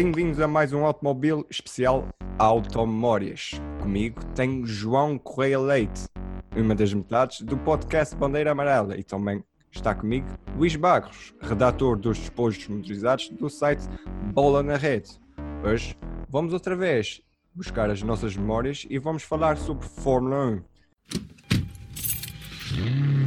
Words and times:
bem-vindos 0.00 0.38
a 0.38 0.46
mais 0.46 0.72
um 0.72 0.84
Automóvel 0.84 1.44
especial 1.50 2.06
Automórias. 2.38 3.60
Comigo 3.82 4.24
tenho 4.26 4.64
João 4.64 5.18
Correia 5.18 5.58
Leite, 5.58 6.04
uma 6.56 6.72
das 6.72 6.94
metades 6.94 7.40
do 7.40 7.58
podcast 7.58 8.14
Bandeira 8.14 8.52
Amarela, 8.52 8.96
e 8.96 9.02
também 9.02 9.42
está 9.72 9.96
comigo 9.96 10.28
Luís 10.56 10.76
Barros, 10.76 11.34
redator 11.40 11.98
dos 11.98 12.16
dispositivos 12.16 12.76
motorizados 12.76 13.28
do 13.30 13.50
site 13.50 13.88
Bola 14.32 14.62
na 14.62 14.76
Rede. 14.76 15.18
Hoje 15.64 15.96
vamos 16.28 16.52
outra 16.52 16.76
vez 16.76 17.20
buscar 17.52 17.90
as 17.90 18.00
nossas 18.00 18.36
memórias 18.36 18.86
e 18.88 19.00
vamos 19.00 19.24
falar 19.24 19.56
sobre 19.56 19.84
Fórmula 19.84 20.62
1. 22.84 23.17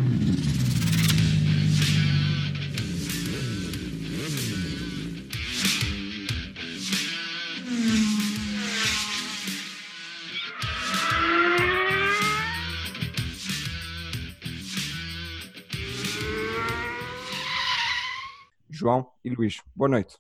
João 18.82 19.08
e 19.24 19.30
Luís. 19.30 19.62
Boa 19.76 19.88
noite. 19.88 20.18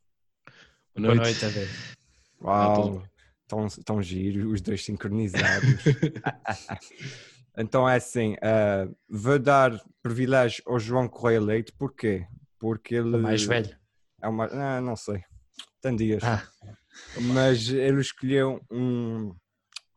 Boa 0.95 1.15
noite, 1.15 1.39
Boa 2.39 2.65
noite 2.67 2.93
Uau, 2.93 3.03
tão, 3.47 3.67
tão 3.83 4.03
giro, 4.03 4.51
os 4.51 4.61
dois 4.61 4.85
sincronizados. 4.85 5.67
então 7.57 7.89
é 7.89 7.95
assim, 7.95 8.33
uh, 8.33 8.95
vou 9.09 9.39
dar 9.39 9.81
privilégio 10.03 10.63
ao 10.67 10.77
João 10.77 11.07
Correia 11.07 11.41
Leite, 11.41 11.73
porquê? 11.75 12.27
Porque 12.59 12.93
ele... 12.93 13.15
O 13.15 13.19
mais 13.23 13.43
velho. 13.43 13.75
É 14.21 14.27
uma... 14.27 14.45
Ah, 14.45 14.79
não 14.79 14.95
sei, 14.95 15.23
tem 15.81 15.95
dias. 15.95 16.23
Ah. 16.23 16.47
Mas 17.33 17.67
ele 17.67 17.99
escolheu 17.99 18.61
um, 18.69 19.33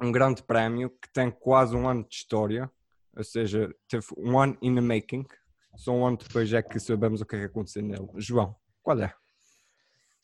um 0.01 0.11
grande 0.11 0.43
prémio 0.43 0.89
que 0.89 1.13
tem 1.13 1.31
quase 1.31 1.77
um 1.77 1.87
ano 1.87 2.03
de 2.09 2.15
história, 2.15 2.71
ou 3.15 3.25
seja, 3.25 3.71
teve 3.87 4.07
um 4.17 4.39
ano 4.39 4.57
in 4.63 4.75
the 4.75 4.81
making, 4.81 5.27
só 5.77 5.93
um 5.93 6.07
ano 6.07 6.17
depois 6.17 6.51
é 6.53 6.63
que 6.63 6.79
sabemos 6.79 7.21
o 7.21 7.27
que 7.27 7.37
é 7.37 7.41
que 7.41 7.45
aconteceu 7.47 7.83
nele. 7.83 8.09
João, 8.17 8.55
qual 8.85 9.01
é? 9.01 9.13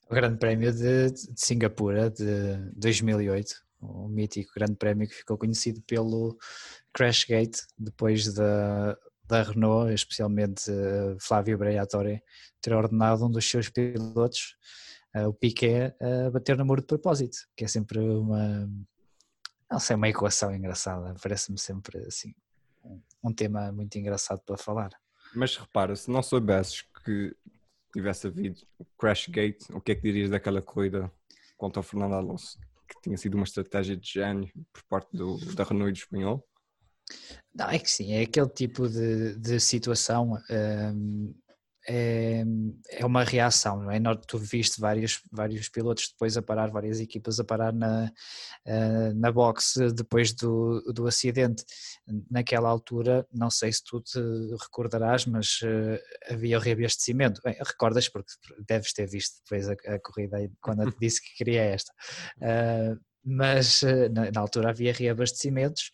O 0.09 0.15
Grande 0.15 0.39
Prémio 0.39 0.71
de, 0.71 1.11
de 1.11 1.41
Singapura 1.41 2.11
de 2.11 2.57
2008, 2.77 3.55
o 3.81 4.07
mítico 4.07 4.53
Grande 4.55 4.77
Prémio 4.77 5.09
que 5.09 5.15
ficou 5.15 5.39
conhecido 5.39 5.81
pelo 5.83 6.37
Crashgate, 6.93 7.63
depois 7.79 8.33
da, 8.35 8.99
da 9.25 9.43
Renault, 9.43 9.93
especialmente 9.93 10.71
uh, 10.71 11.17
Flávio 11.19 11.57
Briatore, 11.57 12.23
ter 12.61 12.75
ordenado 12.75 13.25
um 13.25 13.31
dos 13.31 13.49
seus 13.49 13.71
pilotos, 13.71 14.57
uh, 15.17 15.29
o 15.29 15.33
Piquet, 15.33 15.95
a 15.99 16.31
bater 16.31 16.57
no 16.59 16.67
muro 16.67 16.83
de 16.83 16.87
propósito, 16.87 17.39
que 17.57 17.65
é 17.65 17.69
sempre 17.69 17.99
uma, 17.99 18.69
não 19.71 19.79
sei, 19.79 19.97
uma 19.97 20.09
equação 20.09 20.55
engraçada, 20.55 21.15
parece-me 21.23 21.59
sempre 21.59 21.99
assim, 22.07 22.35
um, 22.85 23.01
um 23.25 23.33
tema 23.33 23.73
muito 23.73 23.97
engraçado 23.97 24.43
para 24.45 24.59
falar. 24.59 24.91
Mas 25.35 25.57
repara, 25.57 25.97
se 25.97 26.11
não 26.11 26.23
soubesses 26.23 26.83
que 27.05 27.35
tivesse 27.93 28.27
havido 28.27 28.61
crash 28.99 29.29
gate, 29.29 29.63
o 29.71 29.81
que 29.81 29.93
é 29.93 29.95
que 29.95 30.03
dirias 30.03 30.31
daquela 30.31 30.63
corrida 30.63 31.11
contra 31.57 31.81
o 31.81 31.83
Fernando 31.83 32.15
Alonso? 32.15 32.59
Que 32.89 33.01
tinha 33.03 33.17
sido 33.17 33.35
uma 33.35 33.45
estratégia 33.45 33.97
de 33.97 34.09
gênio 34.09 34.51
por 34.73 34.83
parte 34.85 35.17
do, 35.17 35.37
da 35.55 35.65
Renault 35.65 35.91
e 35.91 35.93
do 35.93 35.99
espanhol? 35.99 36.47
Não, 37.55 37.69
é 37.69 37.79
que 37.79 37.91
sim, 37.91 38.13
é 38.13 38.23
aquele 38.23 38.49
tipo 38.49 38.89
de, 38.89 39.37
de 39.37 39.59
situação. 39.61 40.39
Um, 40.51 41.35
é, 41.89 42.45
é 42.91 43.07
uma 43.07 43.25
reação, 43.25 43.83
não 43.83 43.91
é? 43.91 43.99
Tu 44.27 44.39
viste 44.39 44.81
vários, 44.81 45.23
vários 45.31 45.69
pilotos 45.69 46.09
depois 46.11 46.37
a 46.37 46.43
parar, 46.43 46.71
várias 46.71 47.01
equipas 47.01 47.41
a 47.41 47.45
parar 47.45 47.73
na, 47.73 48.13
eh, 48.65 49.13
na 49.15 49.33
box 49.33 49.75
depois 49.95 50.33
do, 50.33 50.81
do 50.93 51.07
acidente. 51.07 51.65
Naquela 52.31 52.69
altura, 52.69 53.27
não 53.33 53.51
sei 53.51 53.73
se 53.73 53.83
tu 53.85 54.01
te 54.01 54.21
recordarás, 54.61 55.27
mas 55.27 55.61
eh, 55.65 56.01
havia 56.31 56.59
o 56.59 56.61
reabastecimento. 56.61 57.41
Bem, 57.43 57.57
recordas 57.59 58.09
porque 58.09 58.33
deves 58.67 58.93
ter 58.93 59.07
visto 59.07 59.41
depois 59.45 59.69
a, 59.69 59.95
a 59.95 59.99
corrida 60.01 60.39
quando 60.61 60.83
eu 60.83 60.93
te 60.93 60.99
disse 61.01 61.23
que 61.23 61.37
queria 61.37 61.63
esta. 61.63 61.93
Mas 63.25 63.83
na, 64.13 64.31
na 64.31 64.41
altura 64.41 64.71
havia 64.71 64.93
reabastecimentos 64.93 65.91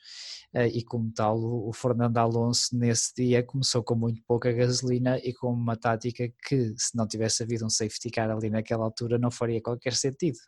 eh, 0.54 0.68
e 0.68 0.82
como 0.84 1.12
tal 1.12 1.38
o 1.38 1.72
Fernando 1.72 2.16
Alonso 2.18 2.76
nesse 2.76 3.12
dia 3.14 3.42
começou 3.42 3.82
com 3.82 3.94
muito 3.94 4.22
pouca 4.26 4.52
gasolina 4.52 5.18
e 5.18 5.32
com 5.34 5.52
uma 5.52 5.76
tática 5.76 6.28
que 6.48 6.74
se 6.78 6.96
não 6.96 7.06
tivesse 7.06 7.42
havido 7.42 7.66
um 7.66 7.70
safety 7.70 8.10
car 8.10 8.30
ali 8.30 8.48
naquela 8.48 8.84
altura 8.84 9.18
não 9.18 9.30
faria 9.30 9.60
qualquer 9.60 9.92
sentido, 9.94 10.38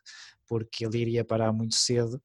porque 0.47 0.85
ele 0.85 0.97
iria 0.99 1.23
parar 1.23 1.51
muito 1.53 1.75
cedo 1.75 2.21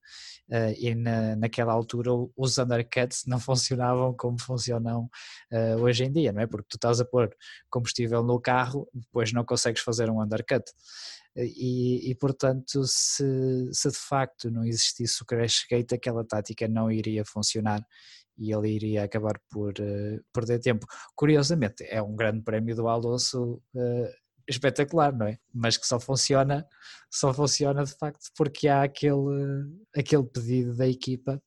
eh, 0.51 0.75
e 0.79 0.95
na, 0.95 1.37
naquela 1.37 1.73
altura 1.73 2.11
os 2.37 2.57
undercuts 2.59 3.25
não 3.27 3.39
funcionavam 3.41 4.15
como 4.17 4.41
funcionam 4.41 5.09
eh, 5.51 5.77
hoje 5.77 6.05
em 6.05 6.13
dia, 6.13 6.33
não 6.33 6.41
é? 6.43 6.47
Porque 6.47 6.69
tu 6.71 6.77
estás 6.77 7.01
a 7.01 7.05
pôr 7.05 7.35
combustível 7.69 8.23
no 8.23 8.41
carro, 8.41 8.89
depois 8.95 9.33
não 9.33 9.45
consegues 9.45 9.83
fazer 9.83 10.09
um 10.11 10.23
undercut. 10.23 10.65
E, 11.37 12.11
e, 12.11 12.15
portanto, 12.15 12.85
se, 12.87 13.69
se, 13.73 13.91
de 13.91 13.99
facto 13.99 14.51
não 14.51 14.65
existisse 14.65 15.23
o 15.23 15.27
crash 15.27 15.67
gate, 15.69 15.93
aquela 15.93 16.25
tática 16.25 16.69
não 16.69 16.91
iria 16.91 17.25
funcionar 17.25 17.85
e 18.39 18.53
ele 18.53 18.71
iria 18.71 19.05
acabar 19.05 19.41
por 19.51 19.73
uh, 19.73 20.25
perder 20.33 20.61
tempo. 20.61 20.87
Curiosamente, 21.15 21.85
é 21.85 22.03
um 22.03 22.15
grande 22.15 22.43
prémio 22.43 22.75
do 22.75 22.89
Alonso 22.89 23.63
uh, 23.75 24.09
espetacular, 24.49 25.13
não 25.17 25.27
é? 25.27 25.39
Mas 25.53 25.77
que 25.77 25.87
só 25.87 25.99
funciona, 25.99 26.67
só 27.11 27.33
funciona 27.33 27.85
de 27.85 27.97
facto 27.97 28.31
porque 28.37 28.69
há 28.69 28.83
aquele, 28.83 29.71
aquele 29.97 30.25
pedido 30.25 30.75
da 30.77 30.87
equipa 30.87 31.43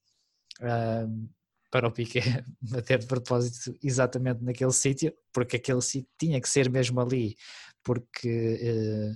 uh, 0.61 1.29
para 1.71 1.87
o 1.87 1.91
Piquet 1.91 2.43
bater 2.61 2.99
de 2.99 3.07
propósito 3.07 3.77
exatamente 3.83 4.43
naquele 4.43 4.71
sítio, 4.71 5.13
porque 5.33 5.57
aquele 5.57 5.81
sítio 5.81 6.09
tinha 6.17 6.41
que 6.41 6.49
ser 6.49 6.69
mesmo 6.69 6.99
ali, 6.99 7.35
porque 7.83 9.15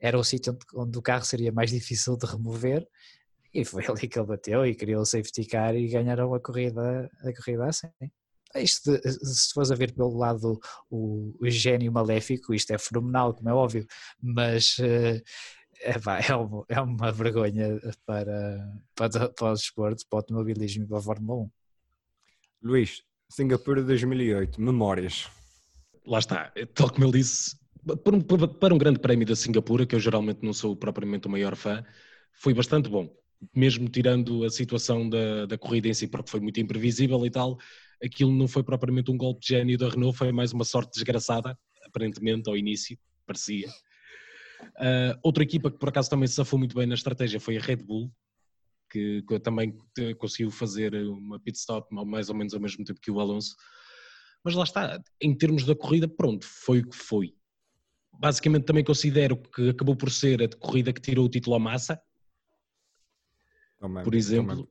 era 0.00 0.18
o 0.18 0.24
sítio 0.24 0.52
onde, 0.52 0.66
onde 0.74 0.98
o 0.98 1.02
carro 1.02 1.24
seria 1.24 1.52
mais 1.52 1.70
difícil 1.70 2.16
de 2.16 2.26
remover 2.26 2.86
e 3.54 3.64
foi 3.64 3.84
ali 3.88 4.08
que 4.08 4.18
ele 4.18 4.26
bateu 4.26 4.66
e 4.66 4.74
criou 4.74 5.02
o 5.02 5.06
safety 5.06 5.46
car 5.46 5.74
e 5.76 5.88
ganharam 5.88 6.34
a 6.34 6.40
corrida, 6.40 7.10
a 7.22 7.32
corrida 7.34 7.66
assim. 7.66 7.88
Isto, 8.56 8.92
de, 8.92 9.12
se 9.12 9.52
fores 9.52 9.70
a 9.70 9.74
ver 9.74 9.92
pelo 9.92 10.16
lado 10.16 10.60
o, 10.90 11.34
o, 11.40 11.50
gênio 11.50 11.90
maléfico, 11.92 12.54
isto 12.54 12.72
é 12.72 12.78
fenomenal, 12.78 13.34
como 13.34 13.48
é 13.48 13.52
óbvio, 13.52 13.84
mas 14.22 14.78
uh, 14.78 15.20
é, 15.80 15.98
pá, 15.98 16.20
é, 16.20 16.34
uma, 16.36 16.64
é, 16.68 16.80
uma, 16.80 17.10
vergonha 17.10 17.80
para, 18.06 18.80
para, 18.94 19.28
para 19.30 19.50
o 19.50 19.54
desporto, 19.54 20.04
para 20.08 20.16
o 20.16 20.20
automobilismo 20.20 20.84
e 20.84 20.86
para 20.86 20.98
a 20.98 21.02
Fórmula 21.02 21.42
1. 21.42 21.50
Luís, 22.62 23.02
Singapura 23.28 23.82
2008, 23.82 24.60
memórias. 24.60 25.28
Lá 26.06 26.20
está, 26.20 26.52
tal 26.74 26.90
como 26.92 27.06
ele 27.06 27.18
disse, 27.18 27.56
para 27.84 28.16
um, 28.16 28.20
para 28.20 28.74
um 28.74 28.78
grande 28.78 28.98
prémio 28.98 29.26
da 29.26 29.36
Singapura, 29.36 29.86
que 29.86 29.94
eu 29.94 30.00
geralmente 30.00 30.40
não 30.42 30.52
sou 30.52 30.74
propriamente 30.74 31.26
o 31.26 31.30
maior 31.30 31.54
fã, 31.54 31.84
foi 32.32 32.54
bastante 32.54 32.88
bom. 32.88 33.14
Mesmo 33.54 33.88
tirando 33.88 34.44
a 34.44 34.50
situação 34.50 35.08
da, 35.08 35.46
da 35.46 35.58
corrida 35.58 35.88
em 35.88 35.94
si, 35.94 36.08
porque 36.08 36.30
foi 36.30 36.40
muito 36.40 36.58
imprevisível 36.60 37.24
e 37.26 37.30
tal, 37.30 37.58
aquilo 38.02 38.32
não 38.32 38.48
foi 38.48 38.62
propriamente 38.62 39.10
um 39.10 39.16
golpe 39.16 39.42
de 39.42 39.48
gênio 39.48 39.76
da 39.76 39.88
Renault, 39.88 40.16
foi 40.16 40.32
mais 40.32 40.52
uma 40.52 40.64
sorte 40.64 40.92
desgraçada, 40.94 41.58
aparentemente, 41.84 42.48
ao 42.48 42.56
início, 42.56 42.98
parecia. 43.26 43.68
Uh, 44.76 45.18
outra 45.22 45.42
equipa 45.42 45.70
que 45.70 45.78
por 45.78 45.90
acaso 45.90 46.08
também 46.08 46.26
se 46.26 46.34
safou 46.34 46.58
muito 46.58 46.74
bem 46.74 46.86
na 46.86 46.94
estratégia 46.94 47.38
foi 47.38 47.58
a 47.58 47.60
Red 47.60 47.76
Bull, 47.76 48.10
que, 48.90 49.22
que 49.22 49.40
também 49.40 49.76
conseguiu 50.18 50.50
fazer 50.50 50.94
uma 50.94 51.38
pit 51.38 51.58
stop 51.58 51.92
mais 51.92 52.30
ou 52.30 52.34
menos 52.34 52.54
ao 52.54 52.60
mesmo 52.60 52.84
tempo 52.84 53.00
que 53.00 53.10
o 53.10 53.20
Alonso. 53.20 53.54
Mas 54.42 54.54
lá 54.54 54.64
está, 54.64 55.02
em 55.20 55.36
termos 55.36 55.64
da 55.64 55.74
corrida, 55.74 56.08
pronto, 56.08 56.46
foi 56.46 56.80
o 56.80 56.88
que 56.88 56.96
foi 56.96 57.34
basicamente 58.18 58.64
também 58.64 58.84
considero 58.84 59.36
que 59.36 59.70
acabou 59.70 59.96
por 59.96 60.10
ser 60.10 60.42
a 60.42 60.48
corrida 60.48 60.92
que 60.92 61.00
tirou 61.00 61.26
o 61.26 61.28
título 61.28 61.56
à 61.56 61.58
massa. 61.58 62.00
por 64.02 64.14
exemplo, 64.14 64.68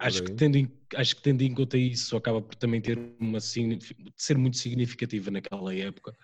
acho, 0.00 0.22
que 0.22 0.32
tendo 0.32 0.56
em, 0.56 0.70
acho 0.94 1.16
que 1.16 1.22
tendo 1.22 1.42
em 1.42 1.54
conta 1.54 1.76
isso, 1.76 2.16
acaba 2.16 2.40
por 2.40 2.54
também 2.54 2.80
ter 2.80 2.98
uma 3.18 3.40
ser 3.40 4.36
muito 4.36 4.56
significativa 4.56 5.30
naquela 5.30 5.74
época. 5.74 6.16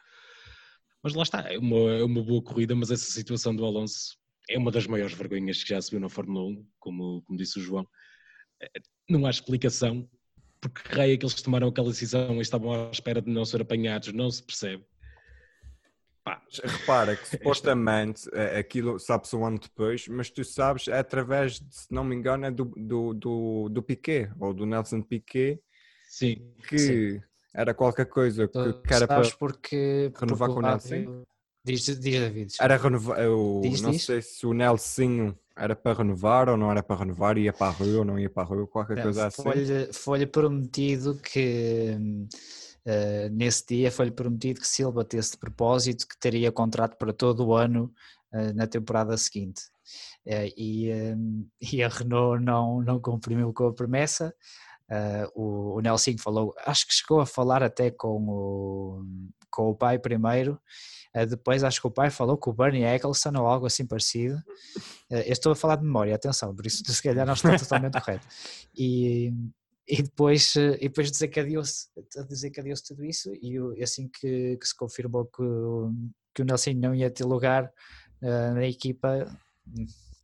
Mas 1.02 1.14
lá 1.14 1.22
está, 1.22 1.52
é 1.52 1.58
uma, 1.58 1.90
é 1.92 2.04
uma 2.04 2.22
boa 2.22 2.42
corrida, 2.42 2.74
mas 2.74 2.90
essa 2.90 3.10
situação 3.10 3.54
do 3.54 3.64
Alonso 3.64 4.16
é 4.48 4.58
uma 4.58 4.70
das 4.70 4.86
maiores 4.86 5.14
vergonhas 5.14 5.62
que 5.62 5.70
já 5.70 5.80
se 5.80 5.90
viu 5.90 6.00
na 6.00 6.08
Fórmula 6.08 6.46
1, 6.46 6.66
como, 6.78 7.22
como 7.22 7.38
disse 7.38 7.58
o 7.58 7.62
João. 7.62 7.86
É, 8.60 8.68
não 9.08 9.26
há 9.26 9.30
explicação 9.30 10.08
porque 10.60 11.00
é 11.00 11.16
que 11.16 11.24
eles 11.24 11.40
tomaram 11.40 11.68
aquela 11.68 11.88
decisão 11.88 12.36
e 12.36 12.40
estavam 12.40 12.72
à 12.72 12.90
espera 12.90 13.22
de 13.22 13.30
não 13.30 13.44
ser 13.44 13.60
apanhados, 13.60 14.12
não 14.12 14.30
se 14.30 14.42
percebe. 14.42 14.84
Pá. 16.28 16.42
Repara 16.62 17.16
que 17.16 17.26
supostamente 17.38 18.28
é, 18.34 18.58
aquilo 18.58 18.98
sabe-se 18.98 19.34
um 19.34 19.46
ano 19.46 19.58
depois, 19.58 20.06
mas 20.08 20.30
tu 20.30 20.44
sabes, 20.44 20.86
é 20.88 20.98
através, 20.98 21.58
de, 21.58 21.74
se 21.74 21.86
não 21.90 22.04
me 22.04 22.14
engano, 22.14 22.44
é 22.44 22.50
do, 22.50 22.66
do, 22.76 23.14
do, 23.14 23.68
do 23.70 23.82
Piquet, 23.82 24.30
ou 24.38 24.52
do 24.52 24.66
Nelson 24.66 25.00
Piquet, 25.00 25.58
sim, 26.06 26.52
que 26.68 26.78
sim. 26.78 27.22
era 27.54 27.72
qualquer 27.72 28.06
coisa 28.06 28.46
que, 28.46 28.72
que 28.86 28.94
era 28.94 29.06
para 29.06 29.30
porque, 29.38 30.12
renovar 30.14 30.50
com 30.50 30.58
o 30.58 30.62
Nelson. 30.62 31.24
Diz, 31.64 31.84
diz 31.84 31.98
David. 31.98 32.54
Era 32.60 32.76
renovar. 32.76 33.20
Eu 33.20 33.60
Diz, 33.62 33.80
não 33.80 33.90
diz. 33.90 34.04
sei 34.04 34.22
se 34.22 34.46
o 34.46 34.54
Nelsinho 34.54 35.36
era 35.56 35.74
para 35.74 35.98
renovar 35.98 36.48
ou 36.48 36.56
não 36.56 36.70
era 36.70 36.82
para 36.82 37.00
renovar, 37.00 37.36
ia 37.36 37.52
para 37.52 37.66
a 37.68 37.70
rua 37.70 37.98
ou 37.98 38.04
não 38.04 38.18
ia 38.18 38.30
para 38.30 38.42
a 38.42 38.46
rua, 38.46 38.66
qualquer 38.66 39.02
coisa 39.02 39.26
assim. 39.26 39.42
Foi-lhe 39.42 39.92
foi-lhe 39.92 40.26
prometido 40.26 41.16
que 41.16 41.96
eh, 42.84 43.28
nesse 43.30 43.66
dia 43.66 43.90
foi-lhe 43.90 44.10
prometido 44.10 44.60
que 44.60 44.66
se 44.66 44.82
ele 44.82 44.92
batesse 44.92 45.32
de 45.32 45.38
propósito 45.38 46.06
que 46.08 46.18
teria 46.18 46.50
contrato 46.52 46.96
para 46.96 47.12
todo 47.12 47.46
o 47.46 47.54
ano 47.54 47.92
eh, 48.32 48.52
na 48.52 48.66
temporada 48.66 49.16
seguinte. 49.16 49.62
Eh, 50.26 50.52
e, 50.56 50.92
hum, 51.14 51.46
e 51.72 51.82
a 51.82 51.88
Renault 51.88 52.42
não, 52.42 52.82
não 52.82 53.00
cumpriu 53.00 53.52
com 53.52 53.66
a 53.66 53.74
promessa. 53.74 54.34
O, 55.34 55.76
o 55.76 55.80
Nelson 55.82 56.16
falou, 56.18 56.54
acho 56.64 56.86
que 56.86 56.94
chegou 56.94 57.20
a 57.20 57.26
falar 57.26 57.62
até 57.62 57.90
com 57.90 58.24
o, 58.26 59.04
com 59.50 59.68
o 59.68 59.74
pai 59.74 59.98
primeiro. 59.98 60.58
depois 61.28 61.62
acho 61.62 61.78
que 61.78 61.86
o 61.86 61.90
pai 61.90 62.08
falou 62.08 62.38
com 62.38 62.50
o 62.50 62.54
Bernie 62.54 62.84
Eccleston 62.84 63.38
ou 63.38 63.46
algo 63.46 63.66
assim 63.66 63.86
parecido. 63.86 64.42
Eu 65.10 65.30
estou 65.32 65.52
a 65.52 65.56
falar 65.56 65.76
de 65.76 65.84
memória, 65.84 66.14
atenção, 66.14 66.54
por 66.56 66.64
isso 66.64 66.82
se 66.90 67.02
calhar 67.02 67.26
não 67.26 67.34
está 67.34 67.58
totalmente 67.58 68.00
correto. 68.00 68.26
E, 68.74 69.30
e 69.88 70.02
depois, 70.02 70.54
eh, 70.56 70.76
e 70.80 70.88
depois 70.88 71.10
desencadeou-se 71.10 71.86
desencadeou 72.28 72.76
tudo 72.86 73.04
isso 73.04 73.32
e 73.40 73.82
assim 73.82 74.08
que, 74.08 74.56
que 74.58 74.66
se 74.68 74.76
confirmou 74.76 75.24
que, 75.26 75.42
o- 75.42 75.90
que 76.34 76.42
o 76.42 76.44
Nelson 76.44 76.72
não 76.74 76.94
ia 76.94 77.10
ter 77.10 77.24
lugar 77.24 77.70
eh, 78.22 78.50
na 78.52 78.66
equipa, 78.66 79.26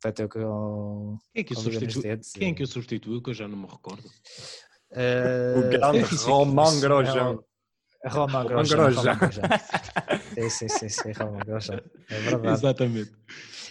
bateu 0.03 0.29
com 0.29 1.17
Quem 1.33 1.41
é 1.41 1.43
que 1.43 1.53
o 1.53 1.57
substituiu? 1.57 2.19
Quem 2.35 2.51
é 2.51 2.53
que 2.53 2.63
o 2.63 2.67
substituiu? 2.67 3.21
Que 3.21 3.29
eu 3.31 3.33
já 3.33 3.47
não 3.47 3.57
me 3.57 3.65
recordo. 3.67 4.03
Eh, 4.91 5.55
O 5.57 5.69
grande 5.69 5.99
difícil. 5.99 6.27
Roman 6.27 6.79
Grosjean. 6.79 7.39
Roman 8.05 8.43
Roman 8.43 8.45
Grosjean. 8.45 8.77
Grosjean. 8.77 9.13
Roman 9.13 9.17
Grosjean. 9.17 9.49
Sim, 10.35 10.49
sim, 10.49 10.67
sim, 10.69 10.89
sim, 10.89 11.11
Roman 11.13 11.39
Grosjean. 11.39 11.81
É 12.09 12.19
verdade. 12.19 12.47
Exatamente. 12.59 13.11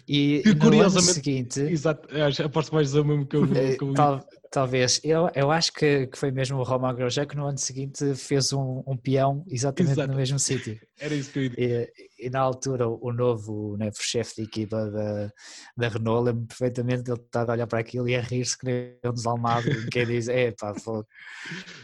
E, 0.09 0.43
E 0.45 0.45
no 0.45 0.51
ano 0.51 0.61
curiosamente- 0.61 1.13
seguinte, 1.15 1.61
Exato. 1.61 2.09
Acho- 2.15 2.43
Aposto 2.45 2.75
mais 2.75 2.95
o 2.95 3.05
mesmo 3.05 3.27
que 3.27 3.37
eu, 3.37 3.45
Eh, 3.55 3.77
que 3.77 3.85
eu 3.85 3.95
tal- 3.95 4.27
talvez, 4.55 5.01
eu, 5.03 5.29
eu 5.35 5.51
acho 5.51 5.73
que, 5.73 6.07
que 6.07 6.17
foi 6.17 6.31
mesmo 6.31 6.61
o 6.61 6.63
Roman 6.63 6.95
Grosjean 6.95 7.27
que 7.27 7.37
no 7.37 7.45
ano 7.45 7.59
seguinte 7.59 8.15
fez 8.15 8.53
um, 8.53 8.85
um 8.87 8.97
peão 8.97 9.45
exatamente 9.49 9.95
Exato. 9.95 10.09
no 10.13 10.17
mesmo 10.17 10.39
sítio. 10.39 10.79
Era 10.97 11.13
isso 11.13 11.33
que 11.33 11.41
eu 11.41 11.43
ia 11.43 11.51
dizer. 11.51 11.93
E, 12.21 12.27
e 12.27 12.31
na 12.31 12.39
altura 12.39 12.87
o 12.89 13.13
novo 13.13 13.77
né, 13.77 13.91
chefe 13.99 14.37
de 14.37 14.43
equipa 14.43 14.89
da, 14.93 15.33
da 15.77 15.89
Renault 15.89 16.27
lembro 16.27 16.47
perfeitamente 16.47 17.03
dele 17.03 17.19
estar 17.19 17.51
a 17.51 17.53
olhar 17.53 17.67
para 17.67 17.81
aquilo 17.81 18.09
e 18.09 18.15
a 18.15 18.21
rir-se 18.21 18.57
que 18.57 18.65
nem 18.65 18.97
um 19.05 19.13
desalmado, 19.13 19.67
quem 19.91 20.07
diz, 20.07 20.29
é 20.29 20.53
pá, 20.53 20.73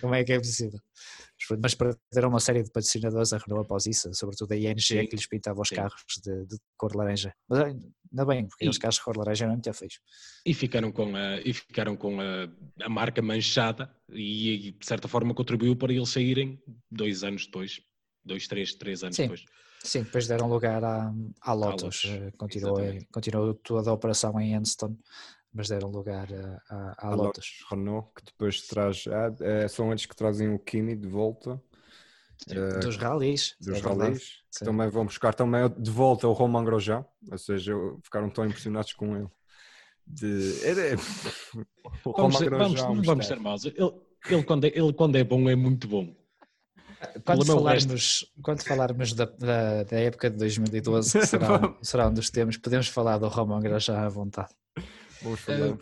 como 0.01 0.15
é 0.15 0.23
que 0.23 0.33
é 0.33 0.39
possível? 0.39 0.79
Mas 1.62 1.75
perderam 1.75 2.29
uma 2.29 2.41
série 2.41 2.62
de 2.62 2.70
patrocinadores 2.70 3.32
a 3.32 3.38
Renault 3.38 3.64
após 3.64 3.87
isso, 3.87 4.12
sobretudo 4.14 4.52
a 4.52 4.56
ING 4.56 4.81
Sim. 4.81 5.06
que 5.06 5.17
lhes 5.17 5.26
pintava 5.26 5.61
os 5.61 5.69
Sim. 5.69 5.76
carros 5.76 6.02
de, 6.25 6.47
de 6.47 6.56
cor 6.76 6.94
laranja. 6.94 7.32
Mas 7.49 7.61
ainda 7.61 8.26
bem, 8.26 8.47
porque 8.47 8.69
os 8.69 8.79
carros 8.79 8.97
de 8.97 9.02
cor 9.02 9.17
laranja 9.17 9.44
eram 9.44 9.55
muito 9.55 9.73
feios. 9.73 10.00
E 10.44 10.55
ficaram 10.55 10.93
com 10.93 11.17
a, 11.17 11.41
e 11.41 11.52
ficaram 11.52 11.97
com 11.97 12.20
a, 12.20 12.49
a 12.82 12.88
marca 12.88 13.23
manchada 13.23 13.91
e, 14.11 14.69
e, 14.69 14.73
de 14.73 14.87
certa 14.87 15.08
forma 15.08 15.35
contribuiu 15.35 15.76
para 15.76 15.93
eles 15.93 16.08
saírem 16.11 16.62
dois 16.91 17.25
anos 17.25 17.47
depois. 17.47 17.81
Dois, 18.23 18.47
três, 18.47 18.75
três 18.75 19.02
anos 19.02 19.17
Sim. 19.17 19.23
depois. 19.23 19.44
Sim, 19.82 20.02
depois 20.02 20.26
deram 20.26 20.49
lugar 20.49 20.85
à, 20.85 21.12
à 21.41 21.52
Lotus. 21.55 21.82
Lotus, 21.82 22.05
eh, 22.05 22.31
Continuou, 22.37 22.79
exatamente. 22.79 23.06
continuou 23.11 23.55
toda 23.55 23.91
a 23.91 23.93
operação 23.94 24.38
em 24.38 24.55
Anston, 24.55 24.94
mas 25.52 25.69
deram 25.69 25.88
lugar 25.91 26.29
a- 26.69 26.94
à 26.99 27.08
A 27.08 27.14
Lotus. 27.14 27.26
Lotus 27.26 27.64
Renault, 27.70 28.08
que 28.14 28.25
depois 28.25 28.62
traz. 28.67 29.05
ah, 29.08 29.35
eh, 29.41 29.69
são 29.69 29.91
eles 29.91 30.06
que 30.06 30.14
trazem 30.17 30.52
o 30.55 30.58
Kimi 30.58 30.94
de 30.97 31.08
volta 31.08 31.61
eh, 32.49 32.79
Dos 32.81 32.97
rallies. 32.97 33.56
dos 33.61 33.79
é 34.62 34.64
também 34.64 34.88
vão 34.88 35.05
buscar 35.05 35.35
também 35.35 35.69
de 35.79 35.91
volta 35.91 36.26
o 36.26 36.32
Roman 36.32 36.64
Grosjean, 36.64 37.05
ou 37.31 37.38
seja, 37.38 37.73
ficaram 38.02 38.31
tão 38.31 38.47
impressionados 38.47 38.93
com 38.94 39.17
ele. 39.17 39.29
De, 40.06 40.64
era- 40.64 40.97
o 42.05 42.12
Vamos, 42.12 42.17
Roman 42.17 42.38
ser, 42.38 42.50
vamos, 42.50 42.73
Grosjean, 42.75 42.94
não 42.94 43.02
vamos 43.05 43.26
ser 43.26 43.38
maus. 43.41 43.64
Ele, 43.64 43.76
ele, 44.29 44.43
quando 44.44 44.64
é, 44.64 44.69
ele, 44.75 44.93
quando 44.93 45.17
é 45.17 45.25
bom, 45.25 45.49
é 45.49 45.55
muito 45.56 45.87
bom. 45.87 46.14
Quando 47.25 47.43
é 47.43 47.47
falarmos, 47.47 48.32
quando 48.43 48.62
falarmos 48.62 49.12
da, 49.14 49.25
da, 49.25 49.85
da 49.85 49.99
época 50.00 50.29
de 50.31 50.37
2012, 50.37 51.19
que 51.19 51.26
será, 51.26 51.49
será 51.82 52.08
um 52.08 52.12
dos 52.14 52.29
temas, 52.31 52.56
podemos 52.56 52.88
falar 52.88 53.19
do 53.19 53.29
Roman 53.29 53.61
Grosjean 53.61 53.99
à 53.99 54.08
vontade. 54.08 54.50
Falar. 55.37 55.79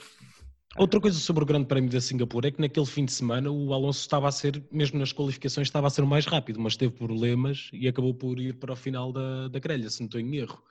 Outra 0.77 1.01
coisa 1.01 1.19
sobre 1.19 1.43
o 1.43 1.47
Grande 1.47 1.67
Prémio 1.67 1.91
da 1.91 2.01
Singapura 2.01 2.49
é 2.49 2.51
que 2.51 2.61
naquele 2.61 2.87
fim 2.87 3.05
de 3.05 3.13
semana 3.13 3.51
o 3.51 3.73
Alonso 3.73 4.01
estava 4.01 4.29
a 4.29 4.33
ser, 4.33 4.63
mesmo 4.71 4.99
nas 4.99 5.13
qualificações, 5.13 5.67
estava 5.67 5.87
a 5.87 5.91
ser 5.91 6.03
o 6.03 6.07
mais 6.07 6.27
rápido, 6.27 6.61
mas 6.61 6.77
teve 6.77 6.93
problemas 6.93 7.71
e 7.73 7.89
acabou 7.89 8.15
por 8.15 8.39
ir 8.39 8.55
para 8.55 8.75
o 8.75 8.77
final 8.77 9.13
da, 9.13 9.49
da 9.49 9.59
grelha, 9.59 9.89
se 9.91 10.01
não 10.01 10.07
estou 10.07 10.21
em 10.21 10.37
erro. 10.37 10.63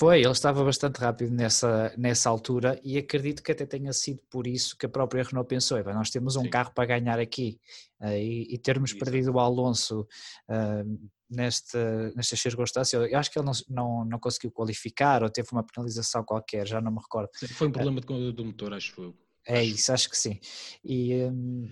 Foi, 0.00 0.22
ele 0.22 0.30
estava 0.30 0.64
bastante 0.64 0.96
rápido 0.96 1.30
nessa, 1.30 1.92
nessa 1.98 2.30
altura 2.30 2.80
e 2.82 2.96
acredito 2.96 3.42
que 3.42 3.52
até 3.52 3.66
tenha 3.66 3.92
sido 3.92 4.18
por 4.30 4.46
isso 4.46 4.74
que 4.78 4.86
a 4.86 4.88
própria 4.88 5.22
Renault 5.22 5.46
pensou, 5.46 5.76
"Epá, 5.76 5.92
nós 5.92 6.08
temos 6.08 6.36
um 6.36 6.44
Sim. 6.44 6.48
carro 6.48 6.72
para 6.74 6.86
ganhar 6.86 7.18
aqui 7.20 7.60
eh, 8.00 8.18
e, 8.24 8.54
e 8.54 8.58
termos 8.58 8.92
Exato. 8.92 9.04
perdido 9.04 9.32
o 9.34 9.38
Alonso 9.38 10.08
ah, 10.48 10.82
nesta, 11.28 12.10
nestas 12.16 12.40
circunstâncias, 12.40 13.10
eu 13.12 13.18
acho 13.18 13.30
que 13.30 13.38
ele 13.38 13.44
não, 13.44 13.52
não, 13.68 14.04
não 14.06 14.18
conseguiu 14.18 14.50
qualificar 14.50 15.22
ou 15.22 15.28
teve 15.28 15.48
uma 15.52 15.62
penalização 15.62 16.24
qualquer, 16.24 16.66
já 16.66 16.80
não 16.80 16.92
me 16.92 16.98
recordo. 16.98 17.28
Foi 17.52 17.68
um 17.68 17.72
problema 17.72 18.00
de- 18.00 18.32
do 18.32 18.42
motor, 18.46 18.72
acho 18.72 19.02
eu. 19.02 19.14
É 19.46 19.60
Acho. 19.60 19.68
isso, 19.74 19.92
acho 19.92 20.08
que 20.08 20.16
sim. 20.16 20.40
E, 20.82 21.24
hum, 21.24 21.70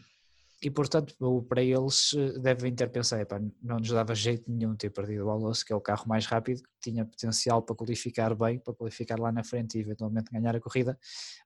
e 0.63 0.71
portanto, 0.71 1.15
para 1.49 1.63
eles 1.63 2.13
eh, 2.15 2.39
devem 2.41 2.75
ter 2.75 2.91
pensado, 2.91 3.23
"Epá, 3.23 3.41
não 3.63 3.79
nos 3.79 3.89
dava 3.91 4.15
jeito 4.15 4.51
nenhum 4.51 4.75
ter 4.75 4.91
perdido 4.91 5.27
o 5.27 5.31
Alonso, 5.31 5.65
que 5.65 5.73
é 5.73 5.77
o 5.77 5.81
carro 5.81 6.07
mais 6.09 6.27
rápido, 6.27 6.63
que 6.63 6.91
tinha 6.91 7.05
potencial 7.05 7.63
para 7.63 7.77
qualificar 7.77 8.35
bem, 8.35 8.59
para 8.59 8.75
qualificar 8.75 9.19
lá 9.19 9.31
na 9.31 9.45
frente 9.45 9.79
e 9.79 9.81
eventualmente 9.81 10.31
ganhar 10.33 10.57
a 10.57 10.61
corrida. 10.61 10.99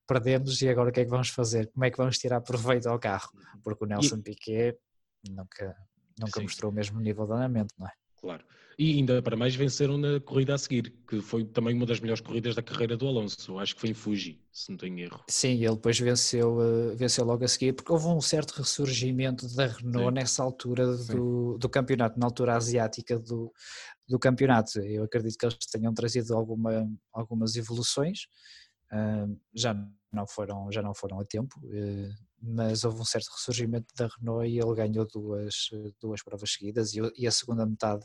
Perdemos 0.06 0.62
e 0.62 0.69
agora 0.69 0.91
o 0.91 0.93
que 0.93 1.00
é 1.00 1.05
que 1.05 1.11
vamos 1.11 1.29
fazer? 1.29 1.70
Como 1.73 1.85
é 1.85 1.91
que 1.91 1.99
vamos 1.99 2.19
tirar 2.19 2.41
proveito 2.41 2.88
ao 2.88 2.99
carro? 2.99 3.31
Porque 3.62 3.85
o 3.85 3.87
Nelson 3.87 4.23
Piquet 4.23 4.79
nunca, 5.29 5.76
nunca 6.19 6.41
Sim. 6.41 6.44
mostrou 6.44 6.73
o 6.73 6.75
mesmo 6.75 7.00
nível 7.00 7.26
de 7.26 7.32
andamento, 7.32 7.75
não 7.79 7.87
é? 7.87 7.93
Claro. 8.23 8.45
E 8.79 8.95
ainda 8.95 9.21
para 9.21 9.37
mais 9.37 9.55
venceram 9.55 9.99
na 9.99 10.21
corrida 10.21 10.55
a 10.55 10.59
seguir, 10.59 10.95
que 11.09 11.21
foi 11.21 11.45
também 11.45 11.75
uma 11.75 11.85
das 11.85 11.99
melhores 11.99 12.21
corridas 12.21 12.55
da 12.55 12.63
carreira 12.63 12.97
do 12.97 13.07
Alonso. 13.07 13.59
Acho 13.59 13.75
que 13.75 13.81
foi 13.81 13.91
em 13.91 13.95
Fuji, 13.95 14.41
se 14.53 14.71
não 14.71 14.79
em 14.89 15.01
erro. 15.01 15.21
Sim, 15.29 15.63
ele 15.63 15.75
depois 15.75 15.99
venceu, 15.99 16.59
eh, 16.63 16.95
venceu 16.95 17.25
logo 17.25 17.45
a 17.45 17.49
seguir, 17.49 17.73
porque 17.73 17.91
houve 17.91 18.07
um 18.07 18.21
certo 18.21 18.53
ressurgimento 18.53 19.53
da 19.57 19.67
Renault 19.67 20.09
Sim. 20.09 20.15
nessa 20.15 20.43
altura 20.43 20.97
do, 20.97 21.59
do 21.59 21.69
campeonato, 21.69 22.19
na 22.19 22.27
altura 22.27 22.57
asiática 22.57 23.19
do, 23.19 23.53
do 24.09 24.19
campeonato. 24.21 24.79
Eu 24.81 25.03
acredito 25.03 25.37
que 25.37 25.45
eles 25.45 25.59
tenham 25.71 25.93
trazido 25.93 26.33
alguma, 26.33 26.89
algumas 27.13 27.57
evoluções, 27.57 28.21
ah, 28.93 29.27
já, 29.53 29.75
não 30.12 30.26
foram, 30.29 30.71
já 30.71 30.81
não 30.81 30.95
foram 30.95 31.19
a 31.19 31.25
tempo, 31.25 31.61
eh, 31.73 32.11
mas 32.42 32.84
houve 32.84 33.00
um 33.00 33.04
certo 33.04 33.28
ressurgimento 33.30 33.87
da 33.96 34.08
Renault 34.08 34.49
e 34.49 34.58
ele 34.58 34.75
ganhou 34.75 35.06
duas, 35.06 35.54
duas 36.00 36.22
provas 36.22 36.52
seguidas 36.52 36.92
e, 36.94 37.00
e 37.16 37.26
a 37.26 37.30
segunda 37.30 37.64
metade 37.64 38.04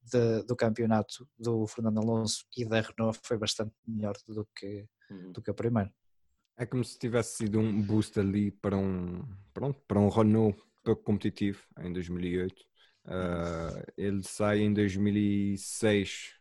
de- 0.00 0.42
do 0.44 0.56
campeonato 0.56 1.28
do 1.38 1.66
Fernando 1.66 1.98
Alonso 1.98 2.44
e 2.56 2.64
da 2.64 2.80
Renault 2.80 3.18
foi 3.22 3.36
bastante 3.36 3.72
melhor 3.86 4.14
do 4.26 4.48
que, 4.56 4.86
Uhum. 5.10 5.32
do 5.32 5.42
que 5.42 5.50
a 5.50 5.54
primeira. 5.54 5.92
É 6.56 6.64
como 6.64 6.82
se 6.82 6.98
tivesse 6.98 7.36
sido 7.36 7.58
um 7.60 7.82
boost 7.82 8.18
ali 8.18 8.50
para 8.50 8.76
um, 8.78 9.22
pronto, 9.52 9.78
para 9.86 10.00
um 10.00 10.08
Renault 10.08 10.58
pouco 10.82 11.02
competitivo 11.02 11.60
em 11.80 11.92
2008. 11.92 12.54
Ah, 13.04 13.84
ele 13.96 14.22
sai 14.24 14.60
em 14.60 14.72
2006, 14.72 16.34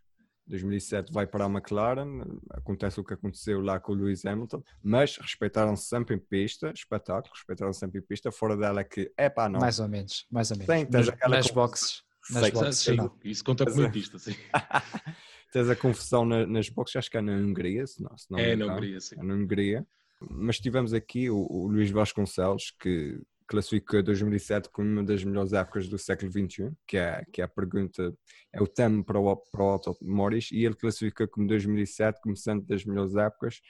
2007 0.47 1.11
vai 1.11 1.25
para 1.25 1.45
a 1.45 1.49
McLaren, 1.49 2.21
acontece 2.51 2.99
o 2.99 3.03
que 3.03 3.13
aconteceu 3.13 3.61
lá 3.61 3.79
com 3.79 3.93
o 3.93 3.95
Lewis 3.95 4.25
Hamilton, 4.25 4.63
mas 4.83 5.17
respeitaram-se 5.17 5.87
sempre 5.87 6.15
em 6.15 6.19
pista, 6.19 6.71
espetáculo, 6.75 7.33
respeitaram-se 7.33 7.79
sempre 7.79 7.99
em 7.99 8.03
pista, 8.03 8.31
fora 8.31 8.55
dela 8.55 8.81
é 8.81 8.83
que, 8.83 9.11
é 9.17 9.29
pá, 9.29 9.49
não, 9.49 9.59
Mais 9.59 9.79
ou 9.79 9.87
menos, 9.87 10.25
mais 10.31 10.51
ou 10.51 10.57
menos. 10.57 10.67
Tem, 10.73 10.85
tens 10.85 11.07
nas 11.07 11.09
aquela 11.09 11.35
nas 11.37 11.47
boxes. 11.51 12.03
Nas 12.31 12.41
Sei, 12.43 12.51
boxes, 12.51 12.77
Sim, 12.77 12.95
não. 12.95 13.15
isso 13.23 13.43
conta 13.43 13.65
como 13.65 13.77
Mas 13.77 13.85
é. 13.85 13.87
em 13.87 13.91
pista, 13.91 14.17
sim. 14.19 14.35
tens 15.51 15.69
a 15.69 15.75
confusão 15.75 16.25
na- 16.25 16.45
nas 16.45 16.69
boxes, 16.69 16.95
acho 16.97 17.09
que 17.11 17.17
é 17.17 17.21
na 17.21 17.33
Hungria, 17.33 17.85
se 17.87 18.01
não, 18.03 18.17
se 18.17 18.29
não 18.31 18.39
É, 18.39 18.55
não 18.55 18.65
engano. 18.65 18.81
queria, 18.81 18.99
sim. 18.99 19.15
na 19.17 19.33
Hungria. 19.33 19.85
Mas 20.29 20.59
tivemos 20.59 20.93
aqui 20.93 21.29
o, 21.29 21.37
o 21.37 21.67
Luís 21.67 21.91
Vasconcelos, 21.91 22.73
que 22.79 23.19
classificou 23.47 24.01
2007 24.01 24.69
como 24.69 24.87
uma 24.89 25.03
das 25.03 25.23
melhores 25.23 25.53
épocas 25.53 25.87
do 25.87 25.97
século 25.97 26.31
XXI, 26.31 26.71
que 26.87 26.97
é, 26.97 27.23
que 27.31 27.41
é 27.41 27.45
a 27.45 27.47
pergunta, 27.47 28.13
é 28.51 28.61
o 28.61 28.67
tema 28.67 29.03
para 29.03 29.19
o, 29.19 29.35
para 29.35 29.63
o 29.63 29.75
Otto 29.75 29.97
Morris, 30.01 30.51
e 30.51 30.65
ele 30.65 30.75
classificou 30.75 31.27
como 31.27 31.47
2007 31.47 32.19
como 32.21 32.35
sendo 32.35 32.65
das 32.65 32.83
melhores 32.85 33.15
épocas, 33.15 33.61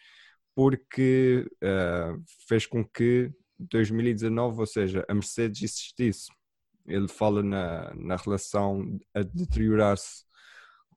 porque 0.55 1.46
eh, 1.62 2.15
fez 2.48 2.65
com 2.65 2.84
que 2.86 3.32
2019, 3.60 4.60
ou 4.62 4.65
seja, 4.65 5.05
a 5.08 5.13
Mercedes 5.13 5.62
existisse. 5.62 6.32
Ele 6.86 7.08
fala 7.08 7.44
na, 7.44 7.94
na 7.96 8.15
relação 8.15 9.00
a 9.13 9.22
deteriorar-se 9.22 10.24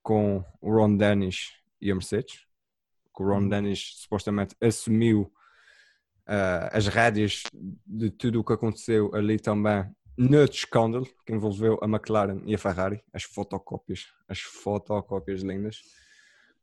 com 0.03 0.45
o 0.61 0.71
Ron 0.71 0.97
Dennis 0.97 1.53
e 1.81 1.91
a 1.91 1.95
Mercedes, 1.95 2.47
que 3.15 3.23
o 3.23 3.27
Ron 3.27 3.43
Uhum. 3.43 3.49
Dennis 3.49 3.95
supostamente 3.97 4.55
assumiu 4.61 5.33
ah, 6.29 6.69
as 6.73 6.87
rédeas 6.87 7.43
de 7.87 8.11
tudo 8.11 8.41
o 8.41 8.45
que 8.45 8.53
aconteceu 8.53 9.11
ali 9.15 9.39
também 9.39 9.91
noutro 10.19 10.57
escândalo 10.57 11.09
que 11.25 11.33
envolveu 11.33 11.79
a 11.81 11.87
McLaren 11.87 12.43
e 12.45 12.55
a 12.55 12.59
Ferrari, 12.59 13.03
as 13.15 13.23
fotocópias, 13.23 14.07
as 14.29 14.41
fotocópias 14.41 15.41
lindas. 15.43 15.81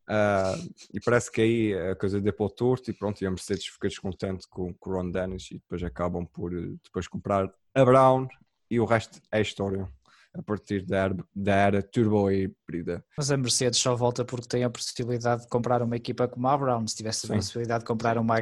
Uh, 0.07 0.72
e 0.93 1.00
parece 1.00 1.31
que 1.31 1.41
aí 1.41 1.74
a 1.74 1.95
coisa 1.95 2.22
deu 2.22 2.31
para 2.31 2.45
o 2.45 2.50
torto 2.50 2.91
e 2.91 2.93
pronto, 2.93 3.24
e 3.24 3.25
a 3.25 3.31
Mercedes 3.31 3.65
fica 3.65 3.88
descontente 3.88 4.48
com, 4.48 4.72
com 4.74 4.89
o 4.91 4.93
Ron 4.93 5.10
Dennis 5.10 5.50
e 5.50 5.55
depois 5.55 5.81
acabam 5.81 6.27
por 6.27 6.53
eh, 6.53 6.75
depois 6.84 7.07
comprar 7.07 7.51
a 7.74 7.86
Brown 7.86 8.27
e 8.69 8.79
o 8.79 8.86
resto 8.86 9.19
é 9.31 9.41
história 9.41 9.89
a 10.31 10.43
partir 10.43 10.86
da 10.86 10.98
era, 10.98 11.17
da 11.34 11.55
era 11.55 11.81
turbo 11.81 12.29
híbrida. 12.29 13.03
Mas 13.17 13.31
a 13.31 13.38
Mercedes 13.38 13.79
só 13.79 13.95
volta 13.95 14.24
porque 14.24 14.48
tem 14.48 14.63
a 14.63 14.69
possibilidade 14.69 15.43
de 15.43 15.48
comprar 15.48 15.81
uma 15.81 15.95
equipa 15.95 16.27
como 16.27 16.48
a 16.48 16.57
Brown. 16.57 16.86
Se 16.88 16.98
tivesse 16.98 17.25
a 17.25 17.29
Sim. 17.29 17.36
possibilidade 17.36 17.79
de 17.79 17.88
comprar 17.88 18.17
uma 18.17 18.36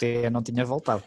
HRT, 0.00 0.30
não 0.30 0.42
tinha 0.42 0.64
voltado. 0.64 1.04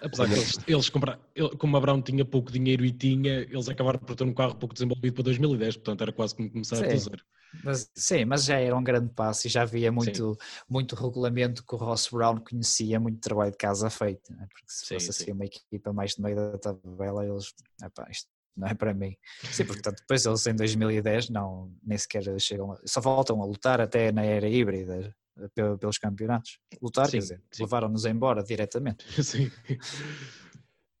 Apesar 0.00 0.28
que 0.28 0.38
eles, 0.38 0.58
eles 0.66 0.88
compraram, 0.88 1.20
como 1.58 1.76
a 1.76 1.80
Brown 1.80 2.00
tinha 2.00 2.24
pouco 2.24 2.52
dinheiro 2.52 2.84
e 2.84 2.92
tinha, 2.92 3.40
eles 3.40 3.68
acabaram 3.68 3.98
por 3.98 4.14
ter 4.14 4.22
um 4.24 4.32
carro 4.32 4.54
pouco 4.54 4.72
desenvolvido 4.72 5.14
para 5.14 5.24
2010, 5.24 5.76
portanto 5.76 6.02
era 6.02 6.12
quase 6.12 6.36
como 6.36 6.48
começar 6.50 6.76
Sim. 6.76 6.88
do 6.88 6.98
zero. 6.98 7.24
Mas, 7.64 7.90
sim, 7.96 8.24
mas 8.24 8.44
já 8.44 8.60
era 8.60 8.76
um 8.76 8.84
grande 8.84 9.12
passo 9.12 9.46
e 9.46 9.50
já 9.50 9.62
havia 9.62 9.90
muito, 9.90 10.36
muito 10.68 10.94
regulamento 10.94 11.64
que 11.66 11.74
o 11.74 11.78
Ross 11.78 12.08
Brown 12.12 12.38
conhecia, 12.38 13.00
muito 13.00 13.20
trabalho 13.20 13.50
de 13.50 13.56
casa 13.56 13.90
feito. 13.90 14.32
né? 14.32 14.46
Porque 14.52 14.66
se 14.68 14.84
Sim, 14.86 14.94
fosse 14.94 15.10
sim. 15.10 15.24
assim 15.24 15.32
uma 15.32 15.44
equipa 15.46 15.92
mais 15.92 16.16
no 16.16 16.24
meio 16.24 16.36
da 16.36 16.58
tabela, 16.58 17.26
eles, 17.26 17.52
epá, 17.82 18.06
isto 18.10 18.28
não 18.56 18.68
é 18.68 18.74
para 18.74 18.94
mim. 18.94 19.16
Sim, 19.50 19.64
portanto, 19.64 19.98
depois 20.00 20.24
eles 20.26 20.46
em 20.46 20.54
2010 20.54 21.28
não, 21.30 21.72
nem 21.82 21.96
sequer 21.98 22.22
chegam, 22.40 22.72
a- 22.72 22.80
só 22.86 23.00
voltam 23.00 23.40
a 23.42 23.46
lutar 23.46 23.80
até 23.80 24.12
na 24.12 24.22
era 24.24 24.48
híbrida 24.48 25.12
pelos 25.54 25.98
campeonatos. 25.98 26.58
Lutar, 26.82 27.06
Sim, 27.06 27.12
quer 27.12 27.18
dizer, 27.18 27.42
levaram-nos 27.60 28.04
embora 28.04 28.42
diretamente. 28.42 29.04
Sim. 29.22 29.50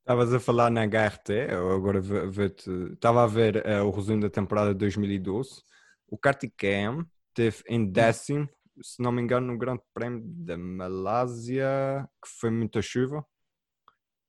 Estavas 0.00 0.32
a 0.32 0.40
falar 0.40 0.70
na 0.70 0.82
HRT, 0.86 1.30
eu 1.50 1.70
agora 1.72 2.00
ve-te- 2.00 2.70
estava 2.94 3.24
a 3.24 3.26
ver 3.26 3.56
eh, 3.66 3.80
o 3.82 3.90
resumo 3.90 4.22
da 4.22 4.30
temporada 4.30 4.72
de 4.72 4.78
2012. 4.78 5.62
O 6.06 6.16
Kartikeyan 6.16 7.06
teve 7.34 7.62
em 7.68 7.84
décimo, 7.90 8.48
se 8.80 9.02
não 9.02 9.12
me 9.12 9.20
engano, 9.20 9.48
no 9.48 9.58
Grande 9.58 9.82
Prémio 9.92 10.22
da 10.24 10.56
Malásia, 10.56 12.08
que 12.22 12.30
foi 12.40 12.50
muita 12.50 12.80
chuva. 12.80 13.22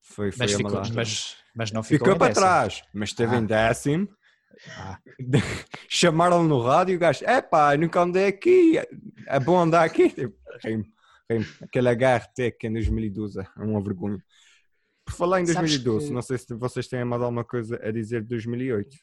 Foi, 0.02 0.32
foi 0.32 0.40
Mas, 0.40 0.54
a 0.54 0.58
ficou, 0.58 0.72
Malásia. 0.72 0.96
mas, 0.96 1.38
mas 1.56 1.72
não 1.72 1.82
ficou, 1.84 2.08
Ficou 2.08 2.16
em 2.16 2.18
para 2.18 2.28
décimo. 2.28 2.46
trás, 2.46 2.84
mas 2.94 3.10
esteve 3.10 3.36
Ah. 3.36 3.40
em 3.40 3.46
décimo. 3.46 4.10
Ah. 4.78 5.00
Chamaram 5.88 6.44
no 6.44 6.62
rádio 6.62 6.94
e 6.94 6.96
o 6.96 7.00
gajo, 7.00 7.24
epá, 7.26 7.76
nunca 7.78 8.02
andei 8.02 8.28
aqui, 8.28 8.78
é 9.28 9.40
bom 9.40 9.58
andar 9.60 9.84
aqui. 9.84 10.10
Tipo, 10.10 10.36
rimo, 10.64 10.86
rimo. 11.30 11.46
Aquele 11.62 11.90
HRT 11.90 12.52
que 12.60 12.68
em 12.68 12.74
2012 12.74 13.40
é 13.40 13.46
uma 13.58 13.82
vergonha. 13.82 14.24
Por 15.06 15.14
falar 15.14 15.42
em 15.42 15.46
Sabes 15.46 15.72
2012, 15.82 16.08
que- 16.08 16.14
não 16.14 16.22
sei 16.22 16.38
se 16.38 16.54
vocês 16.54 16.88
têm 16.88 17.04
mais 17.06 17.22
alguma 17.22 17.44
coisa 17.44 17.80
a 17.84 17.92
dizer 17.92 18.22
de 18.22 18.28
2008, 18.28 18.96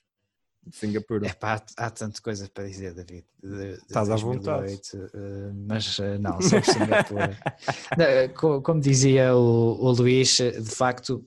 de 0.66 0.76
Singapura. 0.76 1.26
Epá, 1.26 1.54
há, 1.78 1.86
há 1.86 1.90
tanta 1.90 2.20
coisa 2.20 2.48
para 2.52 2.64
dizer, 2.66 2.92
David. 2.94 3.24
de- 3.42 3.48
de 3.48 3.72
Estás 3.74 4.10
à 4.10 4.16
vontade. 4.16 4.66
2008, 4.66 5.10
eh, 5.16 5.52
mas 5.68 5.98
eh, 6.00 6.18
não, 6.18 6.40
sobre 6.40 6.64
Singapura. 6.64 7.38
Eh, 7.98 8.28
co- 8.28 8.60
Como 8.62 8.80
dizia 8.80 9.34
o, 9.34 9.78
o 9.84 9.90
Luís, 9.92 10.36
de 10.36 10.70
facto, 10.70 11.24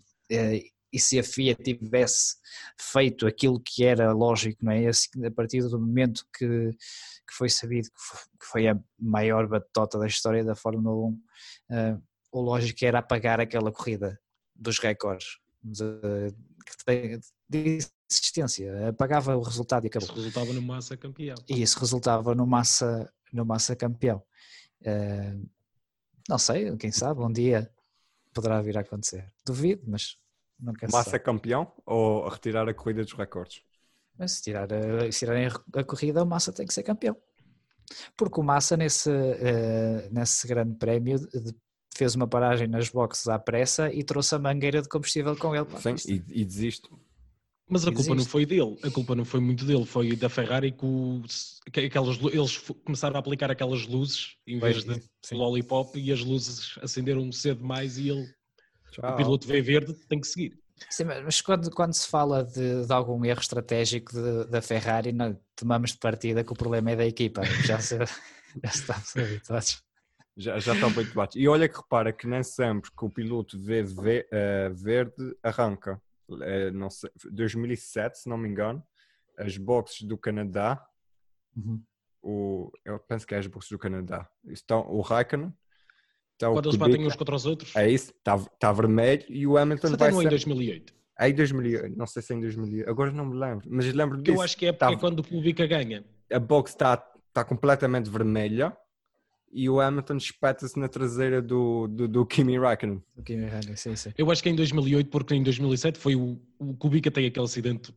e 0.92 1.00
se 1.00 1.20
a 1.20 1.24
FIA 1.24 1.56
tivesse 1.56 2.36
feito 2.80 3.28
aquilo 3.28 3.60
que 3.60 3.84
era 3.86 4.12
lógico, 4.12 4.64
não 4.66 4.72
é? 4.72 4.88
A 4.88 5.32
partir 5.32 5.62
do 5.62 5.80
momento 5.80 6.26
que, 6.38 6.72
que 6.72 7.34
foi 7.34 7.50
sabido 7.50 7.90
que 7.90 8.00
fo- 8.02 8.30
que 8.40 8.46
foi 8.46 8.68
a 8.68 8.80
maior 9.00 9.48
batota 9.48 10.00
da 10.00 10.08
história 10.08 10.44
da 10.44 10.56
Fórmula 10.56 11.08
1, 11.08 11.22
eh, 11.72 11.98
o 12.32 12.42
lógico 12.42 12.84
era 12.86 13.00
apagar 13.00 13.40
aquela 13.40 13.72
corrida 13.72 14.20
dos 14.56 14.80
recordes 14.80 15.38
de, 15.64 15.84
de- 16.88 17.20
de 17.50 17.80
existência, 18.10 18.90
apagava 18.90 19.36
o 19.38 19.42
resultado 19.42 19.86
e 19.86 19.88
acabou. 19.88 20.08
Isso 20.10 20.16
resultava 20.16 20.54
no 20.54 20.62
Massa 20.62 20.98
campeão. 20.98 21.36
E 21.48 21.62
isso 21.62 21.80
resultava 21.80 22.36
no 22.36 22.48
massa, 22.48 23.14
no 23.32 23.46
massa 23.46 23.76
campeão. 23.76 24.24
Eh, 24.84 25.36
não 26.28 26.38
sei, 26.38 26.76
quem 26.78 26.92
sabe, 26.92 27.22
um 27.22 27.32
dia 27.32 27.72
poderá 28.34 28.62
vir 28.62 28.78
a 28.78 28.82
acontecer. 28.82 29.32
Duvido, 29.46 29.84
mas 29.88 30.18
Massa 30.92 31.12
sabe. 31.12 31.24
campeão 31.24 31.72
ou 31.86 32.28
retirar 32.28 32.68
a 32.68 32.74
corrida 32.74 33.04
dos 33.04 33.14
recordes? 33.14 33.64
Mas 34.18 34.34
se, 34.34 34.44
tirar 34.44 34.72
a, 34.74 35.12
se 35.12 35.20
tirarem 35.20 35.48
a 35.74 35.84
corrida, 35.84 36.24
o 36.24 36.26
Massa 36.26 36.52
tem 36.52 36.66
que 36.66 36.74
ser 36.74 36.84
campeão. 36.84 37.16
Porque 38.18 38.40
o 38.40 38.44
Massa, 38.44 38.78
nesse, 38.78 39.10
eh, 39.10 40.10
nesse 40.12 40.48
grande 40.48 40.76
prémio, 40.76 41.18
de- 41.20 41.56
fez 41.96 42.16
uma 42.16 42.28
paragem 42.28 42.68
nas 42.68 42.90
boxes 42.90 43.28
à 43.28 43.38
pressa 43.40 43.92
e 43.92 44.04
trouxe 44.04 44.36
a 44.36 44.40
mangueira 44.40 44.82
de 44.82 44.88
combustível 44.88 45.36
com 45.36 45.56
ele. 45.56 45.66
Sim, 45.78 45.96
e, 46.08 46.42
e 46.42 46.46
desisto. 46.46 47.00
Mas 47.72 47.86
a 47.88 47.92
culpa 47.92 48.16
não 48.16 48.26
foi 48.26 48.46
dele, 48.48 48.78
a 48.84 48.90
culpa 48.90 49.14
não 49.16 49.24
foi 49.24 49.40
muito 49.40 49.64
dele, 49.64 49.86
foi 49.86 50.16
da 50.16 50.28
Ferrari 50.28 50.72
que, 50.72 50.84
o- 50.86 51.22
que 51.72 51.82
aquelas, 51.82 52.18
eles 52.34 52.58
começaram 52.84 53.16
a 53.16 53.20
aplicar 53.20 53.52
aquelas 53.52 53.86
luzes 53.86 54.36
em 54.48 54.58
vez 54.60 54.84
de 54.84 55.00
sim. 55.24 55.36
lollipop 55.36 55.98
e 56.00 56.12
as 56.12 56.22
luzes 56.22 56.78
acenderam 56.82 57.32
cedo 57.32 57.60
demais 57.60 57.98
e 58.00 58.10
ele, 58.10 58.28
Tchau. 58.92 59.14
o 59.14 59.16
piloto 59.18 59.48
vê 59.48 59.62
verde, 59.62 59.94
tem 60.08 60.20
que 60.20 60.28
seguir. 60.28 60.60
Sim, 60.90 61.04
mas 61.04 61.42
quando, 61.42 61.70
quando 61.72 61.94
se 61.94 62.08
fala 62.08 62.44
de, 62.44 62.86
de 62.86 62.94
algum 62.94 63.24
erro 63.26 63.42
estratégico 63.42 64.14
de- 64.14 64.46
da 64.46 64.62
Ferrari, 64.62 65.12
não, 65.12 65.38
tomamos 65.56 65.92
de 65.92 65.98
partida 65.98 66.44
que 66.44 66.54
o 66.54 66.56
problema 66.56 66.92
é 66.92 66.96
da 66.96 67.06
equipa. 67.06 67.44
Já, 67.66 67.80
se, 67.80 67.98
já 68.64 68.70
estamos 68.70 69.16
habituados. 69.18 69.84
Já, 70.38 70.58
já 70.58 70.74
estão 70.74 70.90
bem 70.94 71.04
debates. 71.04 71.36
E 71.36 71.48
olha 71.50 71.68
que 71.68 71.76
repara 71.76 72.14
que 72.14 72.26
nem 72.26 72.42
sempre 72.44 72.90
que 72.98 73.06
o 73.06 73.10
piloto 73.10 73.60
vê 73.62 73.84
ve- 73.84 74.26
eh, 74.32 74.70
verde 74.70 75.36
arranca. 75.44 76.02
Eh, 76.44 76.72
não 76.72 76.90
sei, 76.90 77.10
2007, 77.30 78.20
se 78.20 78.30
não 78.30 78.38
me 78.38 78.48
engano, 78.48 78.82
as 79.38 79.58
boxes 79.58 80.04
do 80.08 80.18
Canadá, 80.18 80.82
Uhum. 81.58 81.84
o, 82.22 82.72
eu 82.86 83.00
penso 83.00 83.28
que 83.28 83.36
é 83.36 83.38
as 83.40 83.48
boxes 83.48 83.72
do 83.72 83.80
Canadá, 83.80 84.30
estão 84.46 84.88
o 84.88 85.02
Raikkonen, 85.02 85.54
está 86.40 86.50
o 86.50 86.54
Quando 86.54 86.66
eles 86.68 86.78
batem 86.78 86.96
Kubica, 86.96 87.14
uns 87.14 87.16
contra 87.18 87.36
os 87.36 87.46
outros, 87.46 87.76
é 87.76 87.90
isso, 87.90 88.12
está, 88.18 88.36
está 88.36 88.72
vermelho 88.72 89.26
e 89.30 89.46
o 89.46 89.58
Hamilton 89.58 89.88
isso 89.88 89.98
vai 89.98 90.10
é 90.10 90.12
em 90.14 90.22
ser... 90.22 90.30
2008. 90.30 90.94
É 91.20 91.30
em 91.30 91.34
2000, 91.34 91.98
não 91.98 92.08
sei 92.08 92.22
se 92.22 92.34
é 92.34 92.38
em 92.38 92.40
2000, 92.40 92.90
agora 92.90 93.12
não 93.12 93.26
me 93.26 93.38
lembro, 93.38 93.68
mas 93.70 93.94
lembro 93.94 94.22
disso. 94.22 94.38
Eu 94.38 94.42
acho 94.42 94.58
que 94.58 94.66
é, 94.68 94.72
Tá- 94.72 94.92
é 94.92 94.96
quando 94.96 95.20
o 95.20 95.24
Kubica 95.24 95.68
ganha. 95.68 96.04
a 96.32 96.40
box 96.40 96.72
está 96.72 97.06
está 97.28 97.44
completamente 97.44 98.10
vermelha 98.10 98.76
e 99.52 99.70
o 99.70 99.80
Hamilton 99.80 100.18
espeta-se 100.18 100.80
na 100.80 100.88
traseira 100.88 101.42
do, 101.42 101.88
do, 101.88 102.08
do 102.08 102.26
Kimi 102.26 102.58
Raikkonen. 102.58 103.04
O 103.16 103.24
Kimi 103.24 103.46
Raikkonen, 103.46 103.76
sim, 103.76 103.96
sim. 103.96 104.12
Eu 104.18 104.32
acho 104.32 104.42
que 104.44 104.50
é 104.50 104.52
em 104.52 104.56
2008, 104.56 105.10
porque 105.10 105.36
em 105.36 105.44
2007 105.44 105.98
foi 105.98 106.16
o, 106.16 106.40
o 106.58 106.76
Kubica 106.76 107.10
tem 107.12 107.26
aquele 107.26 107.46
acidente 107.46 107.94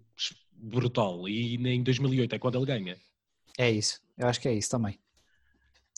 brutal 0.55 1.29
e 1.29 1.57
em 1.57 1.83
2008 1.83 2.35
é 2.35 2.39
quando 2.39 2.57
ele 2.57 2.67
ganha. 2.67 2.97
É 3.59 3.71
isso, 3.71 4.01
eu 4.17 4.29
acho 4.29 4.41
que 4.41 4.49
é 4.49 4.55
isso 4.55 4.71
também. 4.71 4.99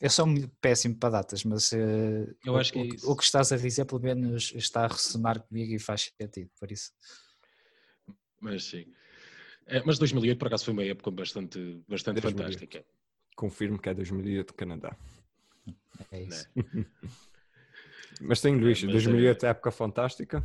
Eu 0.02 0.10
sou 0.10 0.26
péssimo 0.60 0.96
para 0.96 1.10
datas, 1.10 1.44
mas 1.44 1.72
eh, 1.72 2.26
Eu 2.44 2.54
o, 2.54 2.56
acho 2.56 2.72
que 2.72 2.78
é 2.78 2.82
o- 2.82 2.94
isso. 2.94 3.10
o 3.10 3.16
que 3.16 3.22
estás 3.24 3.52
a 3.52 3.56
dizer 3.56 3.84
pelo 3.84 4.00
menos 4.00 4.52
está 4.54 4.84
a 4.84 4.88
ressonar 4.88 5.40
comigo 5.40 5.72
e 5.72 5.78
faz 5.78 6.12
sentido, 6.20 6.50
por 6.58 6.70
isso. 6.72 6.92
Mas 8.40 8.64
sim. 8.64 8.86
É, 9.66 9.82
mas 9.84 9.98
2008 9.98 10.38
por 10.38 10.48
acaso 10.48 10.64
foi 10.64 10.72
uma 10.74 10.84
época 10.84 11.10
bastante, 11.10 11.82
bastante 11.88 12.20
2008. 12.20 12.52
fantástica. 12.58 12.84
Confirmo 13.36 13.78
que 13.78 13.88
é 13.88 13.94
2008 13.94 14.48
do 14.48 14.54
Canadá. 14.54 14.96
É 16.10 16.22
isso. 16.22 16.48
Mas 18.20 18.38
sim, 18.38 18.54
Luís, 18.54 18.80
mas, 18.84 18.92
2008 18.92 19.44
é 19.44 19.48
época 19.48 19.70
fantástica. 19.72 20.44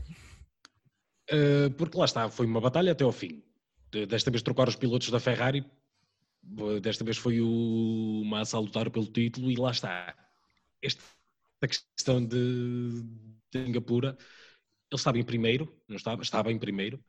Uh, 1.32 1.70
porque 1.78 1.96
lá 1.98 2.06
está, 2.06 2.28
foi 2.30 2.48
uma 2.48 2.60
batalha 2.60 2.92
até 2.94 3.04
ao 3.04 3.12
fim. 3.12 3.44
De- 3.92 4.08
Desta 4.08 4.32
vez 4.32 4.42
trocaram 4.42 4.70
os 4.70 4.76
pilotos 4.76 5.12
da 5.12 5.20
Ferrari, 5.20 5.60
uh, 5.60 5.66
desta 6.82 7.04
vez 7.04 7.18
foi 7.18 7.42
o 7.42 8.24
Massa 8.26 8.58
a 8.58 8.60
lutar 8.60 8.90
pelo 8.90 9.06
título 9.06 9.52
e 9.52 9.56
lá 9.56 9.72
está. 9.72 10.16
Esta 10.82 11.04
questão 11.68 12.26
de, 12.26 13.04
de 13.52 13.66
Singapura, 13.66 14.18
ele 14.92 15.00
estava 15.00 15.20
em 15.20 15.24
primeiro, 15.24 15.76
não 15.88 15.96
estava? 15.96 16.22
Estava 16.22 16.52
em 16.52 16.58
primeiro. 16.58 17.04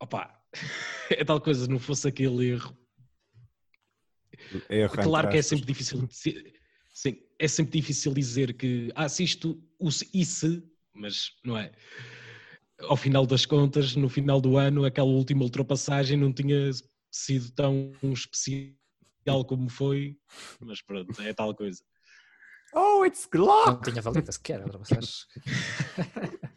Opa, 0.00 0.42
é 1.10 1.24
tal 1.24 1.40
coisa, 1.40 1.66
não 1.66 1.78
fosse 1.78 2.08
aquele 2.08 2.48
erro. 2.48 2.76
Erro, 4.68 4.94
Claro 4.94 5.28
que 5.28 5.36
é 5.36 5.42
sempre 5.42 5.66
difícil 5.66 6.06
dizer, 6.06 6.54
sim, 6.92 7.22
é 7.38 7.46
sempre 7.46 7.80
difícil 7.80 8.12
dizer 8.12 8.54
que 8.54 8.90
ah, 8.94 9.08
se 9.08 9.22
isto, 9.22 9.62
e 10.12 10.24
se, 10.24 10.62
mas 10.94 11.32
não 11.44 11.56
é. 11.56 11.72
Ao 12.80 12.96
final 12.96 13.26
das 13.26 13.46
contas, 13.46 13.94
no 13.94 14.08
final 14.08 14.40
do 14.40 14.56
ano, 14.56 14.84
aquela 14.84 15.08
última 15.08 15.44
ultrapassagem 15.44 16.16
não 16.16 16.32
tinha 16.32 16.70
sido 17.12 17.52
tão 17.52 17.92
especial 18.12 19.44
como 19.46 19.68
foi, 19.68 20.16
mas 20.60 20.82
pronto, 20.82 21.20
é 21.22 21.32
tal 21.32 21.54
coisa. 21.54 21.82
Oh, 22.74 23.04
it's 23.04 23.28
Não 23.32 23.40
Glock! 23.40 23.90
tinha 23.90 24.00
valido 24.02 24.32
sequer, 24.32 24.60
ultrapassagem. 24.64 25.10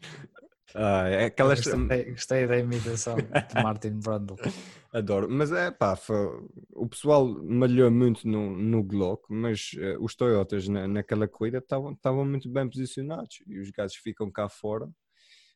Ah, 0.77 1.07
é 1.07 1.25
aquelas... 1.25 1.61
Gostei, 1.65 2.11
gostei 2.11 2.47
da 2.47 2.57
imitação 2.57 3.15
de 3.15 3.63
Martin 3.63 3.91
Brundle. 3.91 4.35
Adoro. 4.91 5.29
Mas 5.29 5.49
é 5.53 5.71
pá, 5.71 5.95
foi- 5.95 6.49
o 6.73 6.85
pessoal 6.87 7.25
malhou 7.45 7.89
muito 7.89 8.27
no, 8.27 8.57
no 8.57 8.83
Glock, 8.83 9.23
mas 9.29 9.71
eh, 9.77 9.97
os 9.99 10.15
Toyotas 10.15 10.67
na, 10.67 10.85
naquela 10.85 11.29
corrida 11.29 11.59
estavam 11.59 11.93
estavam 11.93 12.25
muito 12.25 12.49
bem 12.49 12.69
posicionados 12.69 13.41
e 13.47 13.57
os 13.59 13.69
gajos 13.71 13.95
ficam 13.95 14.29
cá 14.29 14.49
fora. 14.49 14.89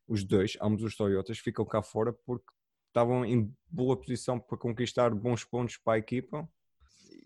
os 0.08 0.24
dois, 0.24 0.58
ambos 0.62 0.84
os 0.84 0.96
Toyotas, 0.96 1.38
ficam 1.40 1.66
cá 1.66 1.82
fora 1.82 2.14
porque 2.26 2.48
estavam 2.90 3.26
em 3.26 3.54
boa 3.70 3.98
posição 3.98 4.40
para 4.40 4.58
conquistar 4.58 5.14
bons 5.14 5.44
pontos 5.46 5.78
para 5.78 5.94
a 5.94 6.00
equipa 6.00 6.48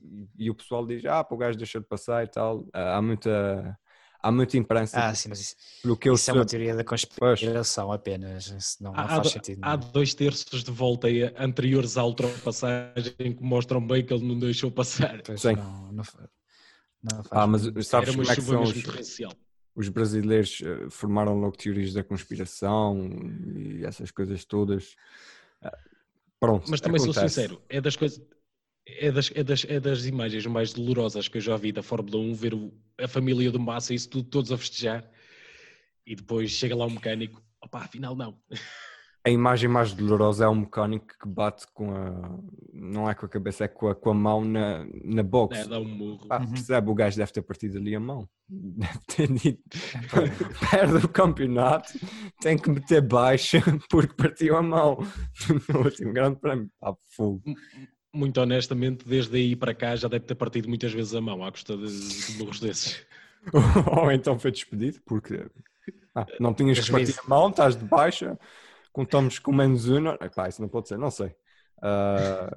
e, 0.02 0.28
e 0.46 0.50
o 0.50 0.56
pessoal 0.56 0.86
diz, 0.86 1.06
ah, 1.06 1.26
o 1.30 1.38
gajo 1.38 1.58
deixa 1.58 1.80
de 1.80 1.86
passar 1.88 2.24
e 2.24 2.28
tal. 2.28 2.66
Ah, 2.74 2.98
há 2.98 3.02
muita, 3.02 3.80
há 4.22 4.32
muita 4.32 4.58
imprensa. 4.58 4.98
Ah, 4.98 5.14
sim, 5.16 5.30
mas 5.30 5.40
isso, 5.42 5.56
pelo 5.82 5.98
que 5.98 6.10
eu 6.10 6.16
isso 6.16 6.30
é 6.30 6.34
uma 6.34 6.46
teoria 6.46 6.76
da 6.76 6.84
conspiração 6.84 7.92
apenas. 7.92 8.48
Isso 8.48 8.84
não, 8.84 8.94
não 8.94 9.00
Há, 9.00 9.16
faz 9.16 9.30
do- 9.30 9.34
sentido. 9.34 9.62
há 9.62 9.76
dois 9.76 10.14
terços 10.14 10.64
de 10.64 10.72
volta 10.72 11.08
aí 11.08 11.24
anteriores 11.38 11.98
à 11.98 12.06
ultrapassagem 12.06 13.36
que 13.36 13.44
mostram 13.44 13.86
bem 13.86 14.06
que 14.06 14.14
ele 14.14 14.26
não 14.28 14.38
deixou 14.38 14.72
passar. 14.72 15.22
Pois 15.24 15.42
Sim. 15.42 15.56
não, 15.56 15.92
não, 15.92 16.04
não 17.02 17.24
faz 17.24 17.32
Ah, 17.32 17.48
mas 17.48 17.62
sentido. 17.64 17.82
sabes 17.88 18.10
Era 18.10 18.18
como 18.18 18.32
é 18.32 18.36
que 18.36 18.42
são 18.42 18.64
os, 18.64 18.84
os 19.76 19.90
brasileiros 19.90 20.62
eh, 20.62 20.90
formaram 20.90 21.40
logo 21.40 21.58
teorias 21.58 21.94
da 21.94 22.04
conspiração 22.04 23.10
e 23.56 23.84
essas 23.86 24.12
coisas 24.12 24.46
todas. 24.46 24.96
Pronto, 26.40 26.70
Mas 26.70 26.82
também 26.82 27.00
sou 27.00 27.14
acontece. 27.14 27.36
sincero, 27.36 27.62
é 27.70 27.80
das 27.82 27.96
coisas. 27.96 28.22
É 28.86 29.12
das, 29.12 29.32
é, 29.34 29.44
das, 29.44 29.66
é 29.66 29.80
das 29.80 30.06
imagens 30.06 30.46
mais 30.46 30.74
dolorosas 30.74 31.28
que 31.30 31.38
eu 31.38 31.42
já 31.42 31.56
vi 31.58 31.72
da 31.72 31.82
Fórmula 31.84 32.18
1, 32.18 32.34
ver 32.36 32.54
o- 32.54 32.74
a 33.00 33.08
família 33.08 33.52
do 33.52 33.60
Massa, 33.60 33.94
isso 33.94 34.10
tudo, 34.10 34.30
todos 34.30 34.52
a 34.52 34.58
festejar, 34.58 35.10
e 36.06 36.16
depois 36.16 36.52
chega 36.52 36.76
lá 36.76 36.86
um 36.86 36.92
mecânico, 36.92 37.42
opá, 37.62 37.84
afinal 37.86 38.16
não. 38.16 38.40
A 39.26 39.30
imagem 39.30 39.70
mais 39.70 39.94
dolorosa 39.94 40.44
é 40.44 40.50
um 40.50 40.56
mecânico 40.56 41.08
que 41.18 41.28
bate 41.28 41.66
com 41.74 41.96
a. 41.96 42.40
Não 42.74 43.10
é 43.10 43.16
com 43.16 43.26
a 43.26 43.30
cabeça, 43.30 43.64
é 43.64 43.68
com 43.70 43.88
a, 43.88 43.96
com 43.96 44.10
a 44.10 44.14
mão 44.14 44.44
na, 44.44 44.86
na 45.02 45.24
box. 45.24 45.60
É, 45.60 45.66
dá 45.66 45.80
um 45.80 45.88
murro. 45.88 46.28
Pá, 46.28 46.40
Uhum. 46.40 46.50
Percebe? 46.50 46.90
O 46.90 46.94
gajo 46.94 47.16
deve 47.16 47.32
ter 47.32 47.42
partido 47.42 47.78
ali 47.78 47.96
a 47.96 48.00
mão. 48.02 48.28
Deve 48.50 49.00
ter 49.08 49.28
dito. 49.32 49.64
Perde 50.70 51.06
o 51.06 51.08
campeonato, 51.08 51.94
tem 52.42 52.58
que 52.58 52.70
meter 52.70 53.02
baixa 53.02 53.60
porque 53.90 54.14
partiu 54.14 54.58
a 54.58 54.62
mão 54.62 55.00
no 55.70 55.80
último 55.80 56.12
grande 56.12 56.40
prémio. 56.40 56.70
Pá, 56.80 56.94
fogo. 57.16 57.42
Muito 58.14 58.40
honestamente, 58.42 59.08
desde 59.08 59.38
aí 59.38 59.56
para 59.56 59.74
cá 59.74 59.96
já 59.96 60.08
deve 60.08 60.26
ter 60.26 60.36
partido 60.36 60.68
muitas 60.68 60.92
vezes 60.94 61.16
a 61.16 61.22
mão 61.22 61.44
à 61.44 61.52
custa 61.52 61.76
de, 61.78 61.88
de 61.88 62.38
murros 62.38 62.60
desses. 62.60 63.06
Ou 63.98 64.12
então 64.12 64.38
foi 64.38 64.52
despedido 64.52 65.00
porque 65.06 65.46
ah, 66.14 66.26
não 66.40 66.54
tinhas 66.54 66.80
que 66.80 66.92
partir 66.92 67.16
a 67.20 67.28
mão, 67.28 67.50
estás 67.50 67.76
de 67.76 67.86
baixa, 67.86 68.38
contamos 68.94 69.40
com 69.40 69.52
menos 69.52 69.88
uma. 69.90 70.18
Epá, 70.22 70.48
isso 70.48 70.62
não 70.62 70.70
pode 70.70 70.88
ser, 70.88 70.98
não 70.98 71.12
sei. 71.12 71.36
Ah, 71.82 72.56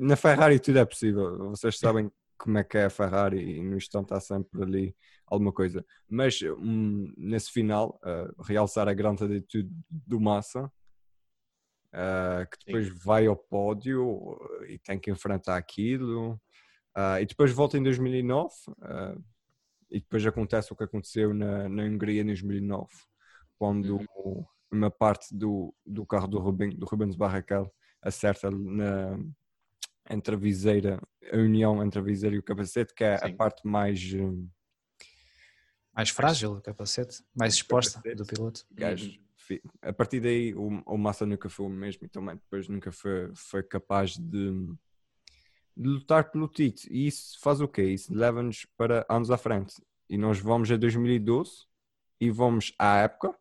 na 0.00 0.16
Ferrari 0.16 0.58
tudo 0.60 0.78
é 0.78 0.84
possível. 0.84 1.50
Vocês 1.50 1.78
sabem 1.78 2.10
como 2.36 2.58
é 2.58 2.64
que 2.64 2.76
é 2.76 2.84
a 2.84 2.90
Ferrari 2.90 3.38
e 3.38 3.62
no 3.62 3.76
instante 3.76 4.12
há 4.12 4.20
sempre 4.20 4.62
ali 4.62 4.96
alguma 5.26 5.52
coisa. 5.52 5.84
Mas 6.08 6.40
hum, 6.42 7.12
nesse 7.16 7.50
final, 7.50 7.98
ah, 8.02 8.28
realçar 8.44 8.88
a 8.88 8.94
grande 8.94 9.24
atitude 9.24 9.70
do 9.88 10.20
Massa, 10.20 10.70
ah, 11.92 12.46
que 12.50 12.58
depois 12.66 12.88
vai 13.02 13.26
ao 13.26 13.36
pódio 13.36 14.38
e 14.68 14.78
tem 14.78 14.98
que 14.98 15.10
enfrentar 15.10 15.56
aquilo. 15.56 16.40
Ah, 16.94 17.20
e 17.20 17.26
depois 17.26 17.52
volta 17.52 17.78
em 17.78 17.82
2009 17.82 18.52
ah, 18.82 19.16
e 19.90 20.00
depois 20.00 20.26
acontece 20.26 20.72
o 20.72 20.76
que 20.76 20.84
aconteceu 20.84 21.32
na, 21.32 21.68
na 21.68 21.84
Hungria 21.84 22.22
em 22.22 22.26
2009, 22.26 22.88
quando 23.58 24.04
uma 24.76 24.90
parte 24.90 25.34
do, 25.34 25.74
do 25.84 26.04
carro 26.06 26.26
do, 26.28 26.38
Ruben, 26.38 26.70
do 26.70 26.86
Rubens 26.86 27.16
Barrichello 27.16 27.70
acerta 28.02 28.50
na, 28.50 29.18
entre 30.08 30.34
a 30.34 30.38
viseira, 30.38 31.00
a 31.32 31.36
união 31.36 31.82
entre 31.84 31.98
a 31.98 32.02
viseira 32.02 32.36
e 32.36 32.38
o 32.38 32.42
capacete, 32.42 32.94
que 32.94 33.04
é 33.04 33.14
a 33.14 33.28
Sim. 33.28 33.36
parte 33.36 33.66
mais 33.66 34.00
hum, 34.14 34.48
Mais 35.94 36.10
frágil 36.10 36.52
o 36.52 36.60
capacete, 36.60 37.24
mais 37.34 37.54
exposta 37.54 37.94
capacete. 37.98 38.16
do 38.16 38.26
piloto. 38.26 38.66
gajo. 38.70 39.18
A 39.80 39.92
partir 39.92 40.20
daí 40.20 40.54
o, 40.54 40.82
o 40.84 40.98
Massa 40.98 41.24
nunca 41.24 41.48
foi 41.48 41.66
o 41.66 41.70
mesmo 41.70 42.04
e 42.04 42.08
também 42.08 42.34
depois 42.34 42.68
nunca 42.68 42.90
foi, 42.90 43.30
foi 43.34 43.62
capaz 43.62 44.16
de, 44.16 44.50
de 45.76 45.88
lutar 45.88 46.30
pelo 46.30 46.48
título. 46.48 46.92
E 46.92 47.06
isso 47.06 47.38
faz 47.40 47.60
o 47.60 47.68
quê? 47.68 47.82
Isso 47.84 48.12
leva-nos 48.12 48.66
para 48.76 49.06
anos 49.08 49.30
à 49.30 49.38
frente. 49.38 49.80
E 50.08 50.18
nós 50.18 50.38
vamos 50.40 50.70
a 50.70 50.76
2012 50.76 51.64
e 52.20 52.30
vamos 52.30 52.72
à 52.78 52.98
época, 52.98 53.36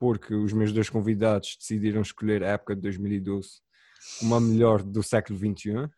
porque 0.00 0.34
os 0.34 0.54
meus 0.54 0.72
dois 0.72 0.88
convidados 0.88 1.56
decidiram 1.58 2.00
escolher 2.00 2.42
a 2.42 2.48
época 2.48 2.74
de 2.74 2.80
2012 2.80 3.60
como 4.18 4.34
a 4.34 4.40
melhor 4.40 4.82
do 4.82 5.02
século 5.02 5.38
XXI. 5.38 5.90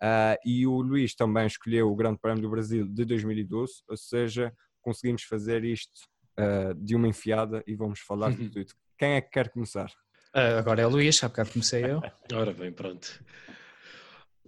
Ah, 0.00 0.38
e 0.44 0.66
o 0.66 0.82
Luís 0.82 1.14
também 1.14 1.46
escolheu 1.46 1.90
o 1.90 1.96
Grande 1.96 2.18
Prémio 2.20 2.42
do 2.42 2.50
Brasil 2.50 2.86
de 2.86 3.04
2012, 3.06 3.82
ou 3.88 3.96
seja, 3.96 4.52
conseguimos 4.82 5.22
fazer 5.22 5.64
isto 5.64 6.02
ah, 6.36 6.74
de 6.76 6.94
uma 6.94 7.08
enfiada 7.08 7.64
e 7.66 7.74
vamos 7.74 8.00
falar 8.00 8.32
de 8.32 8.50
tudo. 8.50 8.72
Quem 8.98 9.14
é 9.14 9.20
que 9.22 9.30
quer 9.30 9.48
começar? 9.48 9.90
Ah, 10.34 10.58
agora 10.58 10.82
é 10.82 10.86
o 10.86 10.90
Luís, 10.90 11.24
há 11.24 11.28
bocado 11.28 11.50
comecei 11.50 11.84
eu. 11.84 12.02
Ora 12.34 12.52
bem, 12.52 12.70
pronto. 12.70 13.24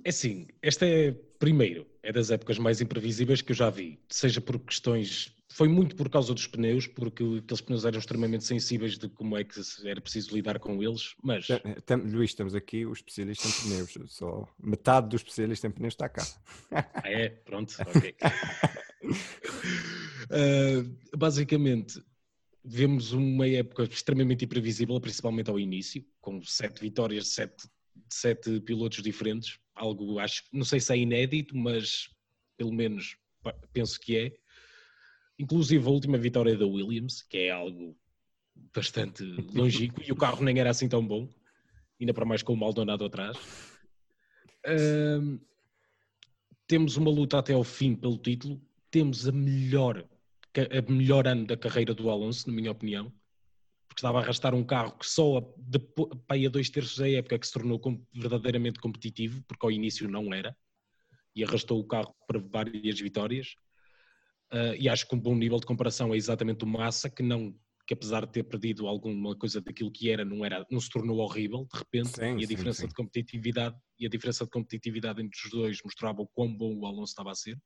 É 0.04 0.10
assim, 0.10 0.46
esta 0.60 0.86
é, 0.86 1.12
primeiro, 1.38 1.86
é 2.02 2.12
das 2.12 2.30
épocas 2.30 2.58
mais 2.58 2.82
imprevisíveis 2.82 3.40
que 3.40 3.52
eu 3.52 3.56
já 3.56 3.70
vi, 3.70 3.98
seja 4.08 4.40
por 4.40 4.58
questões, 4.58 5.34
foi 5.52 5.68
muito 5.68 5.96
por 5.96 6.08
causa 6.08 6.32
dos 6.32 6.46
pneus, 6.46 6.86
porque 6.86 7.22
aqueles 7.38 7.60
pneus 7.60 7.84
eram 7.84 7.98
extremamente 7.98 8.44
sensíveis 8.44 8.96
de 8.96 9.08
como 9.08 9.36
é 9.36 9.42
que 9.44 9.60
era 9.84 10.00
preciso 10.00 10.34
lidar 10.34 10.58
com 10.60 10.82
eles, 10.82 11.14
mas 11.22 11.46
tem- 11.84 11.96
Luís, 11.96 12.34
temos 12.34 12.54
aqui 12.54 12.86
o 12.86 12.92
especialista 12.92 13.48
em 13.48 13.52
pneus. 13.52 13.92
Só 14.06 14.46
metade 14.62 15.08
do 15.08 15.16
especialista 15.16 15.66
em 15.66 15.70
pneus 15.70 15.94
está 15.94 16.08
cá. 16.08 16.24
Ah, 16.70 17.02
é, 17.04 17.28
pronto, 17.30 17.74
ok. 17.84 18.14
Ah, 20.30 21.16
basicamente, 21.16 22.00
vemos 22.64 23.12
uma 23.12 23.46
época 23.48 23.82
extremamente 23.84 24.44
imprevisível, 24.44 25.00
principalmente 25.00 25.50
ao 25.50 25.58
início, 25.58 26.04
com 26.20 26.42
sete 26.44 26.80
vitórias 26.80 27.24
de 27.24 27.30
sete, 27.30 27.68
sete 28.08 28.60
pilotos 28.60 29.02
diferentes. 29.02 29.58
Algo, 29.74 30.18
acho, 30.18 30.44
não 30.52 30.64
sei 30.64 30.78
se 30.78 30.92
é 30.92 30.96
inédito, 30.98 31.56
mas 31.56 32.08
pelo 32.56 32.72
menos 32.72 33.16
penso 33.72 33.98
que 33.98 34.16
é. 34.16 34.32
Inclusive 35.40 35.87
a 35.87 35.90
última 35.90 36.18
vitória 36.18 36.55
da 36.55 36.66
Williams, 36.66 37.22
que 37.22 37.38
é 37.38 37.50
algo 37.50 37.96
bastante 38.74 39.24
longínquo, 39.57 40.03
e 40.07 40.12
o 40.12 40.16
carro 40.16 40.44
nem 40.44 40.59
era 40.61 40.68
assim 40.68 40.87
tão 40.87 41.05
bom, 41.07 41.26
ainda 41.98 42.12
para 42.12 42.26
mais 42.26 42.42
com 42.42 42.53
o 42.53 42.57
Maldonado 42.57 43.07
atrás. 43.07 43.38
Temos 46.66 46.96
uma 46.98 47.11
luta 47.11 47.38
até 47.38 47.55
ao 47.55 47.64
fim 47.64 47.96
pelo 47.96 48.18
título, 48.18 48.61
temos 48.90 49.26
a 49.26 49.33
melhor, 49.33 50.07
a 50.55 50.92
melhor 50.92 51.26
ano 51.26 51.46
da 51.46 51.57
carreira 51.57 51.94
do 51.94 52.11
Alonso, 52.11 52.48
na 52.48 52.55
minha 52.55 52.70
opinião, 52.70 53.11
porque 53.88 54.00
estava 54.00 54.18
a 54.18 54.22
arrastar 54.22 54.55
um 54.55 54.62
carro 54.62 54.96
que 54.98 55.07
só 55.07 55.38
a, 55.38 55.42
depo- 55.57 56.14
para 56.26 56.37
aí 56.37 56.46
a 56.46 56.50
dois 56.50 56.68
terços 56.68 56.98
da 56.98 57.11
época 57.11 57.38
que 57.38 57.46
se 57.46 57.53
tornou 57.55 57.81
verdadeiramente 58.12 58.79
competitivo, 58.79 59.42
porque 59.48 59.64
ao 59.64 59.72
início 59.72 60.07
não 60.07 60.35
era, 60.35 60.55
e 61.35 61.42
arrastou 61.42 61.81
o 61.81 61.85
carro 61.85 62.14
para 62.26 62.38
várias 62.38 63.00
vitórias. 63.00 63.55
Ah, 64.50 64.74
e 64.76 64.88
acho 64.88 65.06
que 65.06 65.14
um 65.14 65.20
bom 65.20 65.34
nível 65.34 65.58
de 65.60 65.66
comparação 65.66 66.12
é 66.12 66.16
exatamente 66.16 66.64
o 66.64 66.66
Massa, 66.68 67.08
que 67.08 67.22
não 67.22 67.54
que 67.86 67.94
apesar 67.94 68.24
de 68.24 68.30
ter 68.30 68.44
perdido 68.44 68.86
alguma 68.86 69.34
coisa 69.34 69.60
daquilo 69.60 69.90
que 69.90 70.08
era, 70.10 70.24
não, 70.24 70.44
era, 70.44 70.64
não 70.70 70.78
se 70.80 70.88
tornou 70.88 71.18
horrível 71.18 71.66
de 71.72 71.76
repente, 71.76 72.10
Sim, 72.10 72.22
e 72.22 72.34
a 72.36 72.38
sim, 72.38 72.46
diferença 72.46 72.82
sim. 72.82 72.86
de 72.86 72.94
competitividade 72.94 73.76
e 73.98 74.06
a 74.06 74.08
diferença 74.08 74.44
de 74.44 74.50
competitividade 74.50 75.20
entre 75.20 75.36
os 75.44 75.50
dois 75.50 75.78
mostrava 75.84 76.22
o 76.22 76.28
quão 76.28 76.54
bom 76.56 76.72
o 76.76 76.86
Alonso 76.86 77.10
estava 77.10 77.32
a 77.32 77.34
ser. 77.34 77.58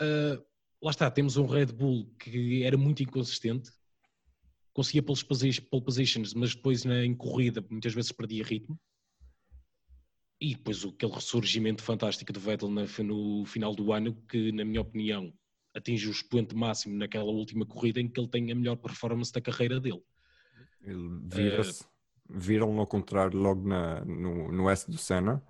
Ah, 0.00 0.42
lá 0.82 0.90
está, 0.90 1.10
temos 1.10 1.36
um 1.36 1.44
Red 1.44 1.66
Bull 1.66 2.10
que 2.18 2.62
era 2.62 2.78
muito 2.78 3.02
inconsistente, 3.02 3.70
conseguia 4.72 5.02
pole 5.02 5.22
posi- 5.24 5.60
pole 5.60 5.84
positions, 5.84 6.32
mas 6.32 6.54
depois 6.54 6.82
na, 6.84 6.94
corrida 7.18 7.62
muitas 7.70 7.92
vezes 7.92 8.12
perdia 8.12 8.42
ritmo. 8.42 8.80
E 10.40 10.54
depois 10.54 10.84
o- 10.84 10.88
aquele 10.88 11.12
ressurgimento 11.12 11.82
fantástico 11.82 12.32
do 12.32 12.40
Vettel 12.40 12.70
no 12.70 13.44
final 13.44 13.74
do 13.74 13.92
ano, 13.92 14.14
que 14.28 14.50
na 14.52 14.64
minha 14.64 14.80
opinião 14.80 15.32
atinge 15.74 16.08
o 16.08 16.10
expoente 16.10 16.54
máximo 16.54 16.96
naquela 16.96 17.30
última 17.30 17.66
corrida 17.66 18.00
em 18.00 18.08
que 18.08 18.18
ele 18.18 18.28
tem 18.28 18.50
a 18.50 18.54
melhor 18.54 18.76
performance 18.76 19.32
da 19.32 19.40
carreira 19.40 19.78
dele. 19.78 20.02
Ele 20.82 21.20
vira-se, 21.26 21.84
viram 22.28 22.78
ao 22.78 22.86
contrário 22.86 23.38
logo 23.38 23.68
na, 23.68 24.04
no, 24.04 24.50
no 24.50 24.70
S 24.70 24.90
do 24.90 24.96
Senna. 24.96 25.42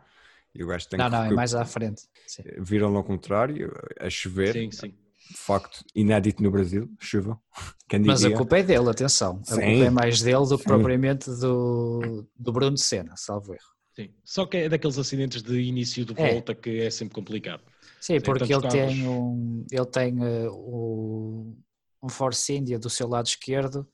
E 0.52 0.64
o 0.64 0.66
gajo 0.66 0.88
tem 0.88 0.98
Não, 0.98 1.08
que 1.08 1.14
não, 1.14 1.24
é 1.24 1.30
mais 1.30 1.54
à 1.54 1.64
frente. 1.64 2.02
Sim. 2.26 2.42
Viram 2.58 2.96
ao 2.96 3.04
contrário, 3.04 3.72
a 4.00 4.10
chover. 4.10 4.52
Sim, 4.52 4.70
sim. 4.72 4.94
Facto 5.36 5.84
inédito 5.94 6.42
no 6.42 6.50
Brasil, 6.50 6.90
chuva. 6.98 7.40
Mas 8.04 8.24
a 8.24 8.30
culpa 8.32 8.58
é 8.58 8.62
dele, 8.64 8.90
atenção. 8.90 9.40
A 9.42 9.44
Sim. 9.44 9.54
culpa 9.54 9.84
é 9.84 9.90
mais 9.90 10.20
dele 10.20 10.46
do 10.46 10.58
que 10.58 10.64
Sim. 10.64 10.68
propriamente 10.70 11.30
do, 11.30 12.26
do 12.36 12.52
Bruno 12.52 12.76
Senna, 12.76 13.16
salvo 13.16 13.54
erro. 13.54 13.79
Sim. 14.04 14.14
Só 14.24 14.46
que 14.46 14.56
é 14.56 14.68
daqueles 14.68 14.98
acidentes 14.98 15.42
de 15.42 15.60
início 15.60 16.04
de 16.04 16.14
É. 16.16 16.32
volta 16.32 16.54
que 16.54 16.80
é 16.80 16.90
sempre 16.90 17.14
complicado. 17.14 17.62
Sim, 18.00 18.20
porque 18.20 18.52
ele 18.52 18.66
tem, 18.68 19.06
um, 19.06 19.66
ele 19.70 19.86
tem 19.86 20.24
eh, 20.24 20.48
o- 20.50 21.54
um 22.02 22.08
Force 22.08 22.52
India 22.54 22.78
do 22.78 22.88
seu 22.88 23.06
lado 23.08 23.26
esquerdo 23.26 23.86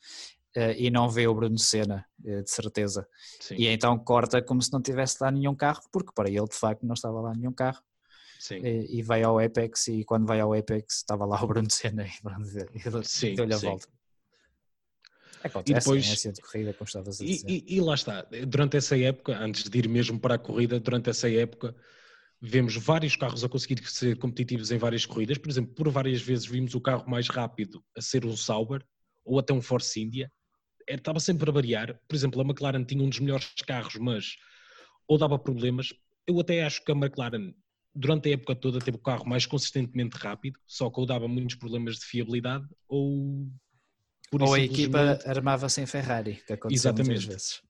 eh, 0.55 0.77
e 0.79 0.91
não 0.91 1.09
vê 1.11 1.27
o 1.27 1.35
Bruno 1.35 1.59
Senna, 1.59 2.05
eh, 2.25 2.43
de 2.43 2.51
certeza. 2.51 3.07
Sim, 3.41 3.57
E 3.57 3.67
então 3.67 3.99
corta 3.99 4.41
como 4.43 4.63
se 4.63 4.73
não 4.73 4.81
tivesse 4.81 5.17
lá 5.21 5.31
nenhum 5.31 5.55
carro, 5.55 5.83
porque 5.93 6.13
para 6.15 6.29
ele 6.29 6.47
de 6.47 6.55
facto 6.57 6.87
não 6.87 6.95
estava 6.95 7.21
lá 7.21 7.33
nenhum 7.35 7.53
carro. 7.53 7.83
sim. 8.39 8.61
E, 8.65 8.99
e 8.99 9.03
vai 9.03 9.23
ao 9.23 9.39
Apex 9.39 9.89
e 9.89 10.05
quando 10.05 10.27
vai 10.27 10.41
ao 10.41 10.53
Apex 10.55 10.97
estava 10.99 11.27
lá 11.27 11.43
o 11.43 11.47
Bruno 11.47 11.71
Senna 11.71 12.07
e 12.07 12.21
pronto, 12.23 12.49
e 13.25 13.35
deu-lhe 13.35 13.55
a 13.55 13.59
volta. 13.59 13.89
Acontece, 15.47 15.71
E 15.71 15.75
depois- 15.75 16.07
em 16.09 16.13
essa 16.13 16.33
de 16.33 16.41
corrida, 16.41 16.73
como 16.75 16.87
estavas 16.87 17.21
a 17.21 17.25
E, 17.25 17.29
dizer. 17.29 17.49
e- 17.51 17.65
e 17.77 17.81
lá 17.81 17.95
está, 17.95 18.23
durante 18.47 18.77
essa 18.77 18.97
época, 18.99 19.39
antes 19.39 19.69
de 19.69 19.79
ir 19.79 19.89
mesmo 19.89 20.19
para 20.21 20.35
a 20.35 20.39
corrida, 20.39 20.79
durante 20.81 21.11
essa 21.11 21.31
época, 21.31 21.75
vemos 22.41 22.77
vários 22.77 23.17
carros 23.17 23.43
a 23.45 23.49
conseguir 23.49 23.83
ser 23.89 24.17
competitivos 24.19 24.71
em 24.71 24.79
várias 24.79 25.07
corridas. 25.07 25.39
Por 25.39 25.49
exemplo, 25.51 25.75
por 25.75 25.89
várias 25.89 26.21
vezes 26.21 26.47
vimos 26.47 26.75
o 26.75 26.81
carro 26.81 27.09
mais 27.09 27.29
rápido 27.29 27.83
a 27.97 28.01
ser 28.03 28.25
um 28.27 28.37
Sauber 28.37 28.85
ou 29.25 29.39
até 29.39 29.53
um 29.53 29.63
Force 29.63 30.01
India. 30.01 30.31
É, 30.89 30.95
Estava 30.95 31.19
sempre 31.19 31.49
a 31.51 31.53
variar. 31.53 31.99
Por 32.07 32.15
exemplo, 32.15 32.41
a 32.41 32.45
McLaren 32.45 32.85
tinha 32.85 33.03
um 33.03 33.09
dos 33.09 33.19
melhores 33.19 33.49
carros, 33.67 33.97
mas 33.97 34.37
ou 35.09 35.19
dava 35.19 35.39
problemas. 35.39 35.93
Eu 36.27 36.39
até 36.41 36.65
acho 36.65 36.85
que 36.85 36.93
a 36.93 36.95
McLaren, 36.95 37.55
durante 37.95 38.29
a 38.29 38.33
época 38.33 38.55
toda, 38.55 38.79
teve 38.79 38.97
o 38.97 39.01
carro 39.01 39.27
mais 39.27 39.47
consistentemente 39.47 40.17
rápido, 40.17 40.59
só 40.67 40.91
que 40.91 41.01
ou 41.01 41.07
dava 41.07 41.27
muitos 41.27 41.57
problemas 41.57 41.97
de 41.99 42.05
fiabilidade 42.05 42.67
ou. 42.89 43.49
E 44.33 44.43
Ou 44.43 44.55
a 44.55 44.61
equipa 44.61 45.19
armava-se 45.27 45.81
em 45.81 45.87
Ferrari, 45.87 46.41
que 46.47 46.53
aconteceu 46.53 46.93
muitas 46.93 47.07
Exatamente. 47.09 47.29
vezes. 47.29 47.63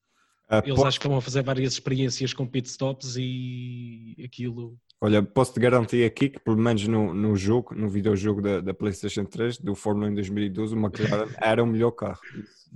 Ah, 0.49 0.63
Eles 0.65 0.77
po- 0.79 0.87
acho 0.87 1.01
que 1.01 1.09
a 1.09 1.21
fazer 1.21 1.43
várias 1.43 1.73
experiências 1.73 2.33
com 2.33 2.47
pitstops 2.47 3.17
e 3.19 4.15
aquilo. 4.25 4.79
Olha, 5.01 5.23
posso-te 5.23 5.59
garantir 5.61 6.05
aqui 6.05 6.31
que, 6.31 6.39
pelo 6.41 6.57
menos 6.57 6.87
no, 6.87 7.13
no 7.13 7.37
jogo, 7.37 7.75
no 7.75 7.89
videojogo 7.89 8.41
da, 8.41 8.61
da 8.61 8.73
PlayStation 8.73 9.25
3, 9.25 9.59
do 9.59 9.75
Fórmula 9.75 10.07
1 10.07 10.13
em 10.13 10.15
2012, 10.15 10.75
o 10.75 10.79
McLaren 10.79 11.29
era 11.43 11.63
o 11.63 11.67
melhor 11.67 11.91
carro. 11.91 12.21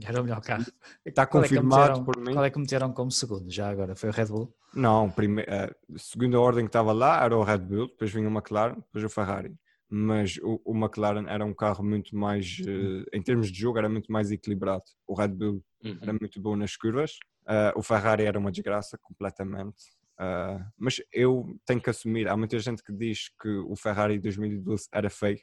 Era 0.03 0.21
o 0.21 0.25
melhor 0.25 0.41
carro. 0.41 0.67
Está 1.05 1.27
Qual 1.27 1.45
é 1.45 1.49
que 1.49 1.55
confirmado 1.55 1.83
meteram- 2.01 2.05
por 2.05 2.17
mim. 2.19 2.33
Qual 2.33 2.45
é 2.45 2.51
que 2.51 2.59
meteram 2.59 2.93
como 2.93 3.11
segundo 3.11 3.49
já 3.51 3.71
agora? 3.71 3.95
Foi 3.97 4.09
o 4.11 4.13
Red 4.13 4.27
Bull? 4.27 4.53
Não, 4.75 5.09
prime... 5.11 5.43
a 5.43 5.73
segunda 5.97 6.39
ordem 6.41 6.65
que 6.65 6.69
estava 6.69 6.93
lá 6.93 7.25
era 7.25 7.37
o 7.37 7.43
Red 7.43 7.59
Bull, 7.59 7.87
depois 7.89 8.11
vinha 8.13 8.29
o 8.29 8.33
McLaren, 8.33 8.75
depois 8.75 9.05
o 9.05 9.09
Ferrari. 9.09 9.55
Mas 9.91 10.39
o, 10.43 10.61
o 10.65 10.75
McLaren 10.75 11.27
era 11.29 11.45
um 11.45 11.53
carro 11.53 11.83
muito 11.85 12.17
mais, 12.17 12.59
eh, 12.67 13.05
em 13.13 13.21
termos 13.21 13.51
de 13.51 13.59
jogo, 13.59 13.77
era 13.79 13.89
muito 13.89 14.11
mais 14.13 14.31
equilibrado. 14.31 14.85
O 15.07 15.15
Red 15.15 15.29
Bull 15.29 15.63
Uhum. 15.83 15.99
era 16.03 16.13
muito 16.13 16.41
bom 16.41 16.55
nas 16.57 16.77
curvas. 16.77 17.17
Ah, 17.47 17.73
o 17.75 17.83
Ferrari 17.83 18.25
era 18.25 18.39
uma 18.39 18.53
desgraça, 18.53 18.99
completamente. 19.03 19.83
Ah, 20.19 20.65
mas 20.79 21.01
eu 21.13 21.59
tenho 21.65 21.81
que 21.81 21.89
assumir, 21.91 22.29
há 22.29 22.37
muita 22.37 22.59
gente 22.59 22.83
que 22.85 22.93
diz 22.93 23.31
que 23.41 23.49
o 23.49 23.75
Ferrari 23.75 24.15
de 24.17 24.21
2012 24.25 24.87
era 24.93 25.09
feio. 25.11 25.41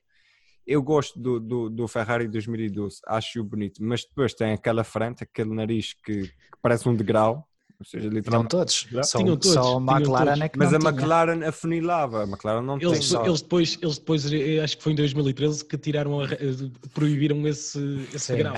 Eu 0.66 0.82
gosto 0.84 1.20
do, 1.20 1.40
do, 1.40 1.70
do 1.70 1.88
Ferrari 1.88 2.26
de 2.26 2.32
2012, 2.34 3.00
acho-o 3.08 3.44
bonito, 3.44 3.84
mas 3.84 4.04
depois 4.06 4.34
tem 4.34 4.54
aquela 4.54 4.84
frente, 4.84 5.24
aquele 5.24 5.54
nariz 5.54 5.94
que, 5.94 6.22
que 6.28 6.34
parece 6.62 6.88
um 6.88 6.96
degrau, 6.96 7.48
ou 7.80 7.86
seja, 7.86 8.02
Tinham 8.02 8.14
literalmente. 8.14 8.50
todos. 8.52 8.88
Só, 9.04 9.18
Tinham 9.20 9.38
todos, 9.38 9.54
só 9.54 9.62
a 9.78 9.80
tinham 9.80 9.98
McLaren 9.98 10.26
todos. 10.26 10.42
é 10.42 10.50
que 10.50 10.58
Mas 10.60 10.72
não 10.72 10.78
a 10.78 10.80
tinha. 10.80 10.92
McLaren 10.92 11.44
afunilava, 11.48 12.24
a 12.24 12.28
McLaren 12.28 12.62
não 12.64 12.80
tem. 12.80 12.88
Eles, 12.90 13.06
só- 13.06 13.26
eles 13.26 13.42
depois, 13.42 13.78
eles 13.82 13.98
depois, 13.98 14.32
eh, 14.32 14.60
acho 14.64 14.78
que 14.78 14.84
foi 14.84 14.92
em 14.94 14.96
2013 14.96 15.64
que 15.66 15.78
tiraram 15.78 16.20
a, 16.20 16.26
eh, 16.26 16.38
proibiram 16.94 17.48
esse, 17.48 17.80
esse 18.14 18.20
Sim. 18.20 18.38
grau. 18.38 18.56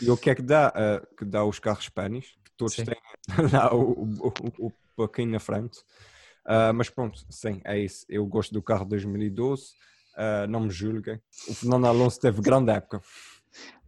E 0.00 0.10
o 0.10 0.16
que 0.16 0.30
é 0.30 0.34
que 0.34 0.42
dá, 0.42 0.68
ah, 0.74 1.02
que 1.16 1.24
dá 1.24 1.44
os 1.44 1.58
carros 1.58 1.84
Spanish? 1.86 2.26
Que 2.44 2.50
todos 2.56 2.74
Sim. 2.74 2.84
têm 2.84 2.96
lá 3.52 3.74
o, 3.74 4.02
o, 4.02 4.28
o, 4.28 4.66
o 4.66 4.72
pouquinho 4.94 5.30
na 5.30 5.40
frente. 5.40 5.78
Ah, 6.44 6.72
mas 6.72 6.88
pronto, 6.90 7.20
sim, 7.30 7.60
é 7.64 7.78
isso. 7.78 8.04
Eu 8.08 8.26
gosto 8.26 8.52
do 8.52 8.62
carro 8.62 8.84
de 8.84 8.90
2012. 8.90 9.72
ah, 10.16 10.46
não 10.46 10.60
me 10.60 10.70
julguem. 10.70 11.20
O 11.48 11.54
Fernando 11.54 11.86
Alonso 11.86 12.20
teve 12.20 12.40
grande 12.42 12.70
época. 12.70 13.00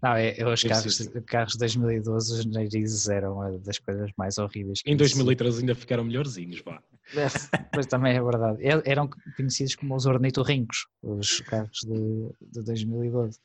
Não, 0.03 0.15
é, 0.15 0.39
é 0.39 0.49
os 0.49 0.63
carros, 0.63 1.09
carros 1.27 1.53
de 1.53 1.59
2012, 1.59 2.33
os 2.41 2.47
narizes 2.47 3.09
eram 3.09 3.35
uma 3.35 3.59
das 3.59 3.79
coisas 3.79 4.11
mais 4.17 4.39
horríveis. 4.39 4.81
Em 4.87 4.95
existiam. 4.95 5.25
2013 5.25 5.61
ainda 5.61 5.75
ficaram 5.75 6.05
melhorzinhos, 6.05 6.63
vá. 6.63 6.83
Pois 7.73 7.87
também 7.87 8.17
é 8.17 8.23
verdade. 8.23 8.63
E- 8.63 8.83
Eram 8.91 9.11
conhecidos 9.37 9.75
como 9.77 9.95
os 9.95 10.07
ornitorrincos, 10.07 10.87
os 11.03 11.41
carros 11.43 11.81
de, 11.85 12.31
de 12.41 12.65
2012. 12.65 13.39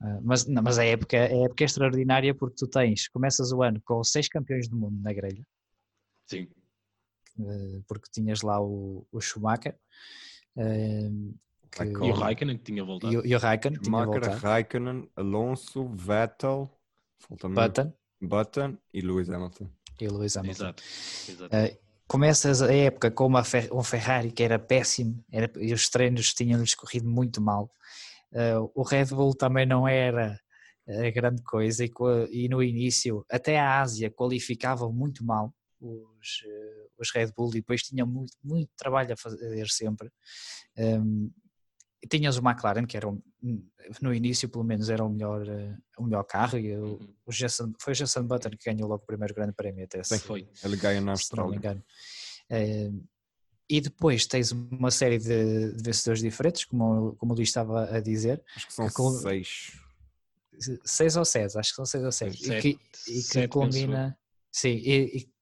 Ah, 0.00 0.18
mas, 0.22 0.44
não, 0.46 0.62
mas 0.62 0.78
a 0.78 0.84
época, 0.84 1.16
a 1.16 1.44
época 1.44 1.62
é 1.62 1.66
extraordinária 1.66 2.34
porque 2.34 2.56
tu 2.58 2.66
tens, 2.66 3.08
começas 3.08 3.52
o 3.52 3.62
ano 3.62 3.80
com 3.84 4.02
seis 4.02 4.28
campeões 4.28 4.68
do 4.68 4.76
mundo 4.76 5.00
na 5.02 5.12
grelha, 5.12 5.42
Sim. 6.26 6.48
eh, 7.40 7.80
porque 7.88 8.08
tinhas 8.12 8.42
lá 8.42 8.60
o, 8.60 9.06
o 9.10 9.20
Schumacher 9.20 9.74
eh, 10.58 11.10
que-. 11.70 11.82
E 11.84 12.10
o 12.10 12.12
Raikkonen 12.12 12.58
que 12.58 12.64
tinha 12.64 12.84
voltado. 12.84 13.12
e, 13.26 13.28
e 13.30 13.34
o 13.34 13.38
Raikkonen, 13.38 13.80
tinha 13.80 14.04
voltado, 14.04 14.36
Raikkonen, 14.36 15.10
Alonso, 15.16 15.88
Vettel, 15.94 16.70
falta 17.18 17.48
Button 17.48 17.92
Button 18.20 18.76
e 18.94 19.00
Lewis 19.00 19.28
Hamilton. 19.30 19.68
e 20.00 20.08
Lewis 20.08 20.36
Hamilton. 20.36 20.64
Exato. 20.64 20.82
Exato. 21.28 21.54
Eh, 21.56 21.78
começas 22.08 22.62
a 22.62 22.72
época 22.74 23.10
com 23.10 23.26
uma 23.26 23.44
Fer- 23.44 23.68
um 23.72 23.82
Ferrari 23.82 24.30
que 24.32 24.42
era 24.42 24.58
péssimo 24.58 25.22
era, 25.30 25.50
e 25.58 25.72
os 25.72 25.88
treinos 25.88 26.32
tinham-lhes 26.32 26.74
corrido 26.74 27.08
muito 27.08 27.40
mal. 27.42 27.70
Eh, 28.32 28.56
o 28.74 28.82
Red 28.82 29.06
Bull 29.06 29.34
também 29.34 29.66
não 29.66 29.86
era 29.86 30.38
a 30.88 31.10
grande 31.10 31.42
coisa 31.42 31.84
e, 31.84 31.90
e 32.30 32.48
no 32.48 32.62
início 32.62 33.24
até 33.30 33.58
a 33.58 33.80
Ásia 33.80 34.08
qualificavam 34.10 34.92
muito 34.92 35.24
mal 35.24 35.52
os, 35.80 36.42
eh, 36.46 36.86
os 36.98 37.10
Red 37.12 37.32
Bull 37.36 37.50
e 37.50 37.60
depois 37.60 37.82
tinham 37.82 38.06
muito, 38.06 38.32
muito 38.42 38.70
trabalho 38.76 39.12
a 39.12 39.16
fazer 39.16 39.68
sempre. 39.68 40.08
Ehm, 40.76 41.28
e 41.28 41.45
tinhas 42.10 42.36
o 42.36 42.40
McLaren 42.42 42.86
que 42.86 42.96
era 42.96 43.08
um- 43.08 43.20
no 44.02 44.12
início 44.14 44.48
pelo 44.48 44.64
menos 44.64 44.88
era 44.90 45.04
o 45.04 45.08
melhor, 45.08 45.46
eh, 45.48 45.76
o 45.98 46.04
melhor 46.04 46.22
carro 46.24 46.58
e 46.58 46.76
o, 46.76 46.84
Uhum. 46.84 47.14
o 47.26 47.32
foi 47.80 47.92
o 47.92 47.94
Jenson 47.94 48.22
Button 48.24 48.50
que 48.50 48.70
ganhou 48.70 48.88
logo 48.88 49.02
o 49.02 49.06
primeiro 49.06 49.34
grande 49.34 49.52
prémio 49.52 49.84
até 49.84 50.02
Sim, 50.04 50.16
se- 50.18 50.24
foi. 50.24 50.48
Ele 50.64 50.76
ganha 50.76 51.00
na 51.00 51.16
se 51.16 51.34
não 51.36 51.48
me 51.48 51.54
Austrália. 51.54 51.56
engano. 51.56 51.84
Eh, 52.50 52.90
e 53.68 53.80
depois 53.80 54.26
tens 54.26 54.52
uma 54.52 54.90
série 54.92 55.18
de, 55.18 55.72
de 55.72 55.82
vencedores 55.82 56.20
diferentes, 56.22 56.64
como, 56.64 57.16
como 57.16 57.32
o 57.32 57.36
Luís 57.36 57.48
estava 57.48 57.84
a 57.96 58.00
dizer, 58.00 58.42
Acho 58.54 58.66
que 58.68 58.72
são 58.72 58.86
Que 58.86 58.92
com- 58.94 59.10
seis. 59.10 59.72
seis 60.84 61.16
ou 61.16 61.24
sete, 61.24 61.58
acho 61.58 61.70
que 61.70 61.76
são 61.76 61.84
seis 61.86 62.04
ou 62.04 62.12
sete, 62.12 62.42
e 62.50 62.60
que, 62.60 62.68
e 62.68 62.78
que 63.14 63.20
Sete, 63.22 63.48
culmina, 63.48 64.16
sim, 64.52 64.70
e, 64.76 65.18
e- 65.18 65.35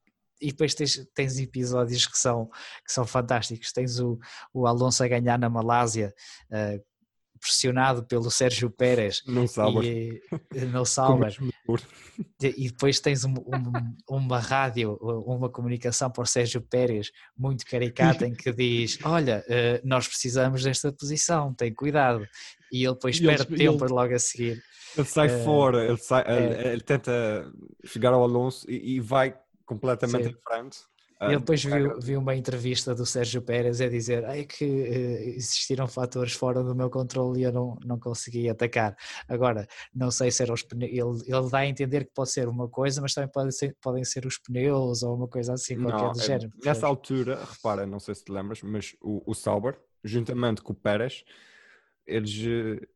e 0.45 0.49
depois 0.49 0.75
tens, 0.75 1.07
tens 1.15 1.39
episódios 1.39 2.07
que 2.07 2.19
são, 2.19 2.47
que 2.85 2.93
são 2.93 3.07
fantásticos, 3.07 3.73
tens 3.73 3.99
o, 3.99 4.19
o 4.53 4.67
Alonso 4.67 5.03
a 5.03 5.09
ganhar 5.09 5.39
na 5.39 5.49
Malásia, 5.49 6.15
eh, 6.51 6.81
pressionado 7.41 8.05
pelo 8.07 8.31
Sérgio 8.31 8.71
Pérez, 8.71 9.23
Não 9.27 9.45
e, 9.83 10.19
eh, 10.55 10.65
no 10.65 10.79
Com 10.79 10.85
Sauber, 10.85 11.37
o 11.41 11.45
motor. 11.45 11.87
E 12.43 12.69
depois 12.71 13.01
tens 13.01 13.25
um- 13.25 13.35
um- 13.35 13.97
uma 14.17 14.39
rádio, 14.39 14.97
uma 15.27 15.51
comunicação 15.51 16.11
para 16.11 16.23
o 16.23 16.27
Sérgio 16.27 16.63
Pérez 16.63 17.11
muito 17.37 17.67
caricata 17.67 18.27
em 18.27 18.33
que 18.35 18.51
diz: 18.53 18.99
Olha, 19.05 19.45
eh, 19.49 19.81
nós 19.85 20.09
precisamos 20.09 20.63
desta 20.63 20.91
posição, 20.93 21.53
tem 21.53 21.75
cuidado. 21.75 22.27
E 22.73 22.85
ele 22.85 22.95
depois 22.95 23.19
E 23.19 23.27
perde 23.27 23.45
tempo 23.57 23.85
ele- 23.85 23.93
logo 23.93 24.15
a 24.15 24.19
seguir. 24.19 24.63
Ele 24.97 25.07
sai 25.07 25.27
Eh, 25.27 25.45
fora, 25.45 25.85
ele, 25.85 25.97
sai, 25.99 26.23
é. 26.27 26.37
ele, 26.45 26.69
ele 26.75 26.81
tenta 26.81 27.53
chegar 27.85 28.13
ao 28.15 28.23
Alonso 28.23 28.65
e, 28.71 28.95
e 28.95 29.01
vai 29.01 29.35
completamente 29.65 30.29
Sim. 30.29 30.31
em 30.31 30.41
frente. 30.43 30.79
E 31.21 31.27
ele 31.27 31.37
Ah, 31.37 31.39
depois 31.39 31.65
viu, 31.65 32.01
viu 32.01 32.21
uma 32.21 32.35
entrevista 32.35 32.95
do 32.95 33.07
Sérgio 33.07 33.41
Pérez 33.41 33.81
a 33.81 33.89
dizer 33.89 34.25
é 34.25 34.45
que 34.45 34.65
eh, 34.65 35.29
existiram 35.37 35.87
fatores 35.87 36.33
fora 36.35 36.63
do 36.63 36.75
meu 36.75 36.91
controle 36.91 37.41
e 37.41 37.45
eu 37.45 37.53
não, 37.53 37.79
não 37.85 37.99
consegui 37.99 38.49
atacar. 38.51 38.95
Agora, 39.29 39.67
não 39.95 40.11
sei 40.11 40.31
se 40.31 40.43
eram 40.43 40.53
os 40.55 40.63
pneus, 40.63 41.23
ele, 41.23 41.35
ele 41.35 41.51
dá 41.51 41.59
a 41.59 41.67
entender 41.67 42.05
que 42.05 42.11
pode 42.13 42.31
ser 42.31 42.47
uma 42.49 42.69
coisa, 42.69 43.01
mas 43.01 43.15
também 43.15 43.31
pode 43.31 43.53
ser, 43.57 43.75
podem 43.81 44.05
ser 44.05 44.27
os 44.27 44.39
pneus 44.39 45.03
ou 45.03 45.15
uma 45.17 45.29
coisa 45.29 45.55
assim, 45.55 45.77
qualquer 45.77 46.09
Não, 46.09 46.13
do 46.13 46.21
é- 46.21 46.27
género. 46.27 46.53
nessa 46.63 46.87
altura, 46.87 47.43
repara, 47.43 47.87
não 47.87 48.01
sei 48.01 48.15
se 48.15 48.25
te 48.25 48.33
lembras, 48.33 48.61
mas 48.63 48.95
o, 49.01 49.23
o 49.25 49.35
Sauber, 49.35 49.81
juntamente 50.03 50.63
com 50.63 50.73
o 50.73 50.77
Pérez, 50.77 51.25
eles 52.07 52.35
eh, 52.47 52.87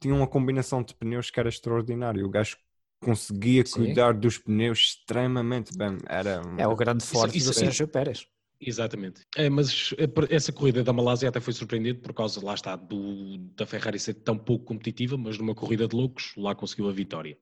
tinham 0.00 0.18
uma 0.18 0.26
combinação 0.28 0.82
de 0.82 0.94
pneus 0.94 1.30
que 1.30 1.40
era 1.40 1.48
extraordinário. 1.48 2.26
O 2.26 2.28
gajo 2.28 2.58
conseguia 3.02 3.64
Sim. 3.66 3.72
cuidar 3.80 4.14
dos 4.14 4.38
pneus 4.38 4.78
extremamente 4.78 5.76
bem. 5.76 5.98
Era, 6.08 6.40
É 6.58 6.66
o 6.66 6.76
grande 6.76 7.04
forte 7.04 7.36
isso 7.38 7.46
do 7.52 7.56
é- 7.58 7.60
Sérgio 7.64 7.88
Pérez. 7.88 8.26
Exatamente. 8.64 9.22
É, 9.36 9.50
mas 9.50 9.92
por- 10.14 10.32
essa 10.32 10.52
corrida 10.52 10.84
da 10.84 10.92
Malásia 10.92 11.28
até 11.28 11.40
foi 11.40 11.52
surpreendente 11.52 12.00
por 12.00 12.14
causa, 12.14 12.42
lá 12.44 12.54
está, 12.54 12.76
do, 12.76 13.36
da 13.56 13.66
Ferrari 13.66 13.98
ser 13.98 14.14
tão 14.14 14.38
pouco 14.38 14.64
competitiva, 14.66 15.16
mas 15.18 15.36
numa 15.36 15.52
corrida 15.54 15.88
de 15.88 15.96
loucos, 15.96 16.32
lá 16.36 16.54
conseguiu 16.54 16.88
a 16.88 16.92
vitória. 16.92 17.36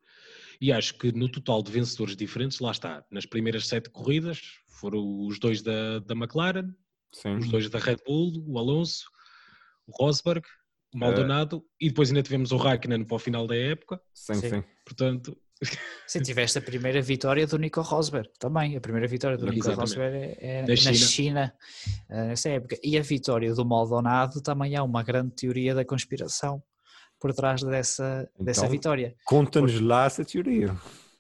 E 0.59 0.73
acho 0.73 0.95
que 0.95 1.13
no 1.13 1.29
total 1.29 1.63
de 1.63 1.71
vencedores 1.71 2.17
diferentes, 2.17 2.59
lá 2.59 2.71
está, 2.71 3.05
nas 3.11 3.27
primeiras 3.27 3.67
sete 3.69 3.91
corridas, 3.91 4.41
foram 4.67 5.27
os 5.27 5.39
dois 5.39 5.61
da, 5.61 5.99
da 5.99 6.15
McLaren, 6.15 6.75
Sim. 7.13 7.37
os 7.37 7.49
dois 7.51 7.69
da 7.69 7.79
Red 7.79 7.99
Bull, 8.07 8.43
o 8.47 8.59
Alonso, 8.59 9.05
o 9.87 9.93
Rosberg, 10.03 10.47
o 10.95 10.99
Maldonado, 10.99 11.63
e 11.79 11.89
depois 11.89 12.09
ainda 12.09 12.23
tivemos 12.23 12.51
o 12.51 12.57
Raikkonen 12.57 13.05
para 13.05 13.17
o 13.17 13.19
final 13.19 13.47
da 13.47 13.55
época, 13.57 14.01
Sim, 14.15 14.35
Sim. 14.37 14.49
sim. 14.51 14.65
portanto, 14.87 15.37
Sim, 16.07 16.21
tiveste 16.23 16.59
a 16.59 16.63
primeira 16.63 17.01
vitória 17.03 17.47
do 17.47 17.59
Nico 17.59 17.81
Rosberg 17.83 18.31
também. 18.39 18.77
A 18.77 18.81
primeira 18.81 19.07
vitória 19.07 19.37
do 19.37 19.45
Nico 19.47 19.59
Exatamente. 19.59 19.81
Rosberg 19.81 20.17
é, 20.17 20.37
é 20.41 20.63
Na 20.63 20.69
na 20.69 20.77
China. 20.77 20.95
China, 20.95 21.55
eh, 22.09 22.25
nessa 22.29 22.49
época. 22.49 22.77
E 22.83 22.97
a 22.99 23.03
vitória 23.03 23.55
do 23.55 23.65
Maldonado 23.65 24.41
também 24.41 24.75
é 24.75 24.83
uma 24.83 25.03
grande 25.03 25.33
teoria 25.35 25.75
da 25.75 25.85
conspiração 25.85 26.63
por 27.21 27.35
trás 27.35 27.63
dessa, 27.63 28.29
dessa 28.41 28.61
Então- 28.63 28.71
vitória. 28.71 29.15
Conta-nos 29.25 29.79
lá 29.81 30.07
essa 30.07 30.25
teoria. 30.25 30.75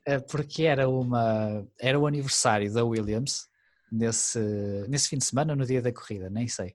Eh, 0.06 0.18
Porque 0.18 0.62
era, 0.64 0.88
uma, 0.88 1.66
era 1.78 1.98
o 1.98 2.06
aniversário 2.06 2.72
da 2.72 2.82
Williams 2.84 3.46
nesse, 3.92 4.38
nesse 4.88 5.08
fim 5.08 5.18
de 5.18 5.24
semana, 5.26 5.54
no 5.54 5.66
dia 5.66 5.82
da 5.82 5.92
corrida, 5.92 6.30
nem 6.30 6.48
sei. 6.48 6.74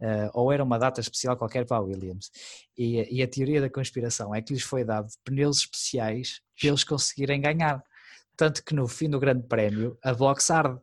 Uh, 0.00 0.30
ou 0.32 0.52
era 0.52 0.62
uma 0.62 0.78
data 0.78 1.00
especial 1.00 1.36
qualquer 1.36 1.64
para 1.66 1.78
a 1.78 1.80
Williams. 1.80 2.30
E, 2.76 3.18
e, 3.18 3.22
a 3.22 3.28
teoria 3.28 3.60
da 3.60 3.70
conspiração 3.70 4.34
é 4.34 4.42
que 4.42 4.52
lhes 4.52 4.62
foi 4.62 4.84
dado 4.84 5.08
pneus 5.24 5.58
especiais 5.58 6.40
para 6.58 6.68
eles 6.68 6.84
conseguirem 6.84 7.40
ganhar. 7.40 7.82
Tanto 8.36 8.64
que 8.64 8.74
no 8.74 8.88
fim 8.88 9.08
do 9.08 9.20
Grande 9.20 9.46
Prémio, 9.46 9.98
a 10.02 10.14
box 10.14 10.50
arde. 10.50 10.80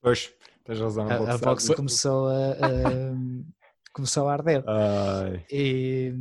Pois, 0.00 0.32
tens 0.64 0.78
razão. 0.78 1.08
A, 1.08 1.14
a, 1.14 1.34
a 1.34 1.38
box 1.38 1.68
começou 1.74 2.28
a, 2.28 2.52
a 2.52 2.60
começou 3.92 4.28
a 4.28 4.32
arder. 4.32 4.62
Ai. 4.66 5.44
E, 5.50 6.14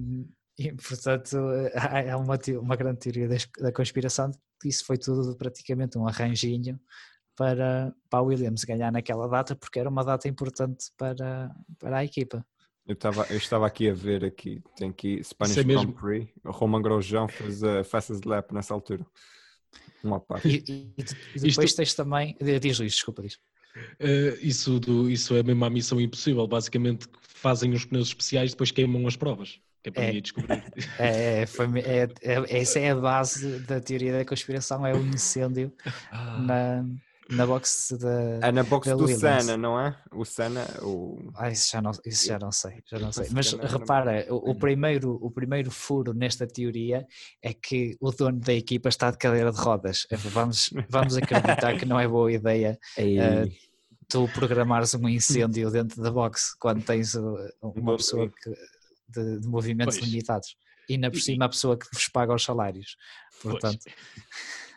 e, 0.57 0.73
portanto, 0.73 1.37
há 1.75 2.17
uma, 2.17 2.37
uma 2.59 2.75
grande 2.75 2.99
teoria 2.99 3.29
da 3.59 3.71
conspiração 3.71 4.31
que 4.61 4.67
isso 4.67 4.85
foi 4.85 4.97
tudo 4.97 5.35
praticamente 5.37 5.97
um 5.97 6.07
arranjinho 6.07 6.79
para, 7.39 7.95
para 8.09 8.19
a 8.19 8.21
Williams 8.21 8.65
ganhar 8.65 8.91
naquela 8.91 9.25
data, 9.25 9.55
porque 9.55 9.79
era 9.79 9.87
uma 9.87 10.03
data 10.03 10.27
importante 10.27 10.87
para, 10.97 11.49
para 11.79 11.99
a 11.99 12.03
equipa. 12.03 12.45
Eu 12.85 12.95
estava, 12.95 13.25
eu 13.29 13.37
estava 13.37 13.65
aqui 13.65 13.89
a 13.89 13.93
ver 13.93 14.25
aqui, 14.25 14.61
tem 14.75 14.89
aqui 14.89 15.23
Spanish 15.23 15.57
é 15.57 15.63
Grand 15.63 15.89
Prix, 15.93 16.29
o 16.43 16.51
Roman 16.51 16.81
Grosjean 16.81 17.29
fez 17.29 17.63
a 17.63 17.81
fastest 17.85 18.25
lap 18.25 18.51
nessa 18.51 18.73
altura. 18.73 19.05
Uma 20.03 20.19
parte. 20.19 20.49
E, 20.49 20.63
e, 20.67 20.93
e 20.97 21.39
depois 21.39 21.69
Isto... 21.69 21.77
tens 21.77 21.93
também, 21.93 22.35
diz 22.61 22.77
Luís, 22.77 22.91
desculpa, 22.91 23.21
diz. 23.21 23.35
Uh, 23.35 24.35
isso, 24.41 24.77
do, 24.77 25.09
isso 25.09 25.33
é 25.33 25.41
mesmo 25.41 25.63
a 25.63 25.69
missão 25.69 26.01
impossível, 26.01 26.45
basicamente 26.45 27.07
fazem 27.21 27.71
os 27.71 27.85
pneus 27.85 28.09
especiais 28.09 28.49
e 28.49 28.53
depois 28.53 28.71
queimam 28.71 29.07
as 29.07 29.15
provas. 29.15 29.61
Que 29.81 29.89
é 29.89 29.91
para 29.93 30.03
é, 30.03 30.19
descobrir. 30.19 30.63
É, 30.99 31.45
foi, 31.45 31.67
é, 31.79 32.09
é, 32.21 32.59
essa 32.59 32.79
é 32.79 32.89
a 32.89 32.95
base 32.95 33.59
da 33.59 33.79
teoria 33.79 34.11
da 34.11 34.25
conspiração, 34.25 34.85
é 34.85 34.93
o 34.93 34.99
incêndio 35.05 35.71
ah. 36.11 36.39
na, 36.39 36.85
na 37.29 37.45
box 37.45 37.95
da. 37.99 38.47
É 38.47 38.51
na 38.51 38.63
box 38.63 38.89
do 38.89 39.05
Williams. 39.05 39.43
Senna, 39.43 39.57
não 39.57 39.79
é? 39.79 39.95
O 40.11 40.25
Senna. 40.25 40.65
O... 40.81 41.31
Ah, 41.35 41.49
isso 41.49 41.69
já 41.71 41.81
não, 41.81 41.91
isso 42.05 42.27
já 42.27 42.39
não 42.39 42.51
sei, 42.51 42.83
já 42.85 42.99
não 42.99 43.11
sei. 43.11 43.27
Mas 43.31 43.53
repara, 43.53 44.25
o, 44.29 44.51
o, 44.51 44.55
primeiro, 44.55 45.17
o 45.21 45.29
primeiro 45.29 45.69
furo 45.69 46.13
nesta 46.13 46.47
teoria 46.47 47.05
é 47.41 47.53
que 47.53 47.95
o 47.99 48.11
dono 48.11 48.39
da 48.39 48.53
equipa 48.53 48.89
está 48.89 49.11
de 49.11 49.17
cadeira 49.17 49.51
de 49.51 49.59
rodas. 49.59 50.07
É, 50.09 50.15
vamos, 50.15 50.71
vamos 50.89 51.17
acreditar 51.17 51.77
que 51.77 51.85
não 51.85 51.99
é 51.99 52.07
boa 52.07 52.31
ideia. 52.31 52.77
Uh, 52.99 53.49
tu 54.07 54.27
programares 54.33 54.93
um 54.93 55.07
incêndio 55.07 55.69
dentro 55.69 56.01
da 56.01 56.11
box 56.11 56.55
quando 56.57 56.83
tens 56.83 57.15
uma 57.61 57.95
pessoa 57.95 58.29
que, 58.29 58.49
de, 59.07 59.39
de 59.39 59.47
movimentos 59.47 59.97
pois. 59.97 60.09
limitados 60.09 60.55
e 60.89 60.97
na 60.97 61.09
por 61.09 61.19
cima 61.19 61.45
a 61.45 61.49
pessoa 61.49 61.77
que 61.77 61.85
vos 61.93 62.07
paga 62.09 62.33
os 62.33 62.43
salários. 62.43 62.97
Portanto. 63.41 63.79
Pois. 63.83 64.68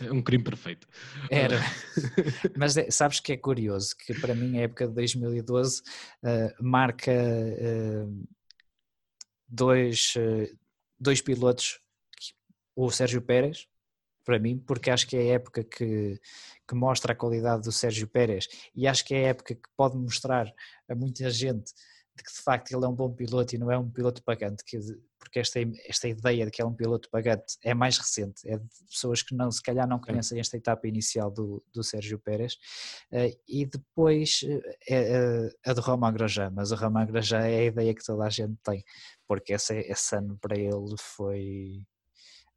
É 0.00 0.10
um 0.12 0.22
crime 0.22 0.44
perfeito. 0.44 0.86
Era. 1.30 1.60
Mas 2.56 2.76
é, 2.76 2.90
sabes 2.90 3.20
que 3.20 3.32
é 3.32 3.36
curioso 3.36 3.96
que 3.96 4.14
para 4.20 4.34
mim 4.34 4.58
a 4.58 4.62
época 4.62 4.86
de 4.86 4.94
2012 4.94 5.80
uh, 5.80 6.64
marca 6.64 7.12
uh, 7.12 8.28
dois, 9.48 10.14
uh, 10.16 10.58
dois 10.98 11.20
pilotos, 11.20 11.80
o 12.74 12.90
Sérgio 12.90 13.22
Pérez, 13.22 13.66
para 14.24 14.38
mim, 14.38 14.58
porque 14.58 14.90
acho 14.90 15.06
que 15.06 15.16
é 15.16 15.20
a 15.20 15.34
época 15.34 15.62
que, 15.62 16.20
que 16.68 16.74
mostra 16.74 17.12
a 17.12 17.16
qualidade 17.16 17.62
do 17.62 17.72
Sérgio 17.72 18.08
Pérez 18.08 18.48
e 18.74 18.86
acho 18.86 19.04
que 19.04 19.14
é 19.14 19.26
a 19.26 19.28
época 19.28 19.54
que 19.54 19.68
pode 19.76 19.96
mostrar 19.96 20.52
a 20.88 20.94
muita 20.94 21.30
gente 21.30 21.72
de 22.16 22.24
que 22.24 22.32
de 22.32 22.42
facto 22.42 22.72
ele 22.72 22.84
é 22.84 22.88
um 22.88 22.94
bom 22.94 23.12
piloto 23.12 23.54
e 23.54 23.58
não 23.58 23.70
é 23.70 23.78
um 23.78 23.88
piloto 23.88 24.22
pagante, 24.24 24.64
que, 24.64 24.78
porque 25.26 25.40
esta, 25.40 25.58
esta 25.88 26.08
ideia 26.08 26.44
de 26.44 26.50
que 26.50 26.62
é 26.62 26.64
um 26.64 26.72
piloto 26.72 27.10
pagante 27.10 27.56
é 27.62 27.74
mais 27.74 27.98
recente, 27.98 28.48
é 28.48 28.56
de 28.56 28.68
pessoas 28.88 29.22
que 29.22 29.34
não, 29.34 29.50
se 29.50 29.60
calhar 29.60 29.86
não 29.86 29.98
conhecem 29.98 30.38
esta 30.38 30.56
etapa 30.56 30.86
inicial 30.86 31.30
do, 31.30 31.62
do 31.72 31.82
Sérgio 31.82 32.18
Pérez, 32.18 32.54
uh, 33.12 33.36
e 33.48 33.66
depois 33.66 34.40
uh, 34.44 34.62
é, 34.88 35.50
a 35.64 35.72
do 35.72 35.80
Romain 35.80 36.12
Grosjean, 36.12 36.50
mas 36.50 36.70
o 36.70 36.76
Romain 36.76 37.06
Grosjean 37.06 37.40
é 37.40 37.58
a 37.58 37.64
ideia 37.64 37.94
que 37.94 38.04
toda 38.04 38.24
a 38.24 38.30
gente 38.30 38.56
tem, 38.62 38.84
porque 39.26 39.52
esse, 39.52 39.78
esse 39.80 40.16
ano 40.16 40.38
para 40.40 40.56
ele 40.56 40.94
foi... 40.98 41.82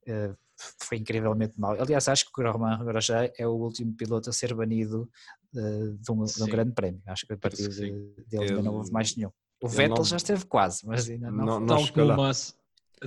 Uh, 0.07 0.35
foi 0.81 0.97
incrivelmente 0.97 1.53
mau. 1.57 1.71
Aliás, 1.79 2.09
acho 2.09 2.25
que 2.25 2.41
o 2.41 2.51
Romain 2.51 2.83
Grosjean 2.83 3.29
é 3.37 3.47
o 3.47 3.53
último 3.53 3.95
piloto 3.95 4.29
a 4.29 4.33
ser 4.33 4.53
banido 4.53 5.09
de, 5.53 5.97
de, 5.97 6.11
um, 6.11 6.23
de 6.25 6.43
um, 6.43 6.47
grande 6.47 6.73
prémio. 6.73 7.01
Acho 7.07 7.25
que 7.25 7.31
a 7.31 7.37
partir 7.37 7.69
de, 7.69 8.13
dele 8.27 8.49
ainda 8.49 8.61
não 8.61 8.75
houve 8.75 8.91
mais 8.91 9.15
nenhum. 9.15 9.31
O 9.61 9.67
Vettel 9.67 9.97
não... 9.97 10.03
já 10.03 10.17
esteve 10.17 10.45
quase, 10.45 10.85
mas 10.85 11.09
ainda 11.09 11.29
não. 11.31 11.59
não, 11.59 11.65
tal, 11.65 11.91
como 11.91 12.13
o 12.13 12.17
Massa, 12.17 12.53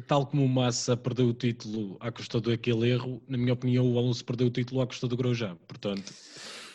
tal 0.07 0.27
como 0.27 0.45
o 0.45 0.49
Massa 0.49 0.97
perdeu 0.97 1.27
o 1.27 1.35
título 1.35 1.97
à 2.01 2.11
custa 2.11 2.41
daquele 2.41 2.91
erro, 2.91 3.23
na 3.29 3.37
minha 3.37 3.53
opinião, 3.53 3.91
o 3.91 3.99
Alonso 3.99 4.25
perdeu 4.25 4.47
o 4.47 4.51
título 4.51 4.81
à 4.81 4.87
custa 4.87 5.07
do 5.07 5.17
Grosjean. 5.17 5.57
Portanto. 5.67 6.13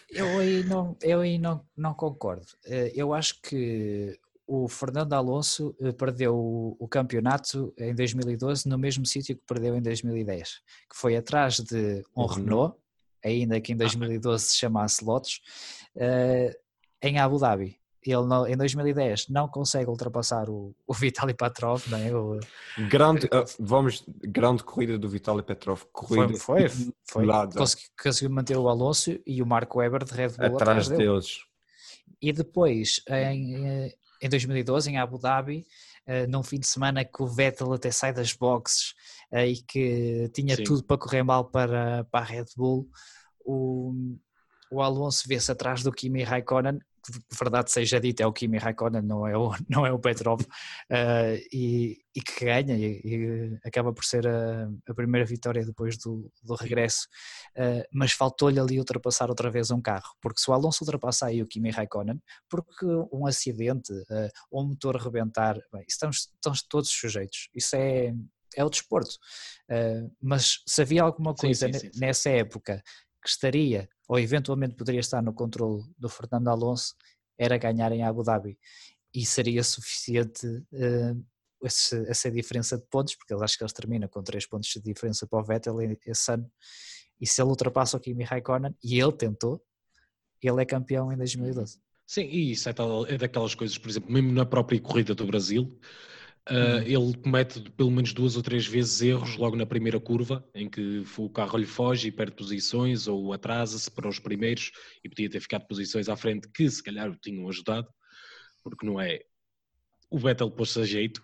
Eu 0.09 0.39
aí 0.39 0.63
não, 0.63 0.95
eu 1.01 1.19
aí 1.21 1.37
não, 1.37 1.65
não 1.75 1.93
concordo. 1.93 2.45
Eh, 2.65 2.93
eu 2.95 3.13
acho 3.13 3.41
que 3.41 4.17
o 4.45 4.69
Fernando 4.69 5.13
Alonso 5.13 5.75
eh, 5.81 5.91
perdeu 5.91 6.35
o 6.79 6.87
campeonato 6.87 7.73
em 7.77 7.93
2012 7.93 8.69
no 8.69 8.77
mesmo 8.77 9.05
sítio 9.05 9.35
que 9.35 9.43
perdeu 9.45 9.75
em 9.75 9.81
2010, 9.81 10.61
que 10.89 10.95
foi 10.95 11.17
atrás 11.17 11.59
de 11.59 12.03
um 12.15 12.21
uhum. 12.21 12.27
Renault, 12.27 12.77
ainda 13.23 13.59
que 13.59 13.73
em 13.73 13.75
2012 13.75 14.45
se 14.45 14.57
chamasse 14.57 15.03
Lotus, 15.03 15.41
eh, 15.95 16.57
em 17.01 17.19
Abu 17.19 17.37
Dhabi 17.37 17.77
ele 18.11 18.25
no, 18.25 18.47
em 18.47 18.55
2010 18.55 19.27
não 19.29 19.47
consegue 19.47 19.89
ultrapassar 19.89 20.49
o, 20.49 20.75
o 20.85 20.93
Vitaly 20.95 21.33
Petrov, 21.33 21.83
não 21.87 21.97
é? 21.97 22.15
O, 22.15 22.39
grande, 22.89 23.25
uh, 23.27 23.45
vamos, 23.59 24.03
grande 24.07 24.63
corrida 24.63 24.97
do 24.97 25.09
Vitaly 25.09 25.43
Petrov. 25.43 25.83
Corrida 25.91 26.37
foi, 26.37 26.69
foi, 26.69 26.93
foi. 27.05 27.27
Conseguiu, 27.55 27.87
conseguiu, 28.01 28.29
manter 28.29 28.57
o 28.57 28.69
Alonso 28.69 29.17
e 29.25 29.41
o 29.41 29.45
Marco 29.45 29.79
Weber 29.79 30.03
de 30.03 30.13
Red 30.13 30.29
Bull 30.29 30.55
atrás, 30.57 30.87
atrás 30.87 30.89
deles. 30.89 31.39
E 32.21 32.31
depois, 32.31 33.01
em, 33.09 33.65
eh, 33.65 33.93
em 34.21 34.29
2012, 34.29 34.89
em 34.89 34.97
Abu 34.97 35.19
Dhabi, 35.19 35.65
uh, 36.07 36.29
num 36.29 36.43
fim 36.43 36.59
de 36.59 36.67
semana 36.67 37.05
que 37.05 37.21
o 37.21 37.27
Vettel 37.27 37.73
até 37.73 37.91
sai 37.91 38.13
das 38.13 38.33
boxes 38.33 38.93
uh, 39.31 39.39
e 39.39 39.61
que 39.61 40.29
tinha 40.33 40.55
Sim. 40.55 40.63
tudo 40.63 40.83
para 40.83 40.97
correr 40.97 41.23
mal 41.23 41.45
para, 41.45 42.05
para 42.05 42.25
a 42.25 42.27
Red 42.27 42.47
Bull, 42.55 42.89
o, 43.45 43.93
o 44.71 44.81
Alonso 44.81 45.23
vê-se 45.27 45.51
atrás 45.51 45.83
do 45.83 45.91
Kimi 45.91 46.23
Raikkonen 46.23 46.79
verdade 47.31 47.71
seja 47.71 47.99
dita, 47.99 48.23
é 48.23 48.27
o 48.27 48.33
Kimi 48.33 48.57
Raikkonen, 48.57 49.01
não 49.01 49.27
é 49.27 49.37
o, 49.37 49.51
não 49.69 49.85
é 49.85 49.91
o 49.91 49.99
Petrov, 49.99 50.41
uh, 50.41 50.45
e, 51.51 51.97
e, 52.15 52.21
que 52.21 52.45
ganha 52.45 52.75
e, 52.75 53.01
e, 53.03 53.59
acaba 53.65 53.93
por 53.93 54.03
ser 54.03 54.27
a, 54.27 54.69
a 54.87 54.93
primeira 54.93 55.25
vitória 55.25 55.65
depois 55.65 55.97
do, 55.97 56.31
do 56.43 56.55
regresso, 56.55 57.07
uh, 57.57 57.83
mas 57.91 58.11
faltou-lhe 58.11 58.59
ali 58.59 58.79
ultrapassar 58.79 59.29
outra 59.29 59.49
vez 59.49 59.71
um 59.71 59.81
carro, 59.81 60.15
porque 60.21 60.39
se 60.39 60.49
o 60.49 60.53
Alonso 60.53 60.83
ultrapassa 60.83 61.27
aí 61.27 61.41
o 61.41 61.47
Kimi 61.47 61.69
Raikkonen, 61.69 62.21
porque 62.49 62.85
um 63.11 63.25
acidente 63.25 63.91
uh, 63.93 64.29
ou 64.51 64.63
um 64.63 64.69
motor 64.69 64.95
rebentar, 64.97 65.57
bem, 65.71 65.85
estamos, 65.87 66.29
estamos 66.35 66.61
todos 66.63 66.89
sujeitos, 66.89 67.49
isso 67.53 67.75
é, 67.75 68.13
é 68.55 68.63
o 68.63 68.69
desporto, 68.69 69.17
mas 70.21 70.63
se 70.65 70.81
havia 70.81 71.03
alguma 71.03 71.35
coisa 71.35 71.67
sim, 71.67 71.73
sim, 71.73 71.91
sim, 71.91 71.99
nessa 71.99 72.29
época 72.29 72.81
que 73.27 73.31
estaria 73.31 73.89
ou 74.07 74.17
eventualmente 74.17 74.75
poderia 74.75 75.01
estar 75.01 75.21
no 75.21 75.33
controle 75.33 75.83
do 75.97 76.07
Fernando 76.07 76.47
Alonso 76.47 76.95
era 77.37 77.57
ganhar 77.57 77.91
em 77.91 78.03
Abu 78.03 78.23
Dhabi 78.23 78.57
e 79.13 79.25
seria 79.25 79.63
suficiente 79.63 80.47
uh, 80.47 81.25
esse, 81.61 81.97
essa 82.09 82.31
diferença 82.31 82.77
de 82.77 82.85
pontos, 82.85 83.15
porque 83.15 83.33
eu 83.33 83.43
acho 83.43 83.57
que 83.57 83.63
eles 83.63 83.73
terminam 83.73 84.07
com 84.07 84.23
3 84.23 84.45
pontos 84.47 84.69
de 84.69 84.81
diferença 84.81 85.27
para 85.27 85.39
o 85.39 85.43
Vettel 85.43 85.77
esse 86.05 86.31
ano 86.31 86.49
e 87.19 87.27
se 87.27 87.41
ele 87.41 87.49
ultrapassa 87.49 87.97
o 87.97 87.99
Kimi 87.99 88.23
Raikkonen 88.23 88.75
e 88.81 88.99
ele 88.99 89.11
tentou, 89.11 89.61
ele 90.41 90.61
é 90.61 90.65
campeão 90.65 91.11
em 91.11 91.17
2012. 91.17 91.79
Sim, 92.05 92.21
e 92.21 92.51
isso 92.51 92.69
é, 92.69 92.73
tal, 92.73 93.05
é 93.07 93.17
daquelas 93.17 93.53
coisas, 93.53 93.77
por 93.77 93.89
exemplo, 93.89 94.09
mesmo 94.09 94.31
na 94.31 94.45
própria 94.45 94.79
corrida 94.79 95.13
do 95.13 95.25
Brasil, 95.25 95.77
Uh, 96.49 96.79
ele 96.85 97.17
comete 97.21 97.59
pelo 97.71 97.91
menos 97.91 98.13
duas 98.13 98.37
ou 98.37 98.41
três 98.41 98.65
vezes 98.65 99.01
erros 99.01 99.35
logo 99.35 99.57
na 99.57 99.65
primeira 99.65 99.99
curva, 99.99 100.47
em 100.55 100.69
que 100.69 101.03
o 101.17 101.29
carro 101.29 101.57
lhe 101.57 101.65
foge 101.65 102.07
e 102.07 102.11
perde 102.11 102.35
posições 102.35 103.05
ou 103.05 103.33
atrasa-se 103.33 103.91
para 103.91 104.07
os 104.07 104.17
primeiros 104.17 104.71
e 105.03 105.09
podia 105.09 105.29
ter 105.29 105.41
ficado 105.41 105.67
posições 105.67 106.07
à 106.07 106.15
frente 106.15 106.47
que 106.53 106.69
se 106.69 106.81
calhar 106.81 107.09
o 107.09 107.17
tinham 107.17 107.49
ajudado, 107.49 107.87
porque 108.63 108.85
não 108.85 108.99
é. 108.99 109.19
O 110.09 110.17
Vettel 110.17 110.49
pôs-se 110.49 110.79
a 110.79 110.85
jeito 110.85 111.21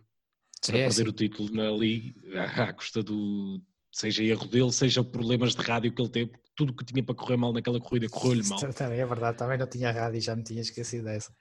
para 0.67 0.77
é, 0.77 0.87
perder 0.87 1.03
sim. 1.03 1.09
o 1.09 1.13
título 1.13 1.61
ali 1.61 2.15
à 2.35 2.73
custa 2.73 3.01
do. 3.01 3.61
Seja 3.93 4.23
erro 4.23 4.47
dele, 4.47 4.71
seja 4.71 5.03
problemas 5.03 5.55
de 5.55 5.61
rádio 5.61 5.93
que 5.93 6.01
ele 6.01 6.09
teve, 6.09 6.31
tudo 6.55 6.75
que 6.75 6.83
tinha 6.83 7.03
para 7.03 7.13
correr 7.13 7.37
mal 7.37 7.53
naquela 7.53 7.79
corrida 7.79 8.09
correu-lhe 8.09 8.47
mal. 8.49 8.59
Também 8.73 8.99
é 8.99 9.05
verdade, 9.05 9.37
também 9.37 9.57
não 9.57 9.67
tinha 9.67 9.91
rádio 9.91 10.17
e 10.17 10.21
já 10.21 10.35
me 10.35 10.43
tinha 10.43 10.61
esquecido 10.61 11.03
dessa. 11.03 11.31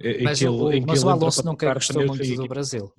É, 0.00 0.22
mas, 0.22 0.40
o, 0.42 0.70
mas 0.86 1.02
o 1.02 1.08
Alonso 1.08 1.44
nunca 1.44 1.72
gostou 1.72 2.06
muito 2.06 2.36
do 2.36 2.48
Brasil, 2.48 2.92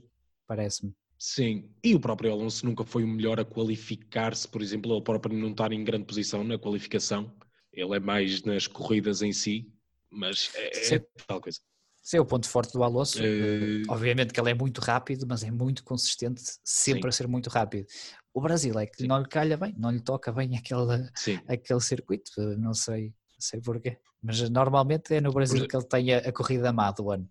parece-me. 0.47 0.93
Sim, 1.17 1.69
e 1.83 1.93
o 1.93 1.99
próprio 1.99 2.31
Alonso 2.31 2.65
nunca 2.65 2.85
foi 2.85 3.03
o 3.03 3.07
melhor 3.07 3.39
a 3.39 3.45
qualificar-se, 3.45 4.47
por 4.47 4.61
exemplo, 4.61 4.93
ele 4.93 5.03
próprio 5.03 5.37
não 5.37 5.51
estar 5.51 5.73
em 5.73 5.83
grande 5.83 6.05
posição 6.05 6.43
na 6.45 6.57
qualificação, 6.57 7.33
ele 7.73 7.95
é 7.95 7.99
mais 7.99 8.41
nas 8.43 8.67
corridas 8.67 9.21
em 9.21 9.33
si, 9.33 9.69
mas 10.09 10.49
é, 10.55 10.95
é 10.95 11.05
tal 11.27 11.41
coisa. 11.41 11.59
Esse 12.01 12.15
é 12.15 12.21
o 12.21 12.25
ponto 12.25 12.47
forte 12.47 12.71
do 12.71 12.81
Alonso. 12.81 13.19
Uh... 13.21 13.83
Obviamente 13.89 14.33
que 14.33 14.39
ele 14.39 14.51
é 14.51 14.53
muito 14.53 14.79
rápido, 14.79 15.27
mas 15.27 15.43
é 15.43 15.51
muito 15.51 15.83
consistente, 15.83 16.41
sempre 16.63 17.03
Sim. 17.03 17.07
a 17.09 17.11
ser 17.11 17.27
muito 17.27 17.49
rápido. 17.49 17.85
O 18.33 18.39
Brasil 18.39 18.79
é 18.79 18.87
que 18.87 19.01
Sim. 19.01 19.07
não 19.07 19.19
lhe 19.19 19.27
calha 19.27 19.57
bem, 19.57 19.75
não 19.77 19.91
lhe 19.91 19.99
toca 19.99 20.31
bem 20.31 20.55
aquele, 20.57 21.09
aquele 21.47 21.81
circuito, 21.81 22.31
não 22.57 22.73
sei 22.73 23.13
sei 23.39 23.61
porquê. 23.61 23.97
Mas 24.21 24.49
normalmente 24.49 25.13
é 25.15 25.21
no 25.21 25.31
Brasil 25.31 25.67
que 25.67 25.75
ele 25.75 25.85
tem 25.85 26.13
a, 26.13 26.17
a 26.19 26.31
corrida 26.31 26.71
má 26.73 26.91
do 26.91 27.11
ano. 27.11 27.29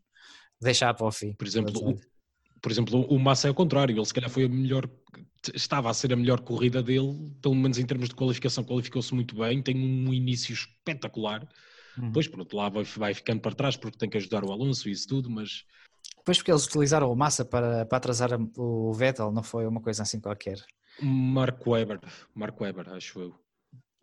Deixar 0.60 0.92
para 0.94 1.06
o 1.06 1.12
fim. 1.12 1.34
Por 1.34 1.46
exemplo, 1.46 1.90
o, 1.90 2.00
por 2.60 2.72
exemplo, 2.72 3.06
o 3.06 3.18
Massa 3.18 3.48
é 3.48 3.50
o 3.50 3.54
contrário, 3.54 3.96
ele 3.96 4.04
se 4.04 4.14
calhar 4.14 4.30
foi 4.30 4.44
a 4.44 4.48
melhor, 4.48 4.88
estava 5.54 5.90
a 5.90 5.94
ser 5.94 6.12
a 6.12 6.16
melhor 6.16 6.40
corrida 6.40 6.82
dele, 6.82 7.32
pelo 7.40 7.54
menos 7.54 7.78
em 7.78 7.86
termos 7.86 8.08
de 8.08 8.14
qualificação, 8.14 8.64
qualificou-se 8.64 9.14
muito 9.14 9.36
bem, 9.36 9.62
tem 9.62 9.76
um 9.76 10.12
início 10.12 10.52
espetacular. 10.52 11.46
Uhum. 11.96 12.06
Depois, 12.08 12.28
por 12.28 12.40
outro 12.40 12.56
lado, 12.56 12.82
vai 12.96 13.14
ficando 13.14 13.40
para 13.40 13.54
trás 13.54 13.76
porque 13.76 13.98
tem 13.98 14.08
que 14.08 14.16
ajudar 14.16 14.44
o 14.44 14.52
Alonso 14.52 14.88
e 14.88 14.92
isso 14.92 15.06
tudo, 15.08 15.30
mas. 15.30 15.64
Depois, 16.16 16.38
porque 16.38 16.50
eles 16.50 16.66
utilizaram 16.66 17.10
o 17.10 17.16
Massa 17.16 17.44
para, 17.44 17.84
para 17.86 17.98
atrasar 17.98 18.30
o 18.56 18.92
Vettel, 18.92 19.32
não 19.32 19.42
foi 19.42 19.66
uma 19.66 19.80
coisa 19.80 20.02
assim 20.02 20.20
qualquer. 20.20 20.58
Marco 21.00 21.70
Weber, 21.70 22.00
Marco 22.34 22.64
Weber, 22.64 22.88
acho 22.90 23.20
eu. 23.20 23.47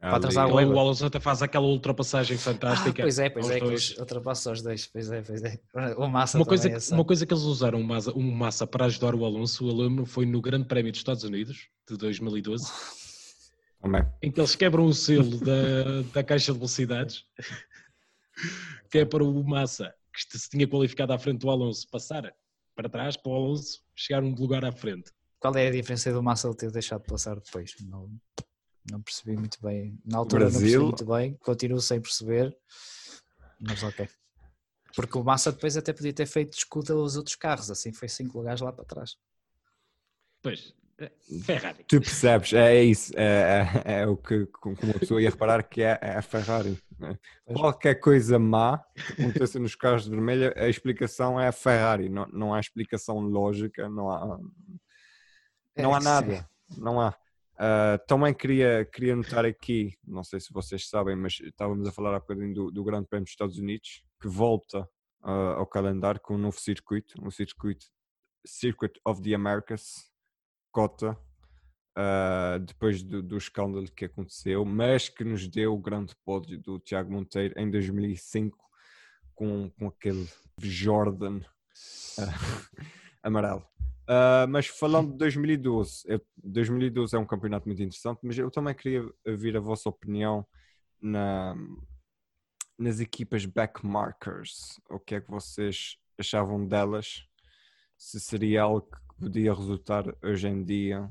Para 0.09 0.17
atrasar 0.17 0.47
o 0.47 0.55
Weber. 0.55 0.75
O 0.75 0.79
Alonso 0.79 1.05
até 1.05 1.19
faz 1.19 1.41
aquela 1.41 1.65
ultrapassagem 1.65 2.37
fantástica. 2.37 3.01
Ah, 3.01 3.05
pois 3.05 3.19
é, 3.19 3.29
pois 3.29 3.49
é, 3.49 3.59
dois. 3.59 3.97
ultrapassa 3.97 4.51
os 4.51 4.61
dois, 4.61 4.85
pois 4.87 5.11
é, 5.11 5.21
pois 5.21 5.43
é. 5.43 5.59
O 5.97 6.07
Massa 6.07 6.37
uma 6.37 6.45
coisa, 6.45 6.69
é 6.69 6.93
uma 6.93 7.03
coisa 7.03 7.25
que 7.25 7.33
eles 7.33 7.43
usaram 7.43 7.79
um 7.79 7.83
massa, 7.83 8.11
um 8.15 8.31
massa 8.31 8.67
para 8.67 8.85
ajudar 8.85 9.15
o 9.15 9.25
Alonso, 9.25 9.67
eu 9.67 9.75
lembro, 9.75 10.05
foi 10.05 10.25
no 10.25 10.41
Grande 10.41 10.65
Prémio 10.65 10.91
dos 10.91 10.99
Estados 10.99 11.23
Unidos, 11.23 11.69
de 11.89 11.97
2012, 11.97 12.71
Também. 13.81 14.05
em 14.21 14.31
que 14.31 14.39
eles 14.39 14.55
quebram 14.55 14.85
o 14.85 14.93
selo 14.93 15.39
da, 15.39 16.01
da 16.13 16.23
caixa 16.23 16.51
de 16.51 16.59
velocidades, 16.59 17.25
que 18.91 18.99
é 18.99 19.05
para 19.05 19.23
o 19.23 19.43
Massa, 19.43 19.93
que 20.13 20.37
se 20.37 20.49
tinha 20.49 20.67
qualificado 20.67 21.13
à 21.13 21.17
frente 21.17 21.39
do 21.39 21.49
Alonso, 21.49 21.87
passar 21.89 22.31
para 22.75 22.89
trás 22.89 23.17
para 23.17 23.31
o 23.31 23.35
Alonso 23.35 23.81
chegar 23.95 24.23
um 24.23 24.35
lugar 24.35 24.63
à 24.63 24.71
frente. 24.71 25.11
Qual 25.39 25.55
é 25.55 25.67
a 25.67 25.71
diferença 25.71 26.11
do 26.11 26.21
Massa 26.21 26.47
ele 26.47 26.55
ter 26.55 26.71
deixado 26.71 27.01
de 27.01 27.07
passar 27.07 27.35
depois? 27.35 27.75
Não... 27.81 28.09
Não 28.91 29.01
percebi 29.01 29.35
muito 29.35 29.57
bem. 29.61 29.99
Na 30.05 30.17
altura 30.17 30.45
Brasil... 30.45 30.59
não 30.59 30.61
percebi 30.61 30.83
muito 30.83 31.05
bem, 31.05 31.33
continuo 31.41 31.81
sem 31.81 31.99
perceber, 31.99 32.55
mas 33.59 33.81
ok. 33.83 34.07
Porque 34.95 35.17
o 35.17 35.23
Massa 35.23 35.51
depois 35.51 35.75
até 35.75 35.91
podia 35.91 36.13
ter 36.13 36.25
feito 36.25 36.53
escuta 36.53 36.93
aos 36.93 37.15
outros 37.15 37.35
carros, 37.35 37.69
assim 37.69 37.91
foi 37.91 38.07
cinco 38.07 38.37
lugares 38.37 38.61
lá 38.61 38.71
para 38.71 38.85
trás. 38.85 39.17
Pois, 40.41 40.73
é, 40.97 41.11
Ferrari. 41.43 41.83
Tu 41.83 41.99
percebes, 41.99 42.53
é 42.53 42.83
isso, 42.83 43.11
é, 43.17 43.83
é, 43.83 44.01
é 44.01 44.07
o 44.07 44.15
que 44.15 44.45
como 44.45 44.77
a 44.95 44.99
pessoa 44.99 45.21
ia 45.21 45.29
reparar 45.29 45.63
que 45.63 45.81
é, 45.81 45.99
é 46.01 46.15
a 46.15 46.21
Ferrari. 46.21 46.79
Né? 46.97 47.19
Qualquer 47.45 47.95
coisa 47.95 48.39
má 48.39 48.77
que 48.93 49.21
aconteça 49.23 49.59
nos 49.59 49.75
carros 49.75 50.05
de 50.05 50.11
vermelho, 50.11 50.53
a 50.55 50.69
explicação 50.69 51.39
é 51.39 51.47
a 51.47 51.51
Ferrari, 51.51 52.07
não, 52.07 52.25
não 52.27 52.53
há 52.53 52.59
explicação 52.59 53.19
lógica, 53.19 53.89
não 53.89 54.09
há, 54.09 54.39
não 55.75 55.93
há 55.93 55.99
nada, 55.99 56.49
não 56.77 57.01
há. 57.01 57.13
Uh, 57.55 57.97
também 58.05 58.33
queria, 58.33 58.83
queria 58.85 59.15
notar 59.15 59.45
aqui, 59.45 59.97
não 60.05 60.23
sei 60.25 60.41
se 60.41 60.51
vocês 60.51 60.89
sabem, 60.89 61.15
mas 61.15 61.39
estávamos 61.39 61.87
a 61.87 61.91
falar 61.91 62.13
há 62.13 62.19
bocadinho 62.19 62.53
do, 62.53 62.71
do 62.71 62.83
Grande 62.83 63.07
Prémio 63.07 63.23
dos 63.23 63.31
Estados 63.31 63.57
Unidos, 63.57 64.03
que 64.21 64.27
volta 64.27 64.81
uh, 65.23 65.55
ao 65.57 65.65
calendário 65.65 66.19
com 66.19 66.35
um 66.35 66.37
novo 66.37 66.59
circuito, 66.59 67.15
um 67.23 67.31
circuito 67.31 67.85
Circuit 68.45 68.99
of 69.05 69.21
the 69.21 69.33
Americas, 69.33 70.11
cota, 70.71 71.17
uh, 71.97 72.59
depois 72.59 73.01
do, 73.01 73.23
do 73.23 73.37
escândalo 73.37 73.89
que 73.91 74.05
aconteceu, 74.05 74.65
mas 74.65 75.07
que 75.07 75.23
nos 75.23 75.47
deu 75.47 75.73
o 75.73 75.81
grande 75.81 76.13
pódio 76.25 76.59
do 76.59 76.77
Tiago 76.77 77.11
Monteiro 77.11 77.53
em 77.57 77.71
2005 77.71 78.57
com, 79.33 79.69
com 79.71 79.87
aquele 79.87 80.27
Jordan 80.59 81.39
amarelo. 83.23 83.65
Uh, 84.07 84.47
mas 84.47 84.67
falando 84.67 85.11
de 85.11 85.17
2012, 85.17 86.03
eu, 86.05 86.21
2012 86.37 87.15
é 87.15 87.19
um 87.19 87.25
campeonato 87.25 87.67
muito 87.67 87.81
interessante, 87.81 88.19
mas 88.21 88.37
eu 88.37 88.51
também 88.51 88.75
queria 88.75 89.03
ouvir 89.25 89.57
a 89.57 89.59
vossa 89.59 89.89
opinião 89.89 90.45
na, 91.01 91.55
nas 92.77 92.99
equipas 92.99 93.45
backmarkers. 93.47 94.79
O 94.89 94.99
que 94.99 95.15
é 95.15 95.21
que 95.21 95.31
vocês 95.31 95.97
achavam 96.19 96.67
delas? 96.67 97.25
Se 97.97 98.19
seria 98.19 98.61
algo 98.63 98.81
que 98.81 99.19
podia 99.19 99.53
resultar 99.53 100.05
hoje 100.23 100.47
em 100.49 100.63
dia? 100.63 101.09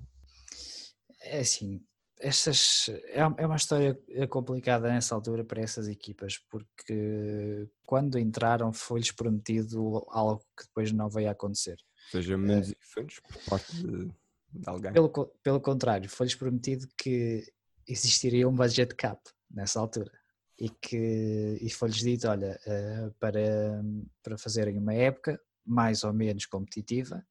É 1.20 1.40
assim, 1.40 1.84
estas, 2.20 2.88
é, 3.08 3.20
é 3.38 3.46
uma 3.46 3.56
história 3.56 3.98
complicada 4.28 4.88
nessa 4.88 5.16
altura 5.16 5.42
para 5.42 5.60
essas 5.60 5.88
equipas, 5.88 6.38
porque 6.48 7.68
quando 7.84 8.20
entraram 8.20 8.72
foi-lhes 8.72 9.10
prometido 9.10 10.06
algo 10.10 10.44
que 10.56 10.64
depois 10.66 10.92
não 10.92 11.08
veio 11.08 11.28
a 11.28 11.32
acontecer 11.32 11.76
seja 12.10 12.36
menos 12.36 12.70
é. 12.70 12.72
efeitos 12.80 13.20
por 13.20 13.38
parte 13.50 13.76
de, 13.76 14.06
de 14.52 14.68
alguém. 14.68 14.92
Pelo, 14.92 15.10
pelo 15.42 15.60
contrário, 15.60 16.08
foi-lhes 16.08 16.34
prometido 16.34 16.86
que 16.96 17.44
existiria 17.86 18.48
um 18.48 18.54
budget 18.54 18.94
cap 18.94 19.20
nessa 19.50 19.80
altura 19.80 20.10
e 20.58 20.68
que 20.68 21.58
e 21.60 21.70
foi-lhes 21.70 21.98
dito, 21.98 22.28
olha, 22.28 22.58
uh, 22.66 23.10
para, 23.18 23.82
para 24.22 24.38
fazerem 24.38 24.78
uma 24.78 24.94
época 24.94 25.40
mais 25.66 26.04
ou 26.04 26.12
menos 26.12 26.46
competitiva, 26.46 27.24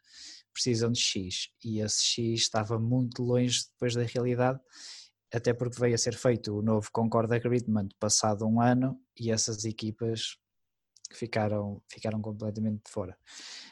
precisam 0.51 0.91
de 0.91 0.99
X 0.99 1.49
e 1.63 1.79
esse 1.79 2.03
X 2.03 2.41
estava 2.41 2.79
muito 2.79 3.23
longe 3.23 3.65
depois 3.71 3.95
da 3.95 4.03
realidade, 4.03 4.59
até 5.31 5.53
porque 5.53 5.79
veio 5.79 5.95
a 5.95 5.97
ser 5.97 6.15
feito 6.15 6.57
o 6.57 6.61
novo 6.61 6.89
Concord 6.91 7.33
Agreement 7.33 7.89
passado 7.99 8.45
um 8.45 8.61
ano 8.61 8.99
e 9.19 9.31
essas 9.31 9.65
equipas 9.65 10.37
ficaram, 11.17 11.81
ficaram 11.87 12.21
completamente 12.21 12.83
de 12.85 12.91
fora. 12.91 13.17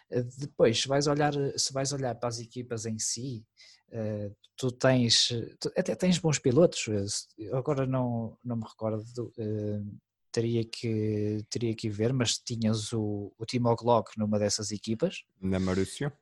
Eh, 0.09 0.23
depois, 0.37 0.81
se 0.81 0.87
vais 0.87 1.07
olhar, 1.07 1.33
se 1.57 1.73
vais 1.73 1.91
olhar 1.93 2.15
para 2.15 2.29
as 2.29 2.39
equipas 2.39 2.85
em 2.85 2.97
si, 2.99 3.45
eh, 3.91 4.31
tu 4.55 4.71
tens, 4.71 5.29
tu 5.59 5.71
até 5.77 5.95
tens 5.95 6.17
bons 6.17 6.39
pilotos, 6.39 6.87
eh, 7.39 7.55
agora 7.55 7.85
não, 7.85 8.37
não 8.43 8.57
me 8.57 8.63
recordo, 8.63 9.03
teria 10.31 10.63
que, 10.63 11.45
teria 11.49 11.75
que 11.75 11.89
ver, 11.89 12.13
mas 12.13 12.37
tinhas 12.37 12.93
o, 12.93 13.33
o 13.37 13.45
Timo 13.45 13.75
Glock 13.75 14.17
numa 14.17 14.39
dessas 14.39 14.71
equipas. 14.71 15.23
Na 15.41 15.59
Marúcia. 15.59 16.13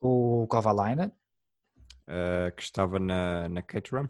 O 0.00 0.46
Kovalainen. 0.48 1.12
Uh, 2.08 2.50
que 2.56 2.62
estava 2.62 2.98
na, 2.98 3.48
na 3.50 3.60
Caterham. 3.60 4.08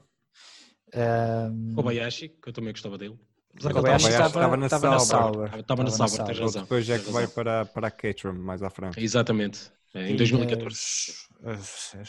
Um, 0.94 1.74
Kobayashi, 1.74 2.28
que 2.28 2.48
eu 2.48 2.52
também 2.52 2.72
gostava 2.72 2.96
dele. 2.96 3.18
O 3.64 3.70
Kobayashi 3.72 4.08
estava, 4.08 4.56
na 4.56 4.68
Sauber. 4.98 5.58
Estava 5.58 5.82
na 5.82 5.90
Sauber, 5.90 6.24
tens 6.26 6.38
razão. 6.38 6.62
Depois 6.62 6.88
é 6.88 6.98
que 6.98 7.10
vai 7.10 7.26
para, 7.26 7.64
para 7.64 7.88
a 7.88 7.90
Caterham, 7.90 8.34
mais 8.34 8.62
à 8.62 8.70
frente. 8.70 9.02
Exatamente, 9.02 9.72
é, 9.94 10.10
em 10.10 10.16
2014. 10.16 11.28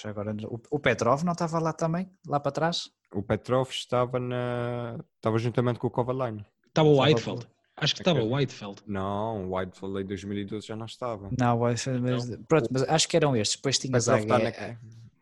Agora, 0.06 0.36
o 0.70 0.80
Petrov 0.80 1.24
não 1.24 1.34
estava 1.34 1.60
lá 1.60 1.74
também, 1.74 2.10
lá 2.28 2.40
para 2.40 2.52
trás? 2.52 2.90
O 3.14 3.24
Petrov 3.24 3.70
estava, 3.70 4.20
na, 4.20 5.00
estava 5.16 5.38
juntamente 5.40 5.80
com 5.80 5.88
o 5.88 5.90
Kovalainen. 5.90 6.46
Estava 6.68 6.90
o 6.90 7.02
Whitefeld. 7.02 7.48
Acho 7.78 7.96
que 7.96 8.02
estava 8.02 8.22
o 8.22 8.36
Whitefeld. 8.36 8.82
Não, 8.86 9.50
o 9.50 9.56
Whitefeld 9.56 10.02
em 10.02 10.06
2012 10.06 10.68
já 10.68 10.76
não 10.76 10.86
estava. 10.86 11.30
Não, 11.40 11.62
Whitefeld, 11.62 12.02
mas, 12.02 12.38
pronto, 12.48 12.70
mas 12.72 12.84
acho 12.84 13.08
que 13.08 13.16
eram 13.16 13.36
estes. 13.36 13.56
Depois 13.58 13.80
tinhas 13.80 14.10
a, 14.10 14.20
na, 14.26 14.52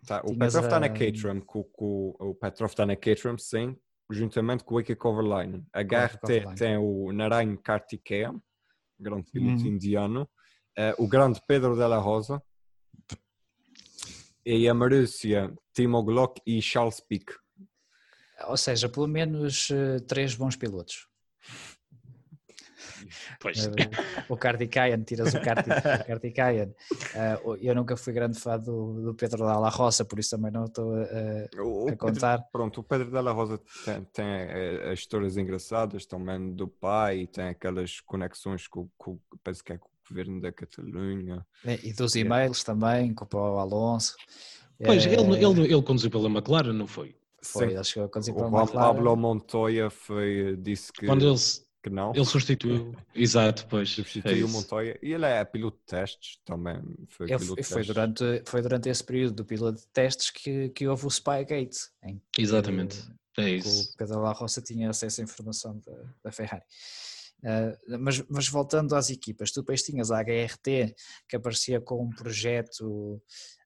tá, 0.06 0.22
o 0.24 0.36
Petrov 0.36 0.66
está 0.66 0.80
na 0.80 0.90
Caterham, 0.90 1.44
o 1.48 2.36
Petrov 2.36 2.72
está 2.72 2.86
na 2.86 2.96
Caterham, 2.96 3.38
sim, 3.38 3.78
juntamente 4.10 4.64
com 4.64 4.76
o 4.76 4.80
Ike 4.80 4.96
Kovalainen. 4.96 5.66
A 5.74 5.82
HRT 5.82 6.56
tem 6.58 6.78
o 6.78 7.12
Narain 7.12 7.56
Kartikeyan, 7.58 8.42
grande 9.00 9.30
piloto 9.32 9.64
uhum. 9.64 9.68
indiano, 9.68 10.30
uh, 10.78 11.04
o 11.04 11.08
grande 11.08 11.42
Pedro 11.48 11.76
Della 11.76 11.98
Rosa, 11.98 12.42
e 14.46 14.68
a 14.70 14.74
Marúcia, 14.74 15.54
Timo 15.74 16.02
Glock 16.04 16.42
e 16.46 16.62
Charles 16.62 17.02
Pick. 17.02 17.34
Ou 18.48 18.56
seja, 18.56 18.88
pelo 18.88 19.08
menos 19.08 19.70
uh, 19.70 20.00
três 20.08 20.36
bons 20.36 20.56
pilotos. 20.56 21.08
Pois. 23.40 23.66
Uh, 23.66 23.72
o 24.30 24.38
Kartikeyan, 24.38 25.04
tiras 25.04 25.34
o 25.34 25.40
Kartikeyan. 26.08 26.70
Uh, 26.70 27.56
eu 27.62 27.76
nunca 27.76 27.96
fui 27.96 28.14
grande 28.14 28.40
fã 28.40 28.58
do, 28.58 29.02
do 29.02 29.14
Pedro 29.14 29.46
Dalla 29.46 29.70
Roça, 29.70 30.06
por 30.06 30.20
isso 30.20 30.32
também 30.32 30.52
não 30.52 30.66
estou 30.66 30.96
a, 30.96 31.92
a 31.92 31.96
contar. 31.96 32.38
Pedro, 32.38 32.52
pronto, 32.52 32.82
o 32.82 32.84
Pedro 32.84 33.12
Dalla 33.12 33.32
Rosa 33.32 33.60
tem, 33.86 34.04
tem 34.06 34.26
eh, 34.26 34.92
as 34.92 35.00
histórias 35.00 35.38
engraçadas 35.38 36.06
também 36.06 36.54
do 36.54 36.68
pai 36.68 37.20
e 37.20 37.28
tem 37.28 37.50
aquelas 37.50 38.00
conexões 38.02 38.68
com, 38.68 38.90
com 38.98 39.20
penso 39.44 39.64
que 39.64 39.74
é 39.74 39.78
com 39.78 39.88
o 39.88 40.10
governo 40.10 40.42
da 40.42 40.52
Catalunha. 40.52 41.46
É, 41.66 41.80
e 41.84 41.94
dos 41.94 42.16
e-mails 42.16 42.62
é. 42.62 42.66
também, 42.66 43.14
com 43.14 43.26
o 43.26 43.28
Paulo 43.28 43.60
Alonso. 43.60 44.16
Pois, 44.84 45.06
é... 45.06 45.14
ele, 45.14 45.44
ele, 45.44 45.74
ele 45.74 45.82
conduziu 45.82 46.10
pela 46.10 46.30
McLaren, 46.30 46.74
não 46.74 46.88
foi? 46.88 47.16
Foi, 47.42 47.70
Sim. 47.70 47.78
acho 47.78 47.94
que 47.94 48.08
conduziu 48.08 48.36
pela 48.36 48.48
o 48.48 48.60
McLaren. 48.60 48.88
Pablo 48.88 49.16
Montoya 49.16 49.90
foi, 49.90 50.58
disse 50.60 50.92
que... 50.92 51.06
Quando 51.06 51.28
ele 51.28 51.38
que 51.90 51.96
não. 51.96 52.14
Ele 52.14 52.26
substituiu, 52.26 52.96
exato, 53.14 53.66
pois. 53.70 53.90
Substituiu 53.90 54.46
é 54.46 54.50
o 54.50 54.52
Montoya 54.52 55.00
e 55.02 55.14
ele 55.14 55.26
é 55.26 55.44
piloto 55.46 55.78
de 55.78 55.86
testes 55.86 56.40
também. 56.46 56.82
Foi, 57.10 57.30
ele, 57.30 57.40
foi, 57.40 57.56
testes. 57.56 57.88
Durante, 57.88 58.44
foi 58.46 58.62
durante 58.62 58.90
esse 58.90 59.04
período 59.04 59.36
do 59.36 59.46
piloto 59.46 59.80
de 59.80 59.88
testes 59.88 60.30
que, 60.30 60.70
que 60.70 60.88
houve 60.88 61.06
o 61.06 61.10
Spygate. 61.10 61.90
Em 62.04 62.22
que, 62.32 62.42
Exatamente, 62.42 62.98
é 63.38 63.50
isso. 63.50 63.92
O 63.94 63.98
Pedro 63.98 64.22
La 64.22 64.32
Roça 64.32 64.62
tinha 64.62 64.90
acesso 64.90 65.22
à 65.22 65.24
informação 65.24 65.80
da, 65.86 66.14
da 66.24 66.32
Ferrari. 66.32 66.64
Uh, 67.44 68.00
mas, 68.00 68.24
mas, 68.28 68.48
voltando 68.48 68.96
às 68.96 69.12
equipas, 69.12 69.52
tu 69.52 69.62
depois 69.62 69.84
tinhas 69.84 70.10
a 70.10 70.22
HRT 70.22 70.96
que 71.30 71.36
aparecia 71.36 71.80
com 71.80 72.04
um 72.04 72.10
projeto 72.10 73.22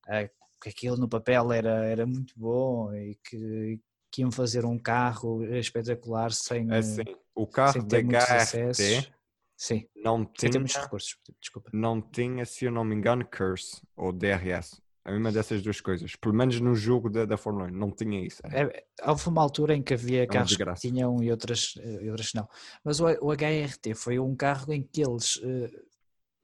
uh, 0.08 0.30
que 0.62 0.70
aquilo 0.70 0.98
no 0.98 1.08
papel 1.08 1.52
era, 1.52 1.86
era 1.86 2.06
muito 2.06 2.34
bom 2.38 2.94
e 2.94 3.18
que, 3.24 3.80
que 4.12 4.22
iam 4.22 4.32
fazer 4.32 4.66
um 4.66 4.78
carro 4.78 5.44
espetacular 5.56 6.32
sem, 6.32 6.70
É 6.72 6.78
assim, 6.78 7.04
o 7.34 7.48
carro 7.48 7.74
sem 7.74 7.88
da 7.88 7.98
HRT. 7.98 9.12
Sim, 9.56 9.88
não 9.96 10.26
tinha, 10.26 10.52
ter 10.52 10.58
muitos 10.58 10.76
recursos, 10.76 11.18
desculpa. 11.40 11.70
não 11.72 12.02
tinha, 12.02 12.44
se 12.46 12.66
eu 12.66 12.72
não 12.72 12.84
me 12.84 12.96
engano, 12.96 13.24
Curse 13.24 13.80
ou 13.96 14.12
DRS. 14.12 14.82
É 15.06 15.12
uma 15.12 15.32
dessas 15.32 15.62
duas 15.62 15.82
coisas. 15.82 16.16
Pelo 16.16 16.34
menos 16.34 16.60
no 16.60 16.76
jogo 16.76 17.10
da, 17.10 17.26
da 17.26 17.38
Fórmula 17.38 17.68
1, 17.68 17.72
não 17.72 17.92
tinha 17.92 18.24
isso. 18.24 18.42
É, 18.46 18.86
houve 19.04 19.28
uma 19.28 19.42
altura 19.42 19.76
em 19.76 19.82
que 19.82 19.94
havia 19.94 20.28
carros 20.28 20.56
que 20.56 20.74
tinham 20.76 21.22
e 21.24 21.32
outras, 21.32 21.74
eh, 21.80 22.04
e 22.04 22.10
outras 22.10 22.34
não. 22.34 22.48
Mas 22.84 23.00
o, 23.00 23.06
o 23.06 23.32
HRT 23.32 23.96
foi 23.96 24.20
um 24.20 24.36
carro 24.36 24.72
em 24.72 24.84
que 24.84 25.02
eles 25.02 25.40
eh, 25.44 25.72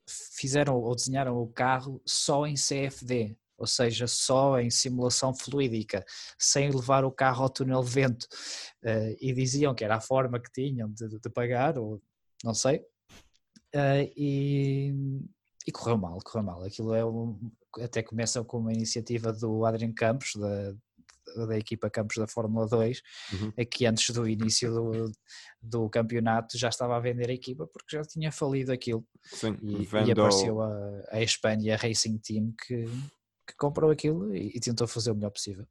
fizeram 0.07 0.76
ou 0.76 0.95
desenharam 0.95 1.38
o 1.38 1.47
carro 1.47 2.01
só 2.05 2.47
em 2.47 2.55
CFD, 2.55 3.36
ou 3.58 3.66
seja, 3.66 4.08
só 4.08 4.60
em 4.60 4.70
simulação 4.70 5.34
fluídica, 5.34 6.05
sem 6.38 6.70
levar 6.70 7.03
o 7.03 7.12
carro 7.12 7.43
ao 7.43 7.49
túnel 7.49 7.84
de 7.84 7.89
vento. 7.89 8.28
Eh, 8.84 9.18
e 9.20 9.34
diziam 9.34 9.74
que 9.74 9.84
era 9.84 9.95
a 9.95 10.01
forma 10.01 10.39
que 10.39 10.51
tinham 10.51 10.89
de, 10.91 11.20
de 11.20 11.30
pagar, 11.30 11.78
ou 11.78 12.01
não 12.43 12.53
sei. 12.53 12.84
Eh, 13.74 14.12
e, 14.16 14.93
e 15.66 15.72
correu 15.72 15.97
mal, 15.97 16.20
correu 16.24 16.43
mal. 16.43 16.64
Aquilo 16.64 16.93
é 16.93 17.03
um, 17.03 17.39
até 17.82 18.03
começa 18.03 18.43
com 18.43 18.60
uma 18.60 18.74
iniciativa 18.74 19.34
do 19.34 19.66
Adrian 19.66 19.93
Campos, 19.93 20.34
da, 20.36 20.74
da 21.45 21.58
equipa 21.58 21.89
Campos 21.89 22.18
da 22.18 22.28
Fórmula 22.28 22.68
2, 22.68 23.01
Uhum. 23.34 23.53
é 23.58 23.66
que 23.66 23.86
antes 23.86 24.10
do 24.12 24.28
início 24.28 24.72
do, 24.72 25.12
do 25.62 25.89
campeonato 25.89 26.58
já 26.58 26.70
estava 26.70 26.95
a 26.95 26.99
vender 26.99 27.30
a 27.30 27.34
equipa 27.34 27.68
porque 27.68 27.97
já 27.97 28.03
tinha 28.03 28.32
falido 28.32 28.72
aquilo 28.72 29.05
Sim, 29.24 29.58
e, 29.62 29.84
e 29.84 30.12
apareceu 30.12 30.62
a, 30.62 31.03
a 31.12 31.22
Espanha 31.22 31.76
Racing 31.76 32.18
Team 32.20 32.53
que 32.66 32.86
comprou 33.58 33.91
aquilo 33.91 34.36
e, 34.36 34.51
e 34.55 34.60
tentou 34.60 34.88
fazer 34.88 35.12
o 35.12 35.16
melhor 35.16 35.32
possível. 35.32 35.68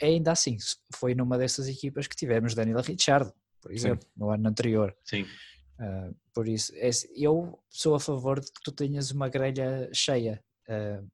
Ainda 0.00 0.32
assim, 0.32 0.56
foi 0.94 1.14
numa 1.14 1.36
dessas 1.36 1.68
equipas 1.68 2.06
que 2.06 2.16
tivemos 2.16 2.54
Daniel 2.54 2.80
Ricciardo, 2.80 3.32
por 3.60 3.72
exemplo, 3.72 4.08
no 4.16 4.30
ano 4.30 4.48
anterior. 4.48 4.96
Sim. 5.04 5.22
Uh, 5.80 6.14
por 6.32 6.48
isso, 6.48 6.72
é- 6.76 6.90
eu 7.16 7.58
sou 7.68 7.94
a 7.94 8.00
favor 8.00 8.40
de 8.40 8.46
que 8.46 8.60
tu 8.62 8.72
tenhas 8.72 9.10
uma 9.10 9.28
grelha 9.28 9.90
cheia. 9.92 10.42
Uh, 10.68 11.08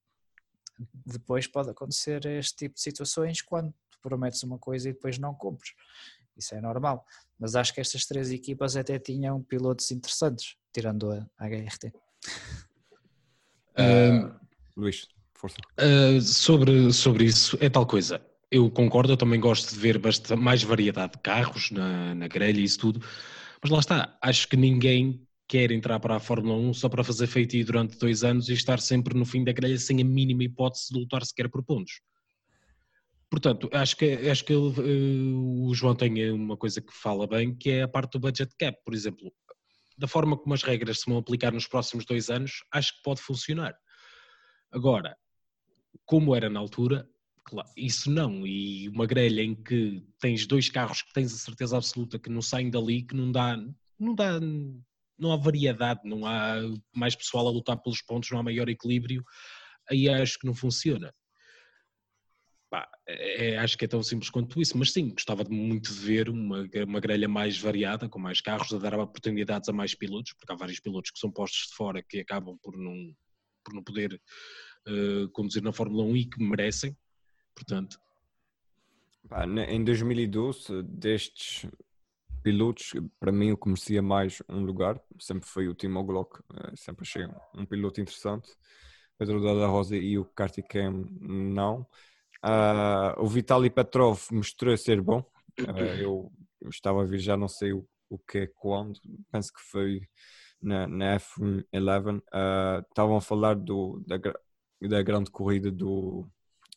depois 1.07 1.47
pode 1.47 1.71
acontecer 1.71 2.25
este 2.27 2.57
tipo 2.57 2.75
de 2.75 2.81
situações 2.81 3.41
quando 3.41 3.73
tu 3.91 3.99
prometes 4.03 4.43
uma 4.43 4.59
coisa 4.59 4.89
e 4.89 4.93
depois 4.93 5.19
não 5.19 5.35
cumpres. 5.35 5.73
Isso 6.37 6.55
é 6.55 6.61
normal. 6.61 7.07
Mas 7.39 7.55
acho 7.55 7.73
que 7.73 7.81
estas 7.81 8.07
três 8.07 8.31
equipas 8.31 8.77
até 8.77 8.99
tinham 8.99 9.43
pilotos 9.43 9.91
interessantes, 9.91 10.57
tirando 10.73 11.13
a 11.13 11.47
HRT. 11.47 11.93
Ah, 13.77 14.41
Luís, 14.77 15.09
força. 15.45 15.57
Uh, 15.79 16.21
sobre, 16.21 16.93
sobre 16.93 17.25
isso, 17.25 17.59
é 17.61 17.69
tal 17.69 17.87
coisa. 17.87 18.21
Eu 18.51 18.71
concordo, 18.71 19.13
eu 19.13 19.17
também 19.17 19.41
gosto 19.41 19.75
de 19.75 19.79
ver 19.79 19.99
bastante, 19.99 20.41
mais 20.41 20.63
variedade 20.63 21.13
de 21.13 21.19
carros 21.19 21.71
na, 21.71 22.15
na 22.15 22.29
grelha 22.29 22.61
e 22.61 22.65
isso 22.65 22.79
tudo, 22.79 23.01
mas 23.63 23.71
lá 23.71 23.79
está, 23.79 24.19
acho 24.23 24.49
que 24.49 24.57
ninguém 24.57 25.27
quer 25.49 25.71
entrar 25.73 26.01
para 26.01 26.17
a 26.17 26.21
Fórmula 26.21 26.57
1 26.57 26.75
só 26.75 26.89
para 26.89 27.05
fazer 27.05 27.27
feitiço 27.27 27.67
durante 27.67 27.99
dois 27.99 28.25
anos 28.25 28.49
e 28.49 28.55
estar 28.55 28.81
sempre 28.81 29.19
no 29.19 29.25
fim 29.25 29.45
da 29.45 29.53
grelha 29.53 29.79
sem 29.79 30.01
a 30.01 30.05
mínima 30.05 30.45
hipótese 30.45 30.93
de 30.93 30.99
lutar 30.99 31.25
sequer 31.25 31.49
por 31.51 31.63
pontos. 31.63 32.01
Portanto, 33.29 33.69
acho 33.73 33.97
que, 33.97 34.13
acho 34.31 34.45
que 34.45 34.53
ele, 34.53 34.81
uh, 34.81 35.67
o 35.67 35.75
João 35.75 35.95
tem 35.95 36.31
uma 36.31 36.57
coisa 36.57 36.81
que 36.81 36.93
fala 36.93 37.27
bem, 37.27 37.55
que 37.55 37.71
é 37.71 37.83
a 37.83 37.89
parte 37.89 38.13
do 38.13 38.21
budget 38.21 38.55
cap, 38.57 38.79
por 38.85 38.95
exemplo. 38.95 39.33
Da 39.99 40.07
forma 40.07 40.37
como 40.37 40.55
as 40.55 40.63
regras 40.63 41.01
se 41.01 41.07
vão 41.07 41.19
aplicar 41.19 41.53
nos 41.53 41.67
próximos 41.67 42.05
dois 42.05 42.31
anos, 42.31 42.63
acho 42.73 42.97
que 42.97 43.03
pode 43.03 43.21
funcionar. 43.21 43.75
Agora, 44.71 45.17
como 46.07 46.35
era 46.35 46.51
na 46.51 46.61
altura, 46.61 47.09
claro, 47.45 47.69
isso 47.77 48.11
não. 48.11 48.47
E 48.47 48.89
uma 48.89 49.07
grelha 49.07 49.43
em 49.43 49.55
que 49.55 50.03
tens 50.21 50.47
dois 50.47 50.69
carros 50.69 51.03
que 51.03 51.13
tens 51.13 51.33
a 51.35 51.39
certeza 51.39 51.77
absoluta 51.77 52.19
que 52.19 52.31
não 52.31 52.43
saem 52.43 52.71
dali, 52.71 53.03
que 53.03 53.15
não 53.15 53.31
dá, 53.31 53.57
não 53.99 54.15
dá, 54.15 54.41
não 55.19 55.33
há 55.33 55.37
variedade, 55.37 56.01
não 56.05 56.27
há 56.27 56.57
mais 56.95 57.15
pessoal 57.15 57.47
a 57.47 57.51
lutar 57.51 57.77
pelos 57.81 58.03
pontos, 58.03 58.31
não 58.31 58.39
há 58.39 58.43
maior 58.43 58.69
equilíbrio, 58.69 59.25
aí 59.91 60.09
acho 60.09 60.39
que 60.39 60.47
não 60.47 60.55
funciona. 60.55 61.13
Pá, 62.71 62.89
é- 63.07 63.51
é- 63.53 63.59
acho 63.59 63.79
que 63.79 63.85
é 63.85 63.89
tão 63.89 64.03
simples 64.03 64.31
quanto 64.31 64.61
isso, 64.61 64.77
mas 64.77 64.93
sim, 64.93 65.11
gostava 65.11 65.45
muito 65.45 65.93
de 65.95 66.01
ver 66.01 66.29
uma, 66.29 66.67
uma 66.87 67.01
grelha 67.01 67.29
mais 67.29 67.57
variada, 67.57 68.09
com 68.09 68.19
mais 68.19 68.41
carros, 68.41 68.73
a 68.73 68.79
dar 68.79 68.99
oportunidades 68.99 69.69
a 69.69 69.73
mais 69.73 69.95
pilotos, 69.95 70.33
porque 70.33 70.53
há 70.53 70.57
vários 70.57 70.81
pilotos 70.81 71.11
que 71.13 71.19
são 71.21 71.31
postos 71.31 71.69
de 71.69 71.75
fora 71.77 72.03
que 72.03 72.19
acabam 72.19 72.59
por 72.63 72.77
não, 72.77 73.15
por 73.65 73.75
não 73.75 73.83
poder 73.83 74.21
eh, 74.87 75.29
conduzir 75.33 75.63
na 75.63 75.73
Fórmula 75.73 76.05
1 76.05 76.17
e 76.17 76.25
que 76.27 76.43
merecem, 76.43 76.97
portanto, 77.55 77.99
em 79.69 79.83
2012, 79.83 80.83
destes 80.83 81.67
pilotos, 82.43 82.93
para 83.19 83.33
mim 83.33 83.53
o 83.53 83.57
que 83.57 83.69
merecia 83.69 84.03
mais 84.03 84.43
um 84.51 84.61
lugar 84.61 85.01
sempre 85.19 85.49
foi 85.49 85.67
o 85.67 85.75
Timo 85.75 86.05
Glock, 86.05 86.41
eh, 86.53 86.73
sempre 86.77 87.03
achei 87.03 87.27
um, 87.55 87.65
piloto 87.65 88.01
interessante. 88.01 88.51
Pedro 89.17 89.43
Dada 89.43 89.67
Rosa 89.67 89.97
e 89.97 90.19
o 90.19 90.25
Kartikem 90.25 91.07
não. 91.21 91.87
Ah, 92.43 93.15
o 93.19 93.27
Vitaly 93.27 93.71
Petrov 93.71 94.21
mostrou 94.31 94.77
ser 94.77 95.01
bom. 95.01 95.25
Ah, 95.67 95.81
eu, 95.99 96.31
estava 96.69 97.03
a 97.03 97.07
ver 97.07 97.19
já 97.19 97.37
não 97.37 97.49
sei 97.49 97.73
o, 97.73 97.89
o 98.11 98.19
que 98.19 98.39
é 98.39 98.47
quando, 98.47 99.01
penso 99.31 99.53
que 99.53 99.61
foi 99.63 100.01
na, 100.61 100.87
na 100.87 101.19
F11. 101.19 102.23
Ah, 102.31 102.85
estavam 102.87 103.17
a 103.17 103.21
falar 103.21 103.55
do, 103.55 104.03
da, 104.07 104.19
da 104.81 105.03
grande 105.03 105.31
corrida 105.31 105.71
do, 105.71 106.29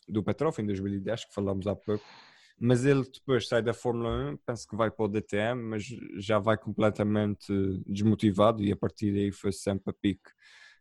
do 0.07 0.23
Petrov 0.23 0.57
em 0.59 0.65
2010, 0.65 1.25
que 1.25 1.33
falámos 1.33 1.67
há 1.67 1.75
pouco. 1.75 2.03
Mas 2.59 2.85
ele 2.85 3.03
depois 3.03 3.47
sai 3.47 3.61
da 3.61 3.73
Fórmula 3.73 4.31
1, 4.31 4.37
penso 4.37 4.67
que 4.67 4.75
vai 4.75 4.89
para 4.89 5.05
o 5.05 5.07
DTM, 5.07 5.61
mas 5.61 5.83
já 6.17 6.39
vai 6.39 6.57
completamente 6.57 7.53
desmotivado 7.85 8.63
e 8.63 8.71
a 8.71 8.75
partir 8.75 9.13
daí 9.13 9.31
foi 9.31 9.51
sempre 9.51 9.91
a 9.91 9.93
pique. 9.93 10.31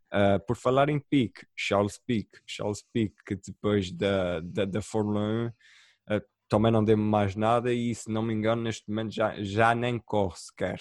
Uh, 0.06 0.38
por 0.46 0.56
falar 0.56 0.88
em 0.88 0.98
pique, 0.98 1.46
Charles 1.54 1.98
Pique, 1.98 2.38
Charles 2.46 2.82
Pique, 2.92 3.16
que 3.26 3.34
depois 3.34 3.90
da, 3.90 4.40
da, 4.40 4.64
da 4.64 4.80
Fórmula 4.80 5.20
1 5.20 5.46
uh, 5.48 6.22
também 6.48 6.72
não 6.72 6.82
deu 6.82 6.96
mais 6.96 7.34
nada 7.34 7.72
e 7.72 7.94
se 7.94 8.10
não 8.10 8.22
me 8.22 8.32
engano 8.32 8.62
neste 8.62 8.88
momento 8.88 9.12
já, 9.12 9.34
já 9.42 9.74
nem 9.74 9.98
corre 9.98 10.36
sequer. 10.36 10.80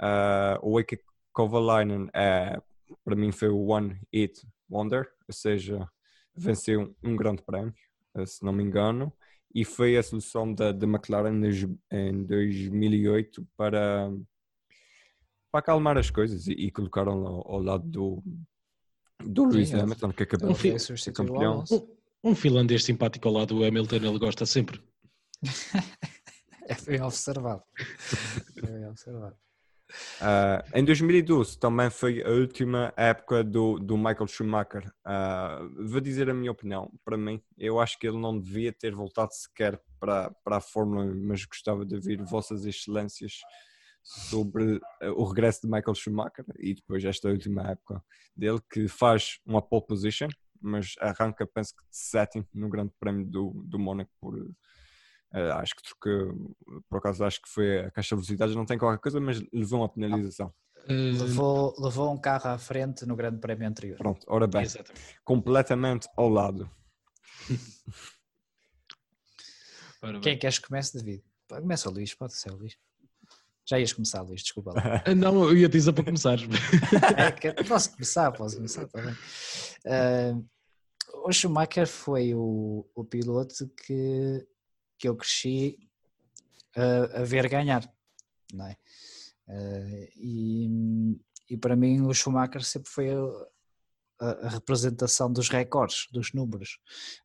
Uh, 0.00 0.56
o 0.62 0.78
Heikki 0.78 0.98
Kovalainen 1.32 2.08
é, 2.14 2.58
para 3.04 3.16
mim 3.16 3.32
foi 3.32 3.48
o 3.48 3.66
One 3.66 4.00
Hit 4.14 4.40
Wonder, 4.70 5.06
ou 5.28 5.34
seja, 5.34 5.86
venceu 6.34 6.94
um 7.02 7.16
grande 7.16 7.42
prémio, 7.42 7.74
uh, 8.16 8.26
se 8.26 8.44
não 8.44 8.52
me 8.52 8.62
engano, 8.62 9.12
e 9.54 9.64
foi 9.64 9.96
a 9.96 10.02
solução 10.02 10.52
da, 10.52 10.72
da 10.72 10.86
McLaren 10.86 11.34
em- 11.46 11.78
em 11.90 12.24
2008 12.24 13.46
para, 13.56 14.10
para 15.50 15.60
acalmar 15.60 15.96
as 15.96 16.10
coisas 16.10 16.46
e, 16.46 16.52
e 16.52 16.70
colocaram 16.70 17.26
ao, 17.26 17.52
ao 17.52 17.62
lado 17.62 17.84
do, 17.88 18.22
do 19.24 19.44
Lewis 19.46 19.72
ele- 19.72 19.80
Hamilton, 19.82 20.12
que 20.12 20.22
acabou 20.24 20.52
de 20.52 20.78
foi 20.78 20.78
ser 20.98 21.12
campeão. 21.12 21.64
Um, 22.22 22.30
um 22.30 22.34
finlandês 22.34 22.84
simpático 22.84 23.28
ao 23.28 23.34
lado 23.34 23.54
do 23.54 23.64
Hamilton, 23.64 23.96
ele 23.96 24.18
gosta 24.18 24.44
sempre. 24.46 24.80
É 26.68 26.74
bem 26.84 27.00
observado. 27.00 27.62
É 28.56 28.66
bem 28.66 28.88
observado. 28.88 29.36
Ah, 30.20 30.64
em 30.74 30.84
2012 30.84 31.58
também 31.58 31.90
foi 31.90 32.22
a 32.22 32.30
última 32.30 32.92
época 32.96 33.44
do, 33.44 33.78
do 33.78 33.96
Michael 33.96 34.26
Schumacher. 34.26 34.90
Ah, 35.04 35.60
vou 35.78 36.00
dizer 36.00 36.28
a 36.28 36.34
minha 36.34 36.50
opinião. 36.50 36.90
Para 37.04 37.16
mim, 37.16 37.42
eu 37.56 37.80
acho 37.80 37.98
que 37.98 38.06
ele 38.06 38.18
não 38.18 38.38
devia 38.38 38.72
ter 38.72 38.94
voltado 38.94 39.32
sequer 39.32 39.80
para, 40.00 40.30
para 40.44 40.56
a 40.56 40.60
Fórmula 40.60 41.04
1, 41.04 41.26
mas 41.26 41.44
gostava 41.44 41.84
de 41.84 41.94
ouvir 41.94 42.22
vossas 42.22 42.64
excelências 42.66 43.40
sobre 44.02 44.80
ah, 45.00 45.10
o 45.12 45.24
regresso 45.24 45.62
de 45.62 45.68
Michael 45.68 45.94
Schumacher 45.94 46.44
e 46.58 46.74
depois 46.74 47.04
esta 47.04 47.28
última 47.28 47.70
época 47.70 48.02
dele, 48.36 48.60
que 48.70 48.88
faz 48.88 49.38
uma 49.44 49.62
pole 49.62 49.86
position, 49.86 50.28
mas 50.60 50.94
arranca, 51.00 51.46
penso 51.46 51.74
que 51.74 51.82
de 51.82 51.96
sétimo 51.96 52.46
no 52.54 52.68
Grande 52.68 52.92
Prémio 52.98 53.26
do, 53.26 53.52
do 53.64 53.78
Mónaco 53.78 54.10
por. 54.20 54.34
Ah, 55.36 55.60
acho 55.60 55.74
que 55.76 55.82
trocou, 55.82 56.56
por 56.88 56.96
acaso 56.96 57.22
acho 57.22 57.42
que 57.42 57.48
foi 57.50 57.80
a 57.80 57.90
caixa 57.90 58.16
de 58.16 58.22
velocidades, 58.22 58.56
não 58.56 58.64
tem 58.64 58.78
qualquer 58.78 58.98
coisa, 58.98 59.20
mas 59.20 59.38
levou 59.52 59.80
uma 59.80 59.88
penalização. 59.88 60.50
Eh, 60.88 60.92
Levou, 60.92 61.74
levou 61.78 62.10
um 62.10 62.16
carro 62.16 62.48
à 62.48 62.58
frente 62.58 63.04
no 63.04 63.14
grande 63.14 63.38
prémio 63.38 63.68
anterior. 63.68 63.98
Pronto, 63.98 64.24
ora 64.28 64.46
bem, 64.46 64.62
exatamente. 64.62 65.18
completamente 65.24 66.08
ao 66.16 66.28
lado. 66.30 66.70
Bem. 70.02 70.20
Quem 70.20 70.32
é 70.32 70.34
que 70.36 70.42
queres 70.42 70.58
que 70.58 70.68
comece, 70.68 70.96
David? 70.96 71.24
Começa 71.48 71.88
o 71.88 71.92
Luís, 71.92 72.14
pode 72.14 72.34
ser 72.34 72.52
o 72.52 72.56
Luís. 72.56 72.76
Já 73.68 73.80
ias 73.80 73.92
começar, 73.92 74.22
Luís, 74.22 74.42
desculpa 74.42 74.72
lá. 74.72 75.02
Ah, 75.04 75.14
Não, 75.14 75.44
eu 75.44 75.56
ia 75.56 75.68
te 75.68 75.72
dizer 75.72 75.92
para 75.92 76.04
começares. 76.04 76.42
É 77.42 77.64
posso 77.64 77.92
começar, 77.92 78.30
posso 78.32 78.56
começar 78.56 78.86
também. 78.86 79.14
Ah, 79.86 80.38
o 81.24 81.32
Schumacher 81.32 81.88
foi 81.88 82.34
o, 82.34 82.86
o 82.94 83.04
piloto 83.04 83.68
que, 83.84 84.46
que 84.98 85.08
eu 85.08 85.16
cresci 85.16 85.78
a, 86.76 87.20
a 87.20 87.24
ver 87.24 87.48
ganhar, 87.48 87.88
não 88.52 88.66
é? 88.66 88.76
Ah, 89.48 90.08
e, 90.16 90.68
e 91.50 91.56
para 91.56 91.76
mim 91.76 92.00
o 92.02 92.12
Schumacher 92.12 92.62
sempre 92.62 92.90
foi 92.90 93.14
o- 93.14 93.46
a, 94.20 94.48
representação 94.48 95.32
dos 95.32 95.48
recordes, 95.48 96.06
dos 96.10 96.32
números. 96.32 96.78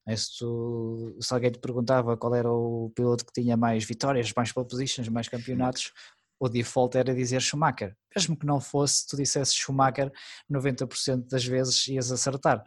É, 0.05 0.15
se, 0.15 0.37
tu, 0.37 1.17
se, 1.21 1.33
alguém 1.33 1.51
te 1.51 1.59
perguntava 1.59 2.17
qual 2.17 2.35
era 2.35 2.51
o 2.51 2.91
piloto 2.95 3.25
que 3.25 3.33
tinha 3.33 3.55
mais 3.57 3.83
vitórias, 3.83 4.31
mais 4.35 4.51
pole 4.51 4.67
positions, 4.67 5.07
mais 5.09 5.27
campeonatos, 5.27 5.91
o 6.39 6.49
default 6.49 6.97
era 6.97 7.13
dizer 7.13 7.41
Schumacher. 7.41 7.95
Mesmo 8.15 8.35
que 8.37 8.45
não 8.45 8.59
fosse, 8.59 9.07
tu 9.07 9.15
dissesse 9.15 9.55
Schumacher, 9.55 10.11
90% 10.49 11.27
das 11.27 11.45
vezes 11.45 11.87
ias 11.87 12.11
acertar. 12.11 12.63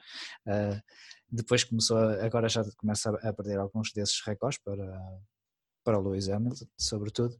Uh, 0.46 0.80
depois 1.34 1.64
começou, 1.64 1.96
a, 1.96 2.24
agora 2.24 2.48
já 2.48 2.64
começa 2.76 3.10
a 3.10 3.32
perder 3.32 3.58
alguns 3.58 3.92
desses 3.92 4.20
recordes 4.24 4.58
para, 4.62 5.00
para 5.84 5.98
o 5.98 6.02
Lewis 6.02 6.28
Hamilton, 6.28 6.66
sobretudo, 6.78 7.36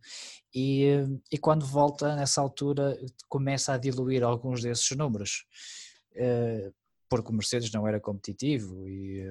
e, 0.55 0.86
e 1.32 1.38
quando 1.38 1.66
volta 1.66 2.14
nessa 2.16 2.40
altura 2.40 2.99
começa 3.28 3.72
a 3.72 3.78
diluir 3.78 4.22
alguns 4.22 4.62
desses 4.62 4.97
números. 4.97 5.47
Eh, 6.14 6.70
porque 7.09 7.30
o 7.30 7.32
Mercedes 7.34 7.70
não 7.70 7.86
era 7.86 8.01
competitivo 8.01 8.88
e, 8.88 9.22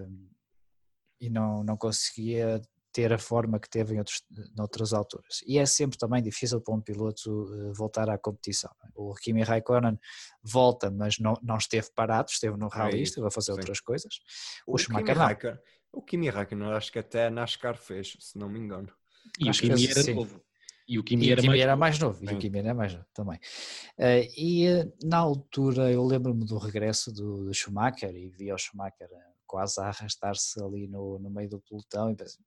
e 1.20 1.30
não, 1.30 1.64
não 1.64 1.76
conseguia 1.76 2.62
ter 2.94 3.12
a 3.12 3.18
forma 3.18 3.60
que 3.60 3.70
teve 3.70 3.96
em 3.96 3.98
outros, 3.98 4.24
noutras 4.56 4.94
alturas. 4.94 5.44
E 5.48 5.58
é 5.58 5.66
sempre 5.66 5.98
também 5.98 6.22
difícil 6.22 6.62
para 6.62 6.76
um 6.76 6.80
piloto 6.80 7.50
eh, 7.54 7.74
voltar 7.74 8.10
à 8.10 8.18
competição. 8.18 8.72
É? 8.86 8.90
O 8.96 9.14
Kimi 9.16 9.42
Raikkonen 9.42 10.00
volta, 10.44 10.92
mas 10.92 11.18
não, 11.18 11.34
não 11.42 11.58
esteve 11.58 11.90
parado, 11.96 12.30
esteve 12.30 12.56
no 12.56 12.68
rally, 12.68 13.00
é 13.00 13.02
esteve 13.02 13.28
a 13.28 13.32
fazer 13.32 13.54
Sim. 13.54 13.60
outras 13.60 13.80
coisas. 13.82 14.14
O, 14.68 14.76
o 14.76 14.78
Schumacher 14.78 15.18
não. 15.18 15.58
O 15.92 16.02
Kimi 16.02 16.30
Raikkonen 16.30 16.72
acho 16.72 16.92
que 16.92 17.00
até 17.00 17.26
a 17.26 17.32
NASCAR 17.32 17.78
fez, 17.78 18.16
se 18.20 18.38
não 18.38 18.48
me 18.48 18.60
engano. 18.60 18.90
E 19.40 19.50
acho 19.50 19.60
o 19.60 19.70
Kimi 19.70 19.88
era 19.88 20.02
sim. 20.04 20.14
novo. 20.14 20.42
E 20.88 21.00
o 21.00 21.04
Kimi, 21.04 21.28
e 21.28 21.32
era, 21.32 21.42
Kimi 21.42 21.50
mais 21.50 21.62
era, 21.62 21.76
mais 21.76 22.00
novo. 22.00 22.24
E 22.24 22.34
o 22.34 22.38
Kimi 22.38 22.60
era 22.60 22.74
mais 22.74 22.94
novo 22.94 23.06
também. 23.14 23.40
Uh, 23.98 24.28
e 24.38 24.68
uh, 24.70 24.94
na 25.04 25.18
altura 25.18 25.92
eu 25.92 26.04
lembro-me 26.04 26.46
do 26.46 26.58
regresso 26.58 27.12
do, 27.12 27.46
do, 27.46 27.54
Schumacher 27.54 28.14
e 28.16 28.30
vi 28.30 28.52
o 28.52 28.58
Schumacher 28.58 29.10
quase 29.48 29.80
a 29.80 29.86
arrastar-se 29.86 30.62
ali 30.62 30.88
no, 30.88 31.20
no 31.20 31.30
meio 31.30 31.50
do 31.50 31.62
pelotão 31.62 32.12
e 32.12 32.16
pensei, 32.16 32.44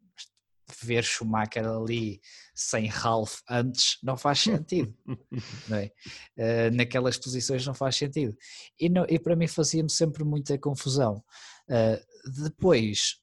ver 0.83 1.05
Schumacher 1.05 1.67
ali 1.67 2.21
sem 2.55 2.87
Ralph 2.87 3.41
antes 3.49 3.99
não 4.03 4.17
faz 4.17 4.41
sentido. 4.41 4.95
não 5.69 5.77
é? 5.77 5.91
uh, 6.39 6.75
naquelas 6.75 7.17
posições 7.17 7.67
não 7.67 7.75
faz 7.75 7.97
sentido. 7.97 8.37
E, 8.79 8.89
não, 8.89 9.07
e 9.09 9.19
para 9.19 9.37
mim 9.37 9.47
fazia-me 9.47 9.91
sempre 9.91 10.25
muita 10.25 10.59
confusão. 10.59 11.23
Uh, 11.69 12.33
depois 12.43 13.17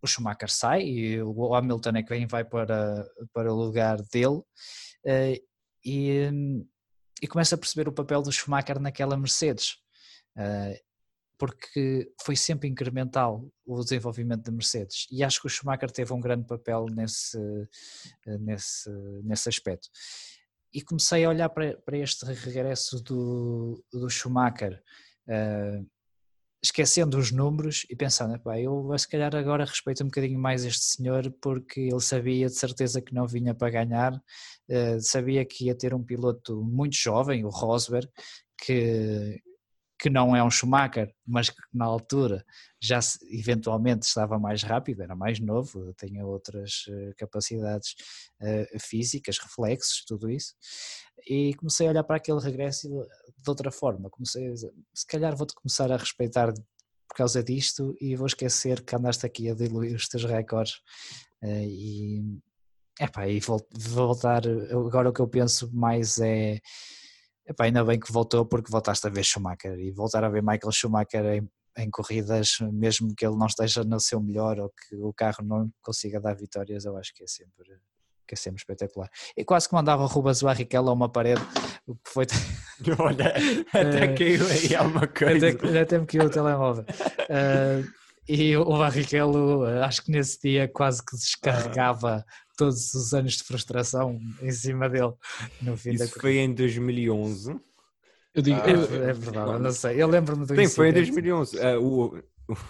o 0.00 0.06
Schumacher 0.06 0.50
sai 0.50 0.82
e 0.82 1.22
o 1.22 1.54
Hamilton 1.54 1.90
é 1.96 2.02
quem 2.02 2.26
vai 2.26 2.44
para, 2.44 3.08
para 3.32 3.52
o 3.52 3.56
lugar 3.56 4.00
dele 4.12 4.38
uh, 5.04 5.42
e, 5.84 6.30
e 7.22 7.26
começa 7.26 7.54
a 7.54 7.58
perceber 7.58 7.88
o 7.88 7.92
papel 7.92 8.22
do 8.22 8.32
Schumacher 8.32 8.78
naquela 8.80 9.16
Mercedes 9.16 9.76
uh, 10.36 10.87
porque 11.38 12.12
foi 12.20 12.34
sempre 12.34 12.68
incremental 12.68 13.48
o 13.64 13.80
desenvolvimento 13.80 14.42
da 14.42 14.52
Mercedes 14.52 15.06
e 15.10 15.22
acho 15.22 15.40
que 15.40 15.46
o 15.46 15.50
Schumacher 15.50 15.90
teve 15.90 16.12
um 16.12 16.20
grande 16.20 16.44
papel 16.46 16.86
nesse, 16.86 17.38
eh, 18.26 18.38
nesse, 18.38 18.90
nesse 19.22 19.48
aspecto. 19.48 19.88
E 20.74 20.82
comecei 20.82 21.24
a 21.24 21.28
olhar 21.28 21.48
para, 21.48 21.76
para 21.78 21.96
este 21.96 22.26
regresso 22.26 23.00
do, 23.02 23.82
do 23.92 24.10
Schumacher 24.10 24.82
uh, 25.28 25.86
esquecendo 26.62 27.16
os 27.16 27.30
números 27.30 27.86
e 27.88 27.94
pensando, 27.94 28.38
eu 28.56 28.98
se 28.98 29.08
calhar 29.08 29.34
agora 29.34 29.64
respeito 29.64 30.02
um 30.02 30.08
bocadinho 30.08 30.38
mais 30.38 30.64
este 30.64 30.84
senhor 30.84 31.32
porque 31.40 31.82
ele 31.82 32.00
sabia 32.00 32.48
de 32.48 32.54
certeza 32.54 33.00
que 33.00 33.14
não 33.14 33.26
vinha 33.26 33.54
para 33.54 33.70
ganhar, 33.70 34.12
uh, 34.14 35.00
sabia 35.00 35.44
que 35.44 35.66
ia 35.66 35.74
ter 35.74 35.94
um 35.94 36.02
piloto 36.02 36.62
muito 36.64 36.96
jovem, 36.96 37.44
o 37.44 37.48
Rosberg, 37.48 38.10
que, 38.60 39.40
que 39.98 40.08
não 40.08 40.34
é 40.34 40.42
um 40.42 40.50
Schumacher, 40.50 41.12
mas 41.26 41.50
que 41.50 41.60
na 41.72 41.84
altura 41.84 42.44
já 42.80 43.00
eventualmente 43.30 44.06
estava 44.06 44.38
mais 44.38 44.62
rápido, 44.62 45.02
era 45.02 45.16
mais 45.16 45.40
novo, 45.40 45.92
tinha 45.94 46.24
outras 46.24 46.84
eh, 46.88 47.12
capacidades 47.16 47.96
uh, 48.40 48.78
físicas, 48.78 49.38
reflexos, 49.38 50.04
tudo 50.06 50.30
isso. 50.30 50.54
E 51.28 51.52
comecei 51.54 51.88
a 51.88 51.90
olhar 51.90 52.04
para 52.04 52.16
aquele 52.16 52.40
regresso 52.40 52.88
de 52.88 53.50
outra 53.50 53.72
forma. 53.72 54.08
Comecei 54.08 54.46
a 54.46 54.52
dizer, 54.52 54.72
se 54.94 55.06
calhar 55.06 55.36
vou-te 55.36 55.54
começar 55.54 55.90
a 55.90 55.96
respeitar 55.96 56.52
por 56.52 57.16
causa 57.16 57.42
disto 57.42 57.96
e 58.00 58.14
vou 58.14 58.26
esquecer 58.26 58.84
que 58.84 58.94
andaste 58.94 59.26
aqui 59.26 59.50
a 59.50 59.54
diluir 59.54 59.96
os 59.96 60.08
teus 60.08 60.24
recordes. 60.24 60.74
Uh, 61.42 61.66
e, 61.66 62.40
epá, 63.00 63.26
e 63.26 63.40
voltar, 63.40 64.42
agora 64.70 65.10
o 65.10 65.12
que 65.12 65.20
eu 65.20 65.28
penso 65.28 65.68
mais 65.74 66.20
é 66.20 66.60
Epá, 67.48 67.64
ainda 67.64 67.82
bem 67.82 67.98
que 67.98 68.12
voltou 68.12 68.44
porque 68.44 68.70
voltaste 68.70 69.06
a 69.06 69.10
ver 69.10 69.24
Schumacher 69.24 69.78
e 69.78 69.90
voltar 69.90 70.22
a 70.22 70.28
ver 70.28 70.42
Michael 70.42 70.70
Schumacher 70.70 71.24
em, 71.24 71.48
em, 71.78 71.90
corridas, 71.90 72.58
mesmo 72.72 73.14
que 73.16 73.24
ele 73.26 73.36
não 73.36 73.46
esteja 73.46 73.82
no 73.84 73.98
seu 73.98 74.20
melhor 74.20 74.60
ou 74.60 74.68
que 74.68 74.94
o 74.96 75.12
carro 75.14 75.42
não 75.42 75.70
consiga 75.80 76.20
dar 76.20 76.34
vitórias, 76.34 76.84
eu 76.84 76.94
acho 76.98 77.14
que 77.14 77.24
é 77.24 77.26
sempre, 77.26 77.72
que 78.26 78.34
é 78.34 78.36
sempre 78.36 78.58
espetacular. 78.58 79.08
E 79.34 79.44
quase 79.46 79.66
que 79.66 79.74
mandava 79.74 80.02
o 80.02 80.06
Rubens 80.06 80.42
Barrichello 80.42 80.90
a 80.90 80.92
uma 80.92 81.08
parede, 81.08 81.40
o 81.86 81.94
que 81.94 82.10
foi. 82.10 82.26
Olha, 82.98 83.32
até 83.72 84.04
eh, 84.04 84.14
caiu 84.14 84.46
aí 84.46 84.74
alguma 84.76 85.06
coisa. 85.06 85.48
Até, 85.48 85.80
até 85.80 85.98
me 85.98 86.06
caiu 86.06 86.26
o 86.26 86.30
telemóvel. 86.30 86.84
Uh, 86.84 87.88
e 88.28 88.56
o 88.56 88.78
Barrichello, 88.78 89.66
eh, 89.66 89.82
acho 89.82 90.04
que 90.04 90.10
nesse 90.10 90.38
dia 90.40 90.68
quase 90.68 91.04
que 91.04 91.16
descarregava 91.16 92.24
todos 92.56 92.92
os 92.92 93.14
anos 93.14 93.34
de 93.34 93.44
frustração 93.44 94.20
em 94.42 94.50
cima 94.50 94.88
dele 94.88 95.14
no 95.62 95.76
fim 95.76 95.92
Isso 95.92 96.14
da 96.14 96.20
foi 96.20 96.38
em 96.38 96.52
2011. 96.52 97.58
Eu 98.34 98.42
digo, 98.42 98.60
ah, 98.60 98.70
eu, 98.70 99.08
é 99.08 99.12
verdade, 99.12 99.62
não 99.62 99.72
sei. 99.72 100.02
Eu 100.02 100.08
lembro-me 100.08 100.44
do 100.44 100.54
Sim, 100.54 100.68
foi 100.68 100.90
em 100.90 100.92
2011. 100.92 101.56
Uh, 101.56 101.60
ah, 101.60 101.80
o, 101.80 102.22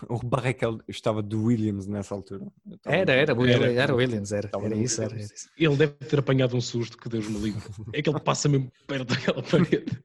o 0.09 0.27
Barrichello 0.27 0.83
estava 0.87 1.23
do 1.23 1.45
Williams 1.45 1.87
nessa 1.87 2.15
altura. 2.15 2.47
Era, 2.85 3.13
era, 3.13 3.33
era, 3.33 3.73
era 3.73 3.95
Williams, 3.95 4.33
era, 4.33 4.51
era 4.53 4.77
isso, 4.77 5.03
era 5.03 5.19
isso. 5.19 5.49
Ele 5.57 5.77
deve 5.77 5.93
ter 5.93 6.19
apanhado 6.21 6.57
um 6.57 6.61
susto 6.61 6.97
que 6.97 7.09
Deus 7.09 7.27
me 7.29 7.39
livre. 7.39 7.63
É 7.93 8.01
que 8.01 8.09
ele 8.09 8.21
passa 8.21 8.49
mesmo 8.49 8.71
perto 8.87 9.15
daquela 9.15 9.43
parede. 9.43 10.01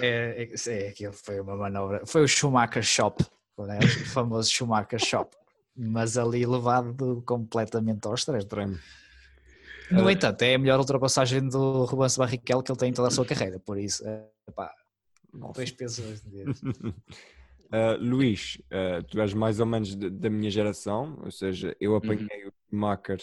É, 0.00 0.48
é, 0.52 0.70
é, 0.70 0.88
aquilo 0.88 1.12
foi 1.12 1.40
uma 1.40 1.56
manobra. 1.56 2.02
Foi 2.06 2.22
o 2.22 2.28
Schumacher 2.28 2.82
Shop, 2.82 3.24
né? 3.58 3.78
o 3.78 4.06
famoso 4.06 4.50
Schumacher 4.50 4.98
Shop 4.98 5.36
mas 5.76 6.16
ali 6.16 6.46
levado 6.46 7.22
completamente 7.26 8.06
ao 8.06 8.14
extremo. 8.14 8.78
No 9.90 10.06
uh, 10.06 10.10
entanto, 10.10 10.42
é 10.42 10.54
a 10.54 10.58
melhor 10.58 10.78
ultrapassagem 10.78 11.48
do 11.48 11.84
Rubens 11.84 12.16
Barrichello 12.16 12.62
que 12.62 12.72
ele 12.72 12.78
tem 12.78 12.90
em 12.90 12.92
toda 12.92 13.08
a 13.08 13.10
sua 13.10 13.26
carreira, 13.26 13.58
por 13.58 13.78
isso, 13.78 14.02
pá, 14.54 14.72
dois 15.54 15.70
pesos 15.72 16.22
uh, 16.22 16.94
Luís, 18.00 18.56
uh, 18.66 19.02
tu 19.02 19.20
és 19.20 19.34
mais 19.34 19.60
ou 19.60 19.66
menos 19.66 19.94
de, 19.94 20.08
da 20.08 20.30
minha 20.30 20.50
geração, 20.50 21.18
ou 21.22 21.30
seja, 21.30 21.76
eu 21.78 21.90
uhum. 21.90 21.98
apanhei 21.98 22.44
uhum. 22.44 22.48
o 22.48 22.52
Schumacher 22.70 23.20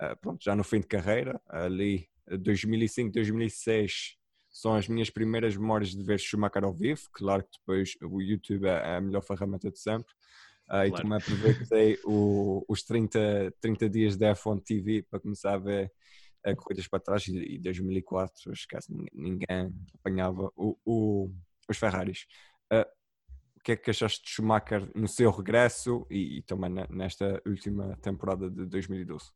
uh, 0.00 0.16
pronto, 0.20 0.42
já 0.42 0.56
no 0.56 0.64
fim 0.64 0.80
de 0.80 0.86
carreira, 0.86 1.40
ali 1.48 2.08
2005, 2.26 3.12
2006 3.12 4.16
são 4.54 4.74
as 4.74 4.88
minhas 4.88 5.10
primeiras 5.10 5.56
memórias 5.56 5.90
de 5.90 6.02
ver 6.02 6.18
Schumacher 6.18 6.64
ao 6.64 6.72
vivo, 6.72 7.02
claro 7.12 7.42
que 7.42 7.58
depois 7.58 7.94
o 8.00 8.22
YouTube 8.22 8.66
é 8.66 8.96
a 8.96 9.00
melhor 9.00 9.22
ferramenta 9.22 9.70
de 9.70 9.78
sempre, 9.78 10.14
Uh, 10.64 10.66
claro. 10.66 10.88
E 10.88 10.92
também 10.92 11.18
aproveitei 11.18 11.98
o, 12.04 12.64
os 12.66 12.82
30, 12.82 13.52
30 13.60 13.90
dias 13.90 14.16
da 14.16 14.34
F1 14.34 14.62
TV 14.64 15.02
para 15.02 15.20
começar 15.20 15.54
a 15.54 15.58
ver 15.58 15.92
uh, 16.46 16.56
corridas 16.56 16.88
para 16.88 17.00
trás 17.00 17.26
e, 17.28 17.58
2004, 17.58 18.52
esquece, 18.52 18.90
ninguém 19.12 19.72
apanhava 19.94 20.50
o, 20.56 20.76
o, 20.84 21.30
os 21.68 21.76
Ferraris. 21.76 22.26
Uh, 22.72 22.86
o 23.56 23.60
que 23.64 23.72
é 23.72 23.76
que 23.76 23.90
achaste 23.90 24.24
de 24.24 24.30
Schumacher 24.30 24.90
no 24.94 25.08
seu 25.08 25.30
regresso 25.30 26.06
e, 26.10 26.38
e 26.38 26.42
também 26.42 26.70
nesta 26.88 27.42
última 27.46 27.96
temporada 27.98 28.50
de 28.50 28.64
2012? 28.66 29.32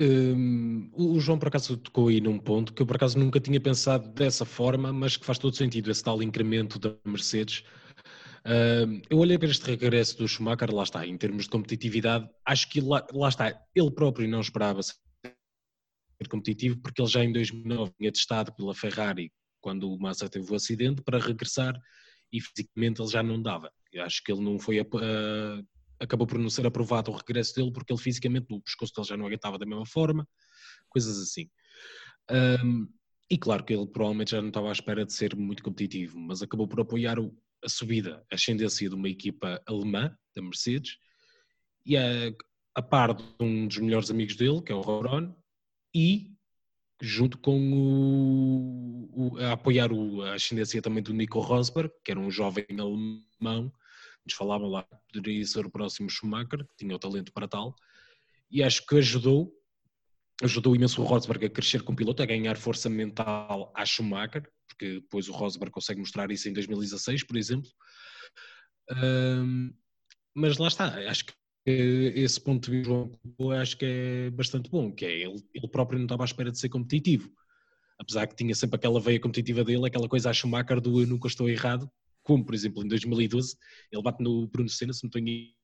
Um, 0.00 0.90
o 0.94 1.20
João 1.20 1.38
por 1.38 1.48
acaso 1.48 1.76
tocou 1.76 2.08
aí 2.08 2.20
num 2.20 2.38
ponto 2.38 2.72
que 2.72 2.80
eu 2.80 2.86
por 2.86 2.96
acaso 2.96 3.18
nunca 3.18 3.38
tinha 3.38 3.60
pensado 3.60 4.08
dessa 4.08 4.44
forma, 4.44 4.92
mas 4.92 5.16
que 5.16 5.26
faz 5.26 5.38
todo 5.38 5.54
sentido, 5.54 5.90
esse 5.90 6.02
tal 6.02 6.22
incremento 6.22 6.78
da 6.78 6.96
Mercedes 7.04 7.62
Uh, 8.44 9.00
eu 9.08 9.18
olhei 9.18 9.38
para 9.38 9.48
este 9.48 9.64
regresso 9.64 10.18
do 10.18 10.26
Schumacher, 10.26 10.74
lá 10.74 10.82
está, 10.82 11.06
em 11.06 11.16
termos 11.16 11.44
de 11.44 11.50
competitividade, 11.50 12.28
acho 12.44 12.68
que 12.68 12.80
lá, 12.80 13.06
lá 13.12 13.28
está, 13.28 13.56
ele 13.72 13.90
próprio 13.90 14.28
não 14.28 14.40
esperava 14.40 14.82
ser 14.82 14.96
competitivo, 16.28 16.80
porque 16.80 17.00
ele 17.00 17.08
já 17.08 17.24
em 17.24 17.32
2009 17.32 17.92
tinha 17.98 18.12
testado 18.12 18.52
pela 18.54 18.74
Ferrari 18.74 19.32
quando 19.60 19.92
o 19.92 19.98
Massa 19.98 20.28
teve 20.28 20.50
o 20.50 20.56
acidente 20.56 21.02
para 21.02 21.20
regressar 21.20 21.80
e 22.32 22.40
fisicamente 22.40 23.00
ele 23.00 23.10
já 23.10 23.22
não 23.22 23.40
dava. 23.40 23.70
Eu 23.92 24.02
acho 24.02 24.22
que 24.24 24.32
ele 24.32 24.40
não 24.40 24.58
foi. 24.58 24.80
Uh, 24.80 25.64
acabou 26.02 26.26
por 26.26 26.38
não 26.38 26.50
ser 26.50 26.66
aprovado 26.66 27.10
o 27.10 27.16
regresso 27.16 27.54
dele 27.54 27.72
porque 27.72 27.92
ele 27.92 28.00
fisicamente 28.00 28.46
o 28.50 28.60
pescoço 28.60 28.92
dele 28.94 29.06
já 29.06 29.16
não 29.16 29.26
aguentava 29.26 29.58
da 29.58 29.64
mesma 29.64 29.86
forma, 29.86 30.28
coisas 30.88 31.18
assim. 31.18 31.48
Um, 32.30 32.88
e 33.30 33.38
claro 33.38 33.64
que 33.64 33.72
ele 33.72 33.86
provavelmente 33.86 34.32
já 34.32 34.40
não 34.40 34.48
estava 34.48 34.68
à 34.68 34.72
espera 34.72 35.06
de 35.06 35.12
ser 35.12 35.36
muito 35.36 35.62
competitivo, 35.62 36.18
mas 36.18 36.42
acabou 36.42 36.66
por 36.66 36.80
apoiar 36.80 37.18
o, 37.18 37.34
a 37.64 37.68
subida, 37.68 38.24
a 38.30 38.34
ascendência 38.34 38.88
de 38.88 38.94
uma 38.94 39.08
equipa 39.08 39.62
alemã, 39.66 40.14
da 40.34 40.42
Mercedes, 40.42 40.98
e 41.86 41.96
a, 41.96 42.02
a 42.74 42.82
par 42.82 43.14
de 43.14 43.24
um 43.40 43.66
dos 43.66 43.78
melhores 43.78 44.10
amigos 44.10 44.36
dele, 44.36 44.60
que 44.60 44.72
é 44.72 44.74
o 44.74 44.80
Ron, 44.80 45.34
e 45.94 46.32
junto 47.00 47.38
com 47.38 47.58
o, 47.72 49.34
o 49.34 49.38
a 49.38 49.52
apoiar 49.52 49.92
o, 49.92 50.22
a 50.22 50.34
ascendência 50.34 50.82
também 50.82 51.02
do 51.02 51.12
Nico 51.12 51.40
Rosberg, 51.40 51.92
que 52.04 52.10
era 52.10 52.20
um 52.20 52.30
jovem 52.30 52.66
alemão, 52.78 53.72
nos 54.24 54.34
falavam 54.34 54.68
lá 54.68 54.82
que 54.82 55.18
poderia 55.20 55.44
ser 55.44 55.66
o 55.66 55.70
próximo 55.70 56.08
Schumacher, 56.08 56.66
que 56.66 56.76
tinha 56.76 56.94
o 56.94 56.98
talento 56.98 57.32
para 57.32 57.48
tal, 57.48 57.74
e 58.50 58.62
acho 58.62 58.86
que 58.86 58.96
ajudou, 58.96 59.52
ajudou 60.42 60.76
imenso 60.76 61.00
o 61.02 61.04
Rosberg 61.04 61.46
a 61.46 61.50
crescer 61.50 61.82
como 61.82 61.96
piloto, 61.96 62.22
a 62.22 62.26
ganhar 62.26 62.56
força 62.56 62.88
mental 62.88 63.72
à 63.74 63.84
Schumacher, 63.84 64.48
porque 64.68 65.00
depois 65.00 65.28
o 65.28 65.32
Rosberg 65.32 65.72
consegue 65.72 66.00
mostrar 66.00 66.30
isso 66.30 66.48
em 66.48 66.52
2016, 66.52 67.24
por 67.24 67.36
exemplo. 67.36 67.70
Um, 68.90 69.72
mas 70.34 70.58
lá 70.58 70.68
está, 70.68 70.86
acho 71.10 71.26
que 71.26 71.32
esse 71.64 72.40
ponto 72.40 72.70
de 72.70 72.78
vista 72.78 72.92
acho 73.60 73.76
que 73.76 73.84
é 73.84 74.30
bastante 74.30 74.68
bom, 74.68 74.92
que 74.92 75.04
é 75.04 75.12
ele, 75.12 75.42
ele 75.54 75.68
próprio 75.68 75.98
não 75.98 76.06
estava 76.06 76.24
à 76.24 76.26
espera 76.26 76.50
de 76.50 76.58
ser 76.58 76.68
competitivo. 76.68 77.30
Apesar 77.98 78.26
que 78.26 78.34
tinha 78.34 78.54
sempre 78.54 78.76
aquela 78.76 78.98
veia 78.98 79.20
competitiva 79.20 79.62
dele, 79.62 79.86
aquela 79.86 80.08
coisa 80.08 80.30
a 80.30 80.32
Schumacher 80.32 80.80
do 80.80 81.00
eu 81.00 81.06
nunca 81.06 81.28
estou 81.28 81.48
errado, 81.48 81.88
como 82.22 82.44
por 82.44 82.54
exemplo 82.54 82.84
em 82.84 82.88
2012, 82.88 83.56
ele 83.90 84.02
bate 84.02 84.22
no 84.22 84.46
Bruno 84.46 84.68
Senna, 84.68 84.92
se 84.92 85.02
não 85.02 85.08
estou 85.08 85.20
em 85.20 85.54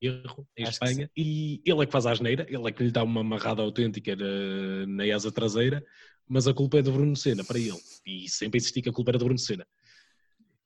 erro, 0.00 0.46
em 0.56 0.64
acho 0.64 0.72
Espanha, 0.72 1.10
e 1.16 1.62
ele 1.64 1.82
é 1.82 1.86
que 1.86 1.92
faz 1.92 2.06
a 2.06 2.12
asneira, 2.12 2.46
ele 2.48 2.68
é 2.68 2.72
que 2.72 2.82
lhe 2.82 2.90
dá 2.90 3.02
uma 3.02 3.20
amarrada 3.20 3.62
autêntica 3.62 4.14
na, 4.16 4.86
na 4.86 5.14
asa 5.14 5.32
traseira, 5.32 5.84
mas 6.28 6.46
a 6.46 6.54
culpa 6.54 6.78
é 6.78 6.82
do 6.82 6.92
Bruno 6.92 7.16
Senna 7.16 7.44
para 7.44 7.58
ele. 7.58 7.78
E 8.06 8.28
sempre 8.28 8.58
insisti 8.58 8.82
que 8.82 8.88
a 8.88 8.92
culpa 8.92 9.10
era 9.10 9.18
do 9.18 9.24
Bruno 9.24 9.38
Senna. 9.38 9.66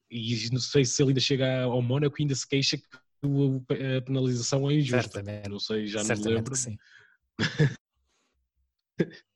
E 0.09 0.49
não 0.51 0.59
sei 0.59 0.85
se 0.85 1.01
ele 1.01 1.11
ainda 1.11 1.19
chega 1.19 1.63
ao 1.63 1.81
Mónaco 1.81 2.15
e 2.19 2.23
ainda 2.23 2.35
se 2.35 2.47
queixa 2.47 2.77
que 2.77 2.85
a 3.97 4.01
penalização 4.01 4.69
é 4.69 4.75
injusta. 4.75 5.01
Certamente. 5.03 5.49
Não 5.49 5.59
sei, 5.59 5.87
já 5.87 6.03
não 6.03 6.15
me 6.15 6.23
lembro. 6.23 6.55
sim. 6.55 6.77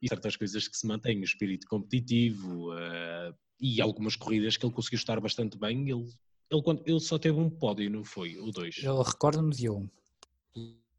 e 0.00 0.08
certas 0.08 0.36
coisas 0.36 0.68
que 0.68 0.76
se 0.76 0.86
mantêm, 0.86 1.20
o 1.20 1.24
espírito 1.24 1.66
competitivo 1.66 2.72
uh, 2.72 3.34
e 3.60 3.80
algumas 3.80 4.16
corridas 4.16 4.56
que 4.56 4.64
ele 4.64 4.72
conseguiu 4.72 4.98
estar 4.98 5.20
bastante 5.20 5.58
bem. 5.58 5.88
Ele, 5.88 6.08
ele, 6.50 6.62
quando, 6.62 6.82
ele 6.86 7.00
só 7.00 7.18
teve 7.18 7.38
um 7.38 7.50
pódio, 7.50 7.90
não 7.90 8.04
foi? 8.04 8.36
Ou 8.38 8.50
dois? 8.50 8.76
Eu 8.82 9.00
recordo-me 9.02 9.54
de 9.54 9.70
um. 9.70 9.88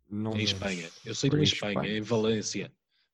Não 0.09 0.37
em 0.37 0.43
Espanha. 0.43 0.89
Eu 1.05 1.13
sei 1.13 1.29
de 1.29 1.37
em 1.37 1.43
Espanha, 1.43 1.71
Espanha, 1.73 1.97
em 1.97 2.01
Valência. 2.01 2.71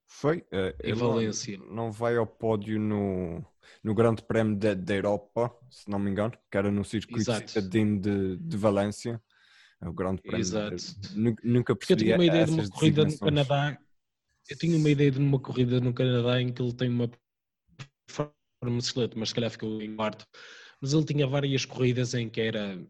Foi? 0.07 0.39
Uh, 0.39 0.75
em 0.83 0.93
Valência. 0.93 1.57
Não, 1.57 1.75
não 1.75 1.91
vai 1.91 2.17
ao 2.17 2.27
pódio 2.27 2.79
no 2.79 3.43
no 3.83 3.93
Grande 3.93 4.21
Prémio 4.21 4.55
da, 4.55 4.73
da 4.73 4.95
Europa, 4.95 5.55
se 5.69 5.89
não 5.89 5.99
me 5.99 6.09
engano, 6.09 6.33
que 6.49 6.57
era 6.57 6.71
no 6.71 6.83
circuito 6.83 7.33
citadino 7.33 7.99
de, 7.99 8.37
de 8.37 8.57
Valência. 8.57 9.21
É 9.81 9.87
o 9.87 9.93
Grande 9.93 10.21
Prémio. 10.21 10.39
Exato. 10.39 10.75
De, 10.75 11.35
nunca 11.43 11.75
percebi 11.75 12.01
eu 12.01 12.05
tinha 12.05 12.15
uma 12.15 12.25
ideia 12.25 12.45
de 12.45 12.51
uma 12.51 12.69
corrida 12.69 13.05
no 13.05 13.19
Canadá. 13.19 13.77
Eu 14.49 14.57
tinha 14.57 14.77
uma 14.77 14.89
ideia 14.89 15.11
de 15.11 15.19
uma 15.19 15.39
corrida 15.39 15.79
no 15.79 15.93
Canadá 15.93 16.41
em 16.41 16.51
que 16.51 16.61
ele 16.61 16.73
tem 16.73 16.89
uma 16.89 17.09
performance 18.63 18.89
excelente, 18.89 19.17
mas 19.17 19.29
se 19.29 19.35
calhar 19.35 19.51
ficou 19.51 19.81
em 19.81 19.95
quarto. 19.95 20.25
Mas 20.81 20.93
ele 20.93 21.05
tinha 21.05 21.27
várias 21.27 21.65
corridas 21.65 22.13
em 22.13 22.29
que 22.29 22.41
era 22.41 22.85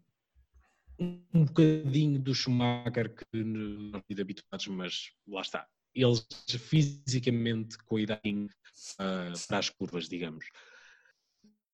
um 1.00 1.46
bocadinho 1.46 2.20
do 2.20 2.34
Schumacher 2.34 3.14
que 3.14 3.44
não 3.44 4.02
sido 4.08 4.22
habituados, 4.22 4.68
mas 4.68 5.12
lá 5.28 5.42
está. 5.42 5.68
Eles 5.94 6.26
fisicamente 6.48 7.78
idade 8.00 8.50
uh, 8.94 9.48
para 9.48 9.60
as 9.60 9.70
curvas, 9.70 10.08
digamos. 10.08 10.46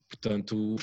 Portanto, 0.09 0.75
o 0.75 0.79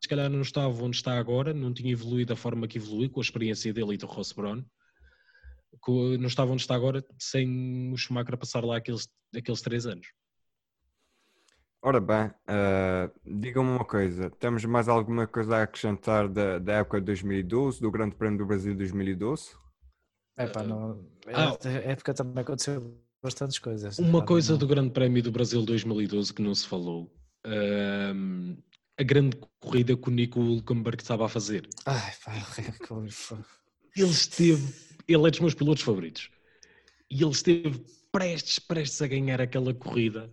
se 0.00 0.08
calhar 0.08 0.28
não 0.28 0.42
estava 0.42 0.84
onde 0.84 0.96
está 0.96 1.18
agora, 1.18 1.54
não 1.54 1.72
tinha 1.72 1.90
evoluído 1.90 2.28
da 2.28 2.36
forma 2.36 2.68
que 2.68 2.78
evoluiu, 2.78 3.10
com 3.10 3.20
a 3.20 3.22
experiência 3.22 3.72
dele 3.72 3.94
e 3.94 3.96
do 3.96 4.06
Ross 4.06 4.32
Brown, 4.32 4.62
não 6.18 6.26
estava 6.26 6.52
onde 6.52 6.62
está 6.62 6.74
agora 6.74 7.04
sem 7.18 7.92
o 7.92 7.96
Schumacher 7.96 8.36
passar 8.36 8.64
lá 8.64 8.76
aqueles, 8.76 9.08
aqueles 9.34 9.62
três 9.62 9.86
anos. 9.86 10.06
Ora 11.82 12.00
bem, 12.00 12.26
uh, 12.26 13.38
digam-me 13.40 13.70
uma 13.70 13.84
coisa, 13.84 14.30
temos 14.30 14.64
mais 14.64 14.88
alguma 14.88 15.26
coisa 15.26 15.58
a 15.58 15.62
acrescentar 15.62 16.28
da, 16.28 16.58
da 16.58 16.72
época 16.74 16.98
de 16.98 17.06
2012, 17.06 17.80
do 17.80 17.90
Grande 17.90 18.16
Prémio 18.16 18.38
do 18.38 18.46
Brasil 18.46 18.72
de 18.72 18.78
2012? 18.78 19.50
É 20.36 20.46
pá, 20.46 20.62
não, 20.62 21.04
ah, 21.26 21.56
época 21.84 22.14
também 22.14 22.42
aconteceu 22.42 23.00
bastantes 23.22 23.58
coisas. 23.58 23.98
Uma 23.98 24.24
coisa 24.24 24.52
não... 24.52 24.58
do 24.58 24.66
Grande 24.66 24.90
Prémio 24.90 25.22
do 25.22 25.30
Brasil 25.30 25.64
2012 25.64 26.34
que 26.34 26.42
não 26.42 26.54
se 26.54 26.66
falou 26.66 27.10
a 28.98 29.02
grande 29.02 29.36
corrida 29.60 29.96
que 29.96 30.08
o 30.08 30.12
Nico 30.12 30.40
Hulkenberg 30.40 31.00
estava 31.00 31.26
a 31.26 31.28
fazer. 31.28 31.68
Ai, 31.86 32.12
pá, 32.24 32.32
ele 33.96 34.10
esteve, 34.10 34.74
ele 35.06 35.26
é 35.26 35.30
dos 35.30 35.40
meus 35.40 35.54
pilotos 35.54 35.84
favoritos, 35.84 36.30
e 37.10 37.22
ele 37.22 37.30
esteve 37.30 37.84
prestes, 38.10 38.58
prestes 38.58 39.00
a 39.00 39.06
ganhar 39.06 39.40
aquela 39.40 39.72
corrida. 39.72 40.32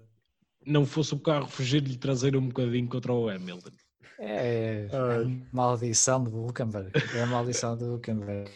Não 0.65 0.85
fosse 0.85 1.13
o 1.13 1.19
carro 1.19 1.47
fugir-lhe 1.47 1.97
trazer 1.97 2.35
um 2.35 2.47
bocadinho 2.47 2.87
contra 2.87 3.13
o 3.13 3.29
Hamilton. 3.29 3.71
É, 4.19 4.87
é 4.91 4.95
a 4.95 5.25
maldição 5.51 6.23
do 6.23 6.31
Hulkenberg. 6.31 6.91
É 7.15 7.21
a 7.21 7.25
maldição 7.25 7.77
do 7.77 7.85
Hulkenberg. 7.93 8.49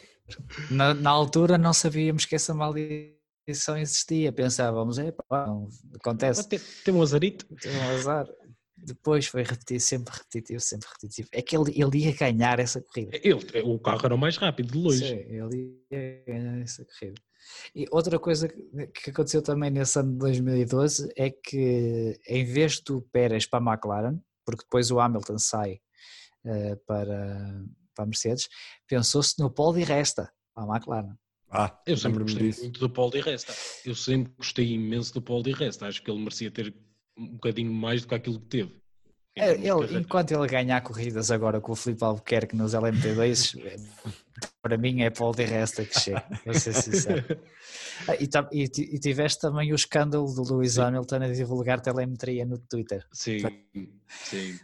Na, 0.72 0.94
na, 0.94 1.10
altura 1.10 1.58
não 1.58 1.74
sabíamos 1.74 2.26
que 2.26 2.36
essa 2.36 2.54
maldição 2.54 3.78
existia. 3.78 4.32
Pensávamos, 4.32 4.98
é 4.98 5.12
pá, 5.12 5.48
acontece. 5.96 6.48
Tem, 6.48 6.60
tem 6.86 6.94
um 6.94 7.02
azarito. 7.02 7.46
Tem 7.56 7.72
um 7.76 7.90
azar. 7.90 8.28
Depois 8.78 9.28
foi 9.28 9.44
repetido, 9.44 9.80
sempre 9.82 10.14
repetitivo, 10.14 10.60
sempre 10.60 10.88
repetitivo. 10.88 11.28
É 11.34 11.42
que 11.42 11.58
ele, 11.58 11.72
ele 11.76 12.06
ia 12.06 12.16
ganhar 12.16 12.60
essa 12.60 12.82
corrida. 12.82 13.12
Ele, 13.22 13.34
o 13.64 13.78
carro 13.80 14.02
era 14.06 14.16
o 14.16 14.18
mais 14.18 14.38
rápido, 14.38 14.72
de 14.72 14.78
longe. 14.78 15.06
Sim, 15.06 15.16
ele 15.28 15.78
ia 15.92 16.24
ganhar 16.26 16.62
essa 16.62 16.86
corrida. 16.86 17.22
E 17.76 17.86
outra 17.92 18.20
coisa 18.20 18.48
que 18.48 19.10
aconteceu 19.10 19.42
também 19.42 19.70
nesse 19.70 20.00
ano 20.00 20.14
de 20.14 20.18
2012 20.20 21.12
é 21.16 21.30
que 21.30 22.20
em 22.28 22.46
vez 22.46 22.80
do 22.82 23.02
Pérez 23.02 23.46
para 23.46 23.60
a 23.60 23.74
McLaren, 23.74 24.20
porque 24.46 24.64
depois 24.64 24.92
o 24.92 25.00
Hamilton 25.00 25.38
sai 25.38 25.80
uh, 26.46 26.78
para, 26.86 27.64
para 27.96 28.04
a 28.04 28.08
Mercedes, 28.08 28.50
pensou-se 28.88 29.40
no 29.40 29.50
Paul 29.50 29.74
de 29.74 29.84
Resta 29.84 30.32
para 30.54 30.64
a 30.64 30.76
McLaren. 30.76 31.16
Ah, 31.52 31.80
eu 31.86 31.98
sempre 31.98 32.22
gostei 32.24 32.48
disso. 32.48 32.62
muito 32.62 32.80
do 32.80 32.90
Paul 32.90 33.10
de 33.10 33.22
Resta. 33.22 33.54
Eu 33.84 33.96
sempre 33.96 34.32
gostei 34.38 34.74
imenso 34.74 35.14
do 35.14 35.22
Paul 35.22 35.42
de 35.42 35.52
Resta. 35.52 35.88
Acho 35.88 36.04
que 36.04 36.12
ele 36.12 36.20
merecia 36.20 36.52
ter 36.52 36.76
um 37.18 37.28
bocadinho 37.34 37.74
mais 37.74 38.02
do 38.02 38.08
que 38.08 38.16
aquilo 38.16 38.40
que 38.40 38.46
teve. 38.46 38.80
É, 39.40 39.54
ele, 39.54 40.00
enquanto 40.00 40.32
ele 40.32 40.48
ganhar 40.48 40.82
corridas 40.82 41.32
agora 41.32 41.62
com 41.62 41.72
o 41.72 41.76
Filipe 41.76 42.04
Albuquerque 42.04 42.56
nos 42.56 42.74
LMP2, 42.74 43.80
para 44.62 44.78
mim 44.78 45.02
é 45.02 45.10
Paul 45.10 45.34
de 45.34 45.46
Resta 45.46 45.86
que 45.86 46.00
chega, 46.00 46.26
vou 46.46 46.54
ser 46.54 46.74
sincero. 46.74 47.40
Ah, 48.08 48.16
e, 48.16 48.30
e, 48.52 48.64
e, 48.64 49.00
tiveste 49.00 49.42
também 49.42 49.72
o 49.72 49.76
escândalo 49.76 50.34
do 50.34 50.44
Lewis 50.54 50.74
sim. 50.74 50.82
Hamilton 50.82 51.18
a 51.18 51.28
divulgar 51.28 51.82
telemetria 51.82 52.46
no 52.46 52.58
Twitter. 52.58 53.06
Sim, 53.12 53.40
sim. 54.08 54.60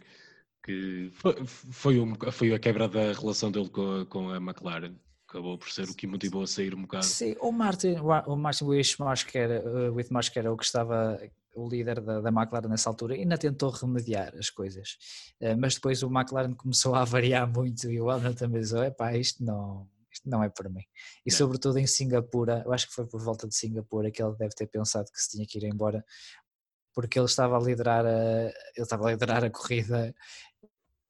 Que 0.62 1.10
foi, 1.14 1.36
foi, 1.44 2.00
um, 2.00 2.14
foi 2.32 2.54
a 2.54 2.58
quebra 2.58 2.88
da 2.88 3.12
relação 3.12 3.50
dele 3.50 3.68
com 3.68 4.00
a, 4.00 4.06
com 4.06 4.30
a 4.30 4.36
McLaren 4.38 4.94
acabou 5.28 5.58
por 5.58 5.70
ser 5.70 5.88
o 5.88 5.94
que 5.94 6.06
motivou 6.06 6.42
a 6.42 6.46
sair 6.46 6.74
um 6.74 6.82
bocado. 6.82 7.04
Sim, 7.04 7.36
o 7.40 7.52
Martin, 7.52 7.96
o 8.26 8.36
Martin 8.36 8.64
que 9.28 9.38
era, 9.38 9.60
uh, 9.60 10.30
que 10.32 10.38
era 10.38 10.52
o 10.52 10.56
que 10.56 10.64
estava 10.64 11.20
o 11.56 11.68
líder 11.68 12.00
da, 12.00 12.20
da 12.20 12.28
McLaren 12.28 12.68
nessa 12.68 12.90
altura, 12.90 13.14
ainda 13.14 13.38
tentou 13.38 13.70
remediar 13.70 14.34
as 14.36 14.50
coisas, 14.50 14.96
uh, 15.40 15.56
mas 15.58 15.74
depois 15.74 16.02
o 16.02 16.06
McLaren 16.06 16.54
começou 16.54 16.94
a 16.94 17.04
variar 17.04 17.50
muito 17.50 17.90
e 17.90 18.00
o 18.00 18.10
Hamilton 18.10 18.36
também 18.36 18.60
disse, 18.60 18.76
epá, 18.78 19.16
isto 19.16 19.42
não, 19.42 19.88
isto 20.12 20.28
não 20.28 20.44
é 20.44 20.48
para 20.48 20.68
mim. 20.68 20.84
E 21.24 21.30
não. 21.30 21.36
sobretudo 21.36 21.78
em 21.78 21.86
Singapura, 21.86 22.62
eu 22.64 22.72
acho 22.72 22.88
que 22.88 22.94
foi 22.94 23.06
por 23.06 23.22
volta 23.22 23.48
de 23.48 23.54
Singapura 23.54 24.10
que 24.10 24.22
ele 24.22 24.36
deve 24.36 24.54
ter 24.54 24.66
pensado 24.66 25.10
que 25.10 25.20
se 25.20 25.30
tinha 25.30 25.46
que 25.46 25.58
ir 25.58 25.64
embora, 25.64 26.04
porque 26.94 27.18
ele 27.18 27.26
estava 27.26 27.56
a 27.56 27.60
liderar 27.60 28.04
a, 28.04 28.44
ele 28.44 28.52
estava 28.78 29.08
a 29.08 29.10
liderar 29.12 29.44
a 29.44 29.50
corrida 29.50 30.14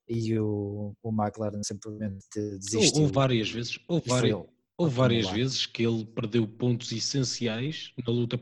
e 0.08 0.38
o, 0.38 0.94
o 1.02 1.10
McLaren 1.10 1.62
simplesmente 1.62 2.26
desistiu. 2.58 3.02
Houve 3.02 3.12
várias 3.12 3.50
vezes, 3.50 3.78
houve 3.88 4.08
várias, 4.08 4.44
houve 4.78 4.94
várias 4.94 5.30
vezes 5.30 5.66
que 5.66 5.84
ele 5.84 6.04
perdeu 6.04 6.46
pontos 6.46 6.92
essenciais 6.92 7.92
na 8.06 8.12
luta. 8.12 8.38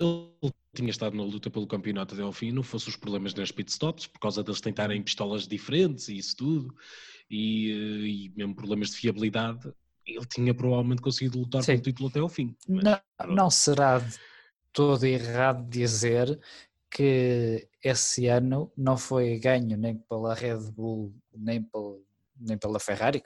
Ele 0.00 0.52
tinha 0.74 0.90
estado 0.90 1.16
na 1.16 1.24
luta 1.24 1.50
pelo 1.50 1.66
campeonato 1.66 2.14
até 2.14 2.22
ao 2.22 2.32
fim, 2.32 2.52
não 2.52 2.62
fosse 2.62 2.88
os 2.88 2.96
problemas 2.96 3.34
nas 3.34 3.50
pitstops, 3.50 4.06
por 4.06 4.20
causa 4.20 4.42
deles 4.42 4.60
tentarem 4.60 5.02
pistolas 5.02 5.46
diferentes 5.46 6.08
e 6.08 6.16
isso 6.16 6.36
tudo, 6.36 6.74
e, 7.30 7.70
eh, 7.70 8.06
e 8.06 8.32
mesmo 8.36 8.54
problemas 8.54 8.90
de 8.90 8.96
fiabilidade, 8.96 9.72
ele 10.06 10.26
tinha 10.26 10.54
provavelmente 10.54 11.02
conseguido 11.02 11.38
lutar 11.38 11.62
Sim. 11.62 11.72
pelo 11.72 11.82
título 11.82 12.08
até 12.08 12.20
ao 12.20 12.28
fim. 12.28 12.56
Mas, 12.68 12.84
não, 12.84 13.34
não 13.34 13.50
será 13.50 14.00
todo 14.72 15.04
errado 15.04 15.68
dizer 15.68 16.38
que 16.90 17.68
esse 17.82 18.26
ano 18.26 18.72
não 18.76 18.96
foi 18.96 19.38
ganho 19.38 19.76
nem 19.76 19.98
pela 19.98 20.34
Red 20.34 20.70
Bull, 20.72 21.14
nem, 21.34 21.62
pel, 21.62 22.02
nem 22.38 22.56
pela 22.56 22.80
Ferrari, 22.80 23.22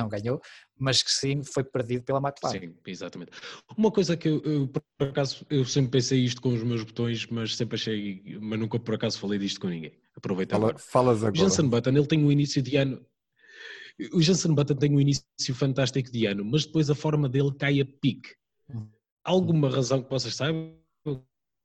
não 0.00 0.08
ganhou, 0.08 0.40
mas 0.78 1.02
que 1.02 1.10
sim 1.10 1.42
foi 1.42 1.64
perdido 1.64 2.04
pela 2.04 2.18
McLaren. 2.18 2.60
Sim, 2.60 2.74
exatamente. 2.86 3.32
Uma 3.76 3.90
coisa 3.90 4.16
que 4.16 4.28
eu, 4.28 4.42
eu, 4.42 4.68
por 4.68 5.08
acaso, 5.08 5.46
eu 5.50 5.64
sempre 5.64 5.90
pensei 5.90 6.20
isto 6.20 6.40
com 6.40 6.52
os 6.54 6.62
meus 6.62 6.82
botões, 6.82 7.26
mas 7.26 7.56
sempre 7.56 7.76
achei, 7.76 8.38
mas 8.40 8.58
nunca 8.58 8.78
por 8.78 8.94
acaso 8.94 9.18
falei 9.18 9.38
disto 9.38 9.60
com 9.60 9.68
ninguém. 9.68 9.98
Aproveita 10.16 10.56
Fala, 10.56 10.78
Falas 10.78 11.18
agora. 11.18 11.34
O 11.34 11.36
Jensen 11.36 11.68
Button, 11.68 11.90
ele 11.90 12.06
tem 12.06 12.24
um 12.24 12.32
início 12.32 12.62
de 12.62 12.76
ano, 12.76 13.04
o 14.12 14.20
Jensen 14.20 14.54
Button 14.54 14.74
tem 14.74 14.94
um 14.94 15.00
início 15.00 15.54
fantástico 15.54 16.10
de 16.10 16.26
ano, 16.26 16.44
mas 16.44 16.64
depois 16.64 16.90
a 16.90 16.94
forma 16.94 17.28
dele 17.28 17.52
cai 17.58 17.80
a 17.80 17.84
pique. 17.84 18.30
Alguma 19.24 19.70
razão 19.70 20.02
que 20.02 20.10
vocês 20.10 20.34
saibam? 20.34 20.76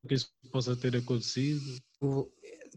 que 0.08 0.14
isso 0.14 0.32
possa 0.52 0.76
ter 0.76 0.96
acontecido. 0.96 1.62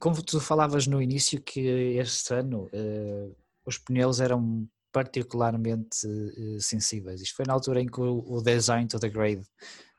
Como 0.01 0.23
tu 0.23 0.41
falavas 0.41 0.87
no 0.87 1.01
início 1.01 1.41
que 1.41 1.61
este 1.61 2.35
ano 2.35 2.69
uh, 2.73 3.37
os 3.65 3.79
pneus 3.79 4.21
eram 4.21 4.69
particularmente 4.93 6.07
uh, 6.07 6.61
sensíveis. 6.61 7.21
Isto 7.21 7.37
foi 7.37 7.45
na 7.47 7.55
altura 7.55 7.81
em 7.81 7.87
que 7.87 8.01
o, 8.01 8.25
o 8.27 8.43
design 8.43 8.87
to 8.89 8.99
the 8.99 9.09
grade, 9.09 9.43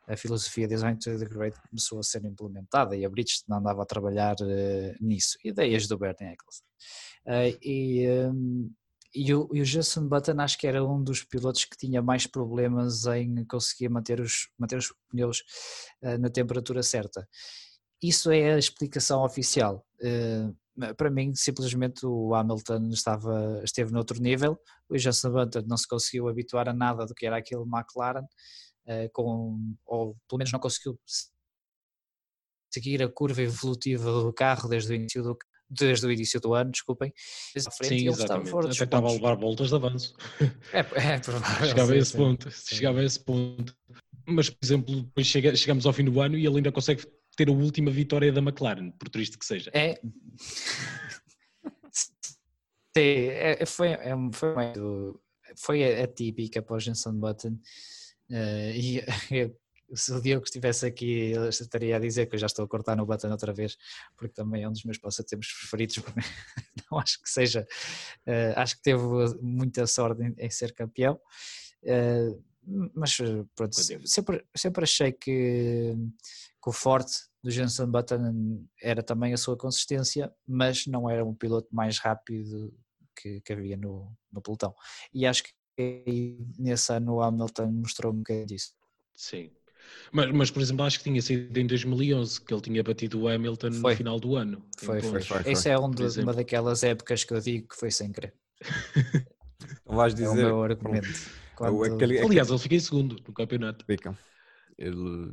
a 0.08 0.18
filosofia 0.18 0.68
design 0.68 0.98
to 0.98 1.18
the 1.18 1.26
grade 1.26 1.56
começou 1.70 2.00
a 2.00 2.04
ser 2.04 2.24
implementada 2.26 2.96
e 2.96 3.06
a 3.06 3.10
Bridgestone 3.10 3.60
andava 3.60 3.84
a 3.84 3.86
trabalhar 3.86 4.36
uh, 4.42 4.96
nisso. 5.06 5.38
Ideias 5.44 5.88
do 5.88 5.98
Bernie 5.98 6.34
Eccleston. 6.34 6.66
e 7.62 8.08
um, 8.10 8.72
e 9.14 9.34
o, 9.34 9.50
e 9.54 9.62
o 9.62 9.66
Jason 9.66 10.08
Button 10.08 10.40
acho 10.40 10.58
que 10.58 10.66
era 10.66 10.84
um 10.84 11.04
dos 11.04 11.22
pilotos 11.22 11.66
que 11.66 11.76
tinha 11.76 12.02
mais 12.02 12.26
problemas 12.26 13.06
em 13.08 13.44
conseguir 13.44 13.90
manter 13.90 14.22
os, 14.22 14.48
manter 14.58 14.78
os 14.78 14.94
pneus 15.10 15.44
uh, 16.02 16.18
na 16.18 16.30
temperatura 16.30 16.82
certa. 16.82 17.28
Isso 18.02 18.32
é 18.32 18.54
a 18.54 18.58
explicação 18.58 19.24
oficial. 19.24 19.86
Uh, 20.82 20.96
para 20.96 21.10
mim, 21.10 21.34
simplesmente 21.36 22.06
o 22.06 22.34
Hamilton 22.34 22.90
estava, 22.90 23.62
esteve 23.64 23.92
noutro 23.92 24.22
nível, 24.22 24.60
o 24.90 24.98
Jason 24.98 25.32
Button 25.32 25.64
não 25.68 25.78
se 25.78 25.88
conseguiu 25.88 26.28
habituar 26.28 26.68
a 26.70 26.74
nada 26.74 27.06
do 27.06 27.14
que 27.14 27.26
era 27.26 27.38
aquele 27.38 27.64
McLaren, 27.64 28.24
uh, 28.24 29.10
com, 29.14 29.76
ou 29.86 30.16
pelo 30.28 30.38
menos 30.40 30.52
não 30.52 30.60
conseguiu 30.60 31.00
seguir 32.74 33.04
a 33.04 33.10
curva 33.10 33.42
evolutiva 33.42 34.12
do 34.12 34.34
carro 34.34 34.70
desde 34.70 34.94
o 34.94 34.96
início 34.96 35.22
do, 35.22 35.38
desde 35.70 36.06
o 36.06 36.12
início 36.12 36.40
do 36.40 36.54
ano, 36.54 36.72
desculpem, 36.72 37.14
frente, 37.78 38.00
sim, 38.00 38.08
exatamente. 38.08 38.48
Estava 38.48 38.70
Até 38.70 38.84
estava 38.84 39.08
a 39.08 39.12
levar 39.12 39.36
voltas 39.36 39.70
de 39.70 39.76
avanço. 39.76 40.16
É, 40.74 40.80
é 40.80 41.20
provável. 41.20 41.68
Chegava 41.68 41.92
a 41.92 41.98
esse 41.98 42.18
ponto, 42.18 42.52
chegava 42.52 43.00
a 43.00 43.04
esse 43.04 43.20
ponto. 43.20 43.76
Mas, 44.28 44.50
por 44.50 44.64
exemplo, 44.64 45.02
depois 45.02 45.28
chega, 45.28 45.56
chegamos 45.56 45.86
ao 45.86 45.94
fim 45.94 46.06
do 46.06 46.22
ano 46.22 46.38
e 46.38 46.46
ele 46.46 46.58
ainda 46.58 46.72
consegue 46.72 47.04
ter 47.36 47.50
a 47.50 47.52
última 47.52 47.92
vitória 47.92 48.32
da 48.32 48.42
McLaren, 48.42 48.92
por 48.92 49.10
triste 49.10 49.38
que 49.38 49.46
seja. 49.46 49.72
É. 49.74 50.00
Sim, 51.94 53.28
é, 53.30 53.66
foi, 53.66 53.88
é, 53.90 54.14
foi, 54.34 54.56
foi 55.58 56.02
atípica 56.02 56.62
para 56.62 56.76
o 56.76 56.80
Jenson 56.80 57.14
Button. 57.14 57.58
Uh, 58.30 58.72
e 58.76 59.02
se 59.94 60.14
o 60.14 60.22
Diogo 60.22 60.46
estivesse 60.46 60.86
aqui, 60.86 61.32
ele 61.34 61.50
estaria 61.50 61.96
a 61.96 62.00
dizer 62.00 62.28
que 62.28 62.36
eu 62.36 62.40
já 62.40 62.48
estou 62.48 62.66
a 62.66 62.68
cortar 62.68 62.96
no 62.96 63.06
button 63.06 63.30
outra 63.30 63.54
vez, 63.54 63.78
porque 64.16 64.34
também 64.34 64.64
é 64.64 64.70
um 64.70 64.72
dos 64.72 64.84
meus 64.84 64.98
passatempos 64.98 65.52
preferidos. 65.52 65.98
Não 66.92 67.00
acho 67.00 67.22
que 67.22 67.30
seja, 67.30 67.68
uh, 68.28 68.54
acho 68.56 68.78
que 68.78 68.84
teve 68.84 69.04
muita 69.42 69.86
sorte 69.88 70.24
em, 70.24 70.34
em 70.38 70.50
ser 70.50 70.74
campeão, 70.74 71.20
uh, 71.84 72.44
mas 72.94 73.18
pronto, 73.56 73.76
sempre, 74.06 74.46
sempre 74.56 74.84
achei 74.84 75.12
que, 75.12 75.96
que 76.62 76.70
o 76.70 76.74
forte 76.74 77.14
do 77.44 77.50
Jenson 77.50 77.88
Button 77.88 78.66
era 78.82 79.02
também 79.02 79.34
a 79.34 79.38
sua 79.38 79.58
consistência, 79.58 80.32
mas 80.48 80.86
não 80.86 81.10
era 81.10 81.26
um 81.26 81.34
piloto 81.34 81.68
mais 81.74 81.98
rápido 81.98 82.74
que, 83.16 83.42
que 83.42 83.54
havia 83.54 83.76
no, 83.78 84.16
no 84.32 84.42
pelotão. 84.42 84.74
E 85.14 85.26
acho 85.26 85.44
que 85.44 85.52
nesse 86.60 86.94
ano 86.94 87.16
o 87.16 87.22
Hamilton 87.22 87.72
mostrou 87.72 88.14
um 88.14 88.18
bocadinho 88.18 88.46
disso. 88.46 88.74
Sim, 89.16 89.52
mas, 90.12 90.32
mas, 90.32 90.52
por 90.52 90.62
exemplo, 90.62 90.86
acho 90.86 90.98
que 91.00 91.06
tinha 91.06 91.22
sido 91.22 91.58
em 91.58 91.66
2011 91.66 92.42
que 92.42 92.54
ele 92.54 92.62
tinha 92.62 92.84
batido 92.84 93.22
o 93.22 93.28
Hamilton 93.28 93.72
foi. 93.74 93.92
no 93.92 93.98
final 93.98 94.20
do 94.20 94.36
ano. 94.36 94.66
Foi, 94.78 95.02
foi, 95.02 95.22
foi, 95.22 95.44
foi. 95.44 95.52
Essa 95.52 95.70
é 95.70 95.78
um 95.78 95.90
de, 95.90 96.04
uma 96.20 96.34
daquelas 96.34 96.84
épocas 96.84 97.24
que 97.24 97.34
eu 97.34 97.40
digo 97.40 97.68
que 97.68 97.76
foi 97.76 97.92
sem 97.92 98.12
querer. 98.12 98.34
Não 99.86 99.96
vais 99.96 100.14
dizer. 100.14 100.28
É 100.28 100.30
o 100.30 100.36
meu 100.36 100.64
argumento. 100.64 101.08
Quando... 101.56 101.84
Aquele, 101.84 102.20
Aliás, 102.20 102.50
ele 102.50 102.60
fica 102.60 102.76
em 102.76 102.80
segundo 102.80 103.16
no 103.26 103.34
campeonato. 103.34 103.86
Fica. 103.86 104.18
Ele 104.78 105.32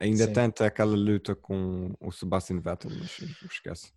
ainda 0.00 0.26
Sim. 0.26 0.32
tenta 0.32 0.66
aquela 0.66 0.96
luta 0.96 1.34
com 1.34 1.94
o 2.00 2.10
Sebastian 2.10 2.60
Vettel, 2.60 2.90
mas 2.98 3.18
esquece. 3.50 3.92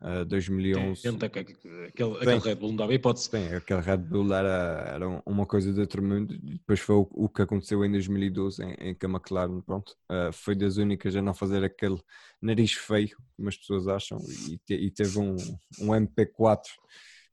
Uh, 0.00 0.24
2011. 0.26 1.00
Tenta 1.02 1.28
que, 1.30 1.38
aquele, 1.38 1.86
aquele 1.86 2.38
Red 2.38 2.54
Bull 2.56 2.70
não 2.70 2.76
dava 2.76 2.92
hipótese. 2.92 3.30
Bem, 3.30 3.54
aquele 3.54 3.80
Red 3.80 3.98
Bull 3.98 4.34
era, 4.34 4.92
era 4.94 5.22
uma 5.24 5.46
coisa 5.46 5.72
de 5.72 5.80
outro 5.80 6.02
mundo. 6.02 6.36
Depois 6.42 6.80
foi 6.80 6.96
o, 6.96 7.08
o 7.10 7.28
que 7.28 7.40
aconteceu 7.40 7.82
em 7.84 7.90
2012 7.90 8.62
em, 8.62 8.72
em 8.90 8.94
que 8.94 9.06
a 9.06 9.08
McLaren 9.08 9.60
pronto, 9.62 9.96
uh, 10.10 10.32
foi 10.32 10.54
das 10.54 10.76
únicas 10.76 11.16
a 11.16 11.22
não 11.22 11.32
fazer 11.32 11.64
aquele 11.64 11.98
nariz 12.40 12.72
feio, 12.72 13.16
como 13.36 13.48
as 13.48 13.56
pessoas 13.56 13.88
acham, 13.88 14.18
e, 14.48 14.58
te, 14.58 14.74
e 14.74 14.90
teve 14.90 15.18
um, 15.18 15.36
um 15.80 15.88
MP4 15.88 16.60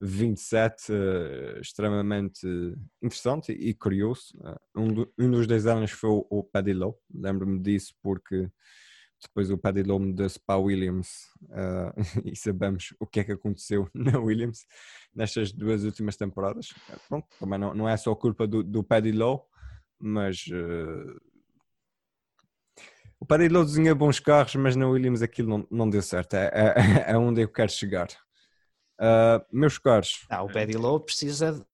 27 0.01 0.91
uh, 0.91 1.59
extremamente 1.61 2.47
interessante 3.01 3.51
e 3.51 3.73
curioso. 3.73 4.35
Uh, 4.39 4.81
um, 4.81 4.87
do, 4.87 5.13
um, 5.17 5.29
dos 5.29 5.65
anos 5.67 5.91
foi 5.91 6.09
o, 6.09 6.25
o 6.29 6.43
Paddy 6.43 6.73
Lowe, 6.73 6.95
lembro-me 7.13 7.59
disso 7.59 7.93
porque 8.01 8.49
depois 9.21 9.51
o 9.51 9.57
Paddy 9.57 9.83
Lowe 9.83 10.03
mudou-se 10.03 10.39
para 10.39 10.55
a 10.55 10.57
Williams 10.57 11.09
uh, 11.43 11.93
e 12.25 12.35
sabemos 12.35 12.95
o 12.99 13.05
que 13.05 13.19
é 13.19 13.23
que 13.23 13.31
aconteceu 13.31 13.87
na 13.93 14.19
Williams 14.19 14.65
nestas 15.13 15.51
duas 15.51 15.83
últimas 15.83 16.17
temporadas. 16.17 16.73
Pronto, 17.07 17.27
também 17.39 17.59
não, 17.59 17.73
não 17.73 17.87
é 17.87 17.95
só 17.95 18.15
culpa 18.15 18.47
do, 18.47 18.63
do 18.63 18.83
Paddy 18.83 19.11
Lowe, 19.11 19.41
mas 19.99 20.47
uh, 20.47 21.21
o 23.19 23.25
Paddy 23.25 23.49
Lowe 23.49 23.65
desenha 23.65 23.93
bons 23.93 24.19
carros, 24.19 24.55
mas 24.55 24.75
na 24.75 24.87
Williams 24.87 25.21
aquilo 25.21 25.49
não, 25.49 25.67
não 25.69 25.87
deu 25.87 26.01
certo. 26.01 26.33
É, 26.33 26.47
é, 26.47 26.73
é 27.13 27.17
onde 27.17 27.41
eu 27.43 27.47
quero 27.47 27.71
chegar. 27.71 28.07
Uh, 29.01 29.43
meus 29.51 29.79
caros. 29.79 30.25
Ah, 30.29 30.43
o 30.43 30.51
Paddy 30.51 30.77
Lowe 30.77 31.03
precisa, 31.03 31.65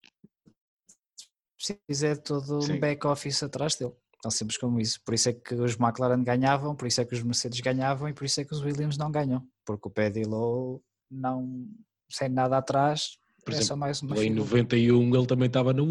precisa 1.58 2.16
de 2.16 2.22
todo 2.22 2.62
Sim. 2.62 2.74
um 2.74 2.80
back-office 2.80 3.44
atrás 3.44 3.76
dele. 3.76 3.92
Tão 4.22 4.32
simples 4.32 4.58
como 4.58 4.80
isso. 4.80 5.02
Por 5.04 5.14
isso 5.14 5.30
é 5.30 5.34
que 5.34 5.54
os 5.54 5.78
McLaren 5.78 6.24
ganhavam, 6.24 6.74
por 6.74 6.88
isso 6.88 7.02
é 7.02 7.06
que 7.06 7.14
os 7.14 7.22
Mercedes 7.22 7.60
ganhavam 7.60 8.08
e 8.08 8.14
por 8.14 8.24
isso 8.24 8.40
é 8.40 8.46
que 8.46 8.54
os 8.54 8.62
Williams 8.62 8.98
não 8.98 9.12
ganham. 9.12 9.46
Porque 9.66 9.90
o 9.90 9.92
Paddy 9.92 10.24
Lowe 10.24 10.82
não, 11.12 11.68
sem 12.10 12.30
nada 12.30 12.58
atrás, 12.58 13.18
por 13.44 13.52
é 13.52 13.58
exemplo, 13.58 13.68
só 13.68 13.76
mais 13.76 14.02
uma 14.02 14.24
Em 14.24 14.30
91 14.30 15.16
ele 15.16 15.28
também 15.28 15.48
estava 15.48 15.74
no 15.74 15.86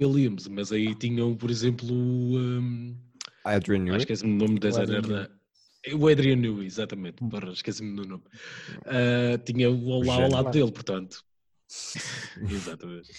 Williams, 0.00 0.48
mas 0.48 0.72
aí 0.72 0.94
tinham, 0.94 1.36
por 1.36 1.50
exemplo, 1.50 1.86
um, 1.92 2.96
Adrian 3.44 3.80
Newey. 3.80 3.98
Esqueci-me 3.98 4.32
o 4.32 4.36
nome 4.36 4.58
da 4.58 4.70
designer 4.70 5.30
O 5.94 6.08
Adrian 6.08 6.36
Newey, 6.36 6.66
exatamente. 6.66 7.24
Hum. 7.24 7.30
Esqueci-me 7.52 7.96
do 7.96 8.06
nome. 8.06 8.22
Uh, 8.80 9.38
tinha 9.44 9.70
o 9.70 10.04
lá 10.04 10.14
ao 10.14 10.30
lado 10.30 10.50
dele, 10.50 10.70
portanto. 10.70 11.24
exatamente. 12.50 13.10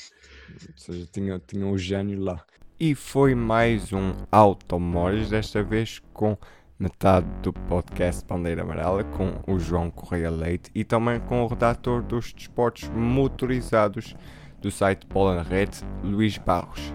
Ou 0.67 0.77
seja, 0.77 1.07
tinha, 1.11 1.39
tinha 1.39 1.65
o 1.65 1.77
gênio 1.77 2.19
lá. 2.21 2.45
E 2.79 2.93
foi 2.95 3.33
mais 3.35 3.93
um 3.93 4.13
Automóveis, 4.31 5.29
desta 5.29 5.63
vez 5.63 5.99
com 6.13 6.37
metade 6.77 7.27
do 7.41 7.53
podcast 7.53 8.25
Bandeira 8.25 8.63
Amarela, 8.63 9.03
com 9.03 9.39
o 9.47 9.59
João 9.59 9.91
Correia 9.91 10.31
Leite 10.31 10.71
e 10.73 10.83
também 10.83 11.19
com 11.19 11.43
o 11.43 11.47
redator 11.47 12.01
dos 12.01 12.33
desportos 12.33 12.89
motorizados 12.89 14.15
do 14.59 14.71
site 14.71 15.05
Bola 15.07 15.35
na 15.35 15.43
Rede, 15.43 15.79
Luís 16.03 16.37
Barros. 16.37 16.93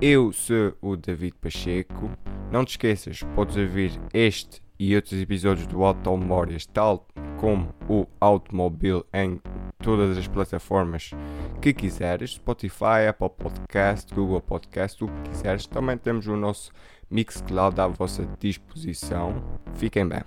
Eu 0.00 0.32
sou 0.32 0.76
o 0.80 0.96
David 0.96 1.34
Pacheco. 1.40 2.10
Não 2.50 2.64
te 2.64 2.70
esqueças, 2.70 3.20
podes 3.34 3.56
ouvir 3.56 3.92
este 4.12 4.60
e 4.80 4.96
outros 4.96 5.20
episódios 5.20 5.66
do 5.66 5.84
Automóveis, 5.84 6.64
tal 6.64 7.06
como 7.38 7.68
o 7.86 8.06
Automóvel 8.18 9.04
em 9.12 9.38
todas 9.82 10.16
as 10.16 10.26
plataformas 10.26 11.10
que 11.60 11.74
quiseres, 11.74 12.30
Spotify, 12.30 13.06
Apple 13.10 13.28
Podcast, 13.28 14.14
Google 14.14 14.40
Podcast, 14.40 15.04
o 15.04 15.06
que 15.06 15.28
quiseres. 15.28 15.66
Também 15.66 15.98
temos 15.98 16.26
o 16.26 16.34
nosso 16.34 16.72
Mixcloud 17.10 17.78
à 17.78 17.88
vossa 17.88 18.26
disposição. 18.40 19.44
Fiquem 19.74 20.08
bem. 20.08 20.22